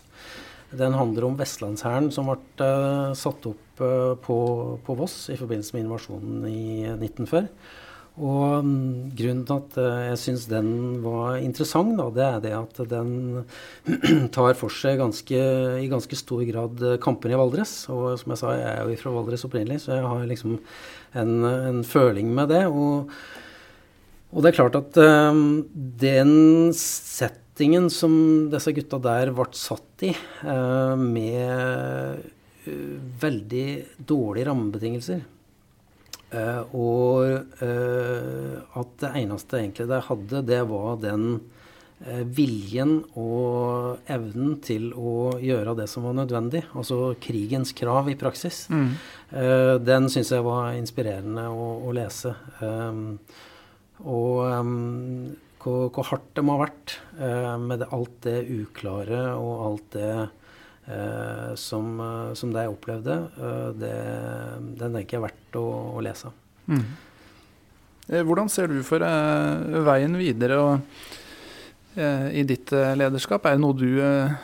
Den 0.70 0.94
handler 0.94 1.26
om 1.26 1.38
vestlandshæren 1.38 2.12
som 2.14 2.28
ble 2.30 2.38
uh, 2.62 3.10
satt 3.18 3.46
opp 3.50 3.82
uh, 3.82 4.14
på, 4.22 4.36
på, 4.86 4.94
Voss 4.98 5.24
i 5.32 5.38
forbindelse 5.38 5.74
med 5.74 5.86
invasjonen 5.86 6.44
i 6.46 6.84
1940. 6.92 7.48
Og 8.18 8.64
um, 8.64 9.10
grunnen 9.16 9.44
til 9.46 9.60
at 9.60 9.76
uh, 9.78 10.00
jeg 10.08 10.18
syns 10.18 10.46
den 10.50 10.70
var 11.04 11.38
interessant, 11.38 11.94
da, 11.96 12.08
det 12.14 12.24
er 12.26 12.40
det 12.42 12.54
at 12.58 12.80
den 12.90 13.12
tar 14.34 14.56
for 14.58 14.74
seg 14.74 14.98
ganske, 15.00 15.42
i 15.80 15.86
ganske 15.90 16.18
stor 16.18 16.42
grad 16.48 16.82
uh, 16.82 16.96
kampene 17.02 17.36
i 17.36 17.40
Valdres. 17.40 17.74
Og 17.92 18.18
som 18.20 18.34
jeg 18.34 18.42
sa, 18.42 18.56
jeg 18.58 18.72
er 18.72 18.90
jo 18.90 18.98
fra 19.04 19.14
Valdres 19.14 19.46
opprinnelig, 19.46 19.84
så 19.84 19.94
jeg 19.94 20.10
har 20.10 20.26
liksom 20.28 20.58
en, 21.22 21.32
en 21.46 21.80
føling 21.86 22.34
med 22.34 22.50
det. 22.50 22.64
Og, 22.66 23.14
og, 24.34 24.42
det 24.42 24.50
er 24.50 24.58
klart 24.58 24.80
at 24.82 25.00
um, 25.30 25.62
den 26.02 26.34
settingen 26.76 27.88
som 27.94 28.12
disse 28.52 28.74
gutta 28.74 29.00
der 29.06 29.32
ble 29.36 29.48
satt 29.56 30.08
i, 30.10 30.16
uh, 30.44 30.98
med 30.98 32.26
veldig 33.20 33.68
dårlige 34.06 34.46
rammebetingelser 34.50 35.22
Uh, 36.30 36.62
og 36.78 37.24
uh, 37.58 38.60
at 38.78 38.92
det 39.02 39.10
eneste 39.18 39.58
egentlig 39.58 39.88
de 39.90 39.98
hadde, 40.06 40.42
det 40.46 40.60
var 40.70 41.00
den 41.02 41.24
uh, 42.06 42.22
viljen 42.36 43.00
og 43.18 44.04
evnen 44.10 44.54
til 44.62 44.92
å 44.94 45.32
gjøre 45.42 45.74
det 45.80 45.88
som 45.90 46.06
var 46.06 46.14
nødvendig. 46.20 46.62
Altså 46.70 47.16
krigens 47.22 47.74
krav 47.74 48.12
i 48.12 48.18
praksis. 48.18 48.68
Mm. 48.70 48.92
den 49.86 50.08
syns 50.10 50.30
jeg 50.34 50.46
var 50.46 50.72
inspirerende 50.78 51.48
å, 51.50 51.70
å 51.86 51.94
lese. 51.94 52.34
Um, 52.62 53.18
og 54.00 54.38
um, 54.46 55.32
hvor, 55.60 55.90
hvor, 55.90 56.06
hardt 56.12 56.30
det 56.38 56.44
må 56.46 56.56
ha 56.56 56.64
vært 56.64 56.94
med 57.60 57.82
det, 57.82 57.90
alt 57.92 58.14
det 58.24 58.38
uklare 58.48 59.34
og 59.36 59.66
alt 59.66 59.90
det 59.92 60.12
eh, 60.86 61.52
som, 61.60 61.92
eh, 62.00 62.32
som 62.38 62.54
det 62.54 62.64
jeg 62.66 62.74
opplevde, 62.74 63.20
eh, 63.36 63.68
det, 63.80 63.94
den 64.80 64.98
tenker 64.98 65.16
jeg 65.16 65.20
er 65.20 65.28
verdt 65.28 65.60
å, 65.60 65.68
å 65.98 66.04
lese. 66.04 66.32
Mm. 66.70 66.84
Eh, 68.10 68.24
hvordan 68.26 68.50
ser 68.50 68.70
du 68.70 68.80
for 68.86 69.02
eh, 69.06 69.80
veien 69.86 70.16
videre 70.18 70.58
og, 70.58 71.04
eh, 71.94 72.26
i 72.40 72.46
ditt 72.46 72.72
lederskap? 72.72 73.46
Er 73.46 73.56
det 73.56 73.62
noe 73.62 73.76
du 73.78 74.00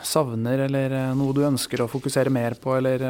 savner, 0.07 0.67
eller 0.67 0.95
noe 1.17 1.35
du 1.35 1.43
ønsker 1.47 1.83
å 1.83 1.91
fokusere 1.91 2.33
mer 2.33 2.57
på, 2.61 2.77
eller 2.77 3.05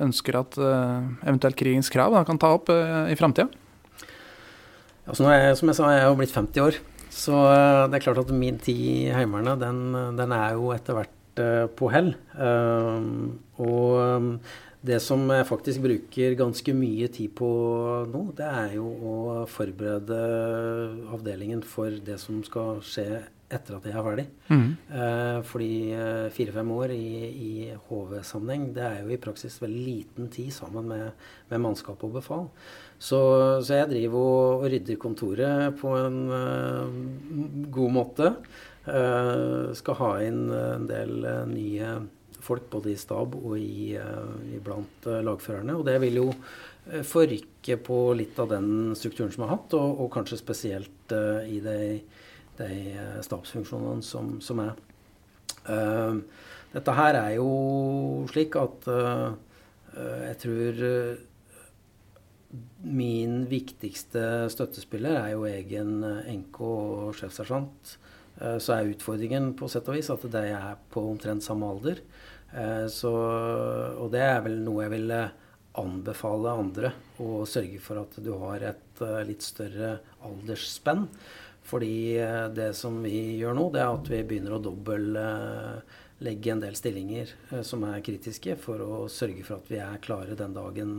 ønsker 0.00 0.38
at 0.38 0.54
eventuelt 0.56 1.58
krigens 1.60 1.90
krav 1.92 2.14
da, 2.14 2.22
kan 2.24 2.38
ta 2.40 2.48
opp 2.56 2.70
i 2.72 3.16
framtida? 3.18 3.44
Altså, 5.04 5.26
som 5.60 5.68
jeg 5.68 5.76
sa, 5.76 5.90
jeg 5.92 6.00
er 6.00 6.08
jo 6.08 6.16
blitt 6.16 6.32
50 6.32 6.62
år. 6.64 6.78
Så 7.12 7.42
det 7.92 7.98
er 7.98 8.04
klart 8.06 8.22
at 8.22 8.32
min 8.32 8.56
tid 8.56 8.80
i 8.80 8.94
Heimevernet, 9.12 9.60
den, 9.60 10.16
den, 10.16 10.32
er 10.32 10.56
jo 10.56 10.72
etter 10.72 10.96
hvert 10.96 11.12
på 11.36 11.90
hell. 11.92 12.12
Eh, 12.38 13.08
og 13.64 13.90
um, 13.98 14.30
det 14.84 15.00
som 15.00 15.22
jeg 15.32 15.48
faktisk 15.48 15.80
bruker 15.84 16.36
ganske 16.36 16.74
mye 16.76 17.08
tid 17.12 17.32
på 17.38 17.50
nå, 18.10 18.24
det 18.36 18.48
er 18.48 18.74
jo 18.76 18.84
å 18.84 19.14
forberede 19.48 20.18
avdelingen 21.14 21.62
for 21.64 21.94
det 22.04 22.18
som 22.20 22.42
skal 22.44 22.82
skje 22.84 23.22
etter 23.54 23.76
at 23.76 23.86
jeg 23.88 23.96
er 23.96 24.06
ferdig. 24.06 24.26
Mm. 24.50 24.66
Eh, 25.00 25.38
fordi 25.48 25.74
eh, 25.94 26.26
fire-fem 26.34 26.72
år 26.74 26.94
i, 26.94 27.06
i 27.30 27.52
HV-sammenheng, 27.88 28.66
det 28.76 28.84
er 28.86 28.98
jo 29.02 29.14
i 29.14 29.20
praksis 29.22 29.60
veldig 29.62 29.84
liten 29.84 30.28
tid 30.34 30.52
sammen 30.54 30.90
med, 30.90 31.28
med 31.50 31.62
mannskap 31.62 32.02
og 32.06 32.18
befal. 32.18 32.48
Så, 32.98 33.20
så, 33.64 33.80
jeg 33.80 33.90
driver 33.90 34.20
og, 34.20 34.64
og 34.64 34.68
rydder 34.72 35.00
kontoret 35.00 35.74
på 35.80 35.96
en 35.98 36.20
uh, 36.30 37.00
god 37.74 37.92
måte. 37.92 38.30
Uh, 38.84 39.72
skal 39.76 39.96
ha 39.96 40.10
inn 40.26 40.44
en 40.52 40.84
del 40.88 41.16
uh, 41.24 41.44
nye 41.48 41.94
folk 42.44 42.66
både 42.72 42.90
i 42.92 42.98
stab 43.00 43.32
og 43.38 43.56
i, 43.56 43.96
uh, 43.96 44.60
blant 44.64 45.08
lagførerne. 45.24 45.76
Og 45.78 45.86
det 45.88 45.96
vil 46.04 46.20
jo 46.20 46.28
forrykke 46.84 47.78
på 47.80 47.98
litt 48.12 48.36
av 48.42 48.50
den 48.50 48.92
strukturen 48.92 49.30
som 49.32 49.40
jeg 49.40 49.48
har 49.48 49.56
hatt, 49.56 49.76
og, 49.78 50.02
og 50.04 50.10
kanskje 50.12 50.36
spesielt 50.36 51.14
i 51.48 51.62
de, 51.64 51.78
de 52.60 52.94
stabsfunksjonene 53.24 54.04
som, 54.04 54.36
som 54.44 54.60
er. 54.64 54.74
dette 56.74 56.94
her 56.98 57.16
er 57.18 57.30
jo 57.38 57.48
slik 58.30 58.56
at 58.60 58.88
jeg 59.94 60.36
tror 60.42 60.82
min 62.84 63.44
viktigste 63.48 64.50
støttespiller 64.52 65.16
er 65.18 65.30
jo 65.32 65.46
egen 65.48 66.02
NK 66.04 66.60
og 66.66 67.16
sjefsersjant. 67.18 67.96
Uh, 68.34 68.58
så 68.58 68.76
er 68.76 68.92
utfordringen 68.92 69.52
på 69.58 69.70
sett 69.70 69.88
og 69.88 69.96
vis 69.96 70.10
at 70.12 70.26
de 70.30 70.44
er 70.52 70.76
på 70.92 71.02
omtrent 71.14 71.46
samme 71.46 71.70
alder. 71.70 72.02
Eh, 72.54 72.86
så, 72.92 73.10
og 73.98 74.12
det 74.14 74.22
er 74.22 74.42
vel 74.44 74.60
noe 74.62 74.84
jeg 74.84 74.92
vil 74.94 75.14
anbefale 75.80 76.52
andre. 76.54 76.92
Å 77.18 77.42
sørge 77.50 77.80
for 77.82 78.04
at 78.04 78.18
du 78.22 78.30
har 78.44 78.62
et 78.70 79.02
eh, 79.02 79.22
litt 79.26 79.42
større 79.42 79.96
aldersspenn. 80.24 81.08
Fordi 81.64 82.20
det 82.52 82.74
som 82.76 82.98
vi 83.02 83.38
gjør 83.38 83.56
nå, 83.56 83.70
det 83.72 83.80
er 83.80 83.88
at 83.88 84.08
vi 84.12 84.20
begynner 84.28 84.58
å 84.58 84.62
dobbeltlegge 84.66 86.52
en 86.52 86.60
del 86.60 86.76
stillinger 86.76 87.32
som 87.64 87.86
er 87.88 88.04
kritiske, 88.04 88.58
for 88.60 88.82
å 88.84 88.98
sørge 89.08 89.46
for 89.46 89.62
at 89.62 89.70
vi 89.72 89.80
er 89.80 90.02
klare 90.04 90.36
den 90.36 90.56
dagen 90.56 90.98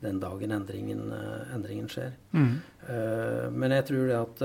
den 0.00 0.20
dagen 0.20 0.52
endringen, 0.52 1.12
eh, 1.12 1.54
endringen 1.54 1.88
skjer. 1.88 2.12
Mm. 2.36 2.56
Men 3.56 3.72
jeg 3.74 3.86
tror 3.88 4.06
det 4.06 4.16
at 4.16 4.42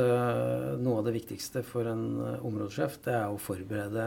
noe 0.82 1.02
av 1.02 1.06
det 1.06 1.14
viktigste 1.14 1.62
for 1.68 1.86
en 1.86 2.06
områdesjef, 2.42 2.96
det 3.06 3.14
er 3.14 3.30
å 3.30 3.38
forberede 3.38 4.06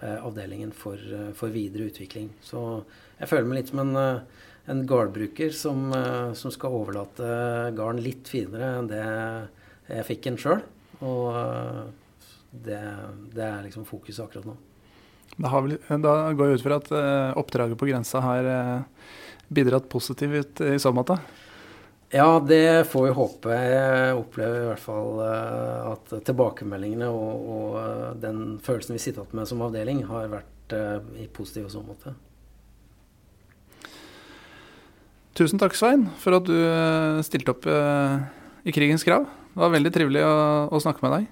avdelingen 0.00 0.72
for, 0.74 1.00
for, 1.36 1.52
videre 1.52 1.90
utvikling. 1.90 2.30
Så 2.42 2.62
jeg 3.18 3.28
føler 3.30 3.50
meg 3.50 3.58
litt 3.58 3.72
som 3.74 3.82
en, 3.82 3.98
en 4.72 4.80
gardbruker 4.88 5.52
som, 5.54 5.92
som, 6.32 6.54
skal 6.54 6.78
overlate 6.80 7.28
garden 7.76 8.00
litt 8.06 8.30
finere 8.32 8.72
enn 8.78 8.88
det 8.90 9.04
jeg 9.88 10.06
fikk 10.08 10.30
en 10.30 10.38
sjøl. 10.40 10.62
Og 11.04 11.34
det, 12.50 12.80
det, 13.34 13.44
er 13.44 13.64
liksom 13.66 13.86
fokuset 13.88 14.24
akkurat 14.24 14.46
nå. 14.48 14.54
Da, 15.34 15.50
vi, 15.66 15.78
da 16.04 16.14
går 16.36 16.52
jeg 16.52 16.60
ut 16.60 16.64
fra 16.64 16.78
at 16.78 16.92
oppdraget 17.40 17.78
på 17.80 17.88
grensa 17.90 18.22
har 18.22 18.48
bidratt 19.48 19.88
positivt 19.90 20.62
i 20.64 20.78
så 20.78 20.92
måte? 20.94 21.18
Ja, 22.14 22.40
det 22.40 22.86
får 22.92 23.08
vi 23.08 23.14
håpe. 23.16 23.54
Jeg 23.58 24.14
opplever 24.14 24.60
i 24.60 24.66
hvert 24.68 24.82
fall 24.82 25.16
eh, 25.24 25.86
at 25.90 26.12
tilbakemeldingene 26.28 27.08
og, 27.10 27.48
og 27.54 27.78
eh, 27.80 28.10
den 28.22 28.42
følelsen 28.62 28.94
vi 28.94 29.02
sitter 29.02 29.24
igjen 29.24 29.40
med 29.40 29.50
som 29.50 29.64
avdeling, 29.66 30.04
har 30.06 30.30
vært 30.30 30.50
i 31.20 31.26
positiv 31.34 31.66
så 31.72 31.82
måte. 31.84 32.14
Tusen 35.36 35.58
takk, 35.60 35.74
Svein, 35.76 36.06
for 36.22 36.38
at 36.38 36.46
du 36.46 36.54
stilte 37.26 37.52
opp 37.52 37.66
i 37.68 38.72
krigens 38.72 39.04
krav. 39.04 39.26
Det 39.54 39.62
var 39.62 39.70
veldig 39.70 39.90
trivelig 39.94 40.24
å, 40.26 40.34
å 40.74 40.78
snakke 40.82 41.04
med 41.06 41.12
deg. 41.14 41.28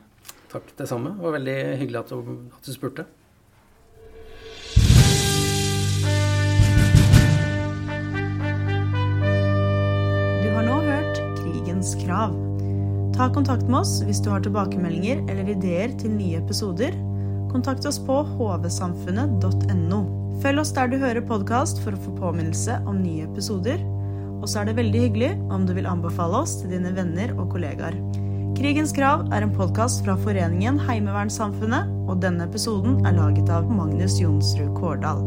Takk, 0.52 0.68
det 0.78 0.86
samme. 0.86 1.16
Det 1.16 1.26
var 1.26 1.34
veldig 1.40 1.58
hyggelig 1.80 1.98
at 2.04 2.12
du, 2.12 2.30
at 2.54 2.68
du 2.68 2.74
spurte. 2.74 3.08
Krigens 11.82 11.94
krav. 11.98 12.34
Ta 13.16 13.26
kontakt 13.34 13.66
med 13.66 13.80
oss 13.80 13.98
hvis 14.06 14.20
du 14.22 14.28
har 14.30 14.42
tilbakemeldinger 14.44 15.24
eller 15.30 15.50
ideer 15.50 15.90
til 15.98 16.14
nye 16.14 16.38
episoder. 16.38 16.94
Kontakt 17.50 17.86
oss 17.88 17.98
på 18.00 18.20
hvsamfunnet.no. 18.38 20.00
Følg 20.44 20.62
oss 20.62 20.72
der 20.76 20.92
du 20.92 20.96
hører 21.02 21.26
podkast 21.26 21.82
for 21.82 21.96
å 21.96 22.02
få 22.04 22.14
påminnelse 22.20 22.78
om 22.86 23.02
nye 23.02 23.26
episoder. 23.26 23.82
Og 24.42 24.50
så 24.50 24.60
er 24.60 24.68
det 24.68 24.78
veldig 24.80 25.04
hyggelig 25.06 25.32
om 25.54 25.66
du 25.68 25.72
vil 25.76 25.86
anbefale 25.86 26.42
oss 26.42 26.58
til 26.60 26.74
dine 26.74 26.90
venner 26.96 27.30
og 27.38 27.54
kollegaer. 27.54 27.94
Krigens 28.58 28.92
krav 28.94 29.24
er 29.32 29.46
en 29.46 29.54
podkast 29.54 30.02
fra 30.04 30.18
foreningen 30.20 30.80
Heimevernssamfunnet, 30.82 31.88
og 32.10 32.20
denne 32.22 32.50
episoden 32.50 33.00
er 33.06 33.16
laget 33.16 33.48
av 33.54 33.70
Magnus 33.70 34.18
Jonsrud 34.20 34.74
Kårdal. 34.76 35.22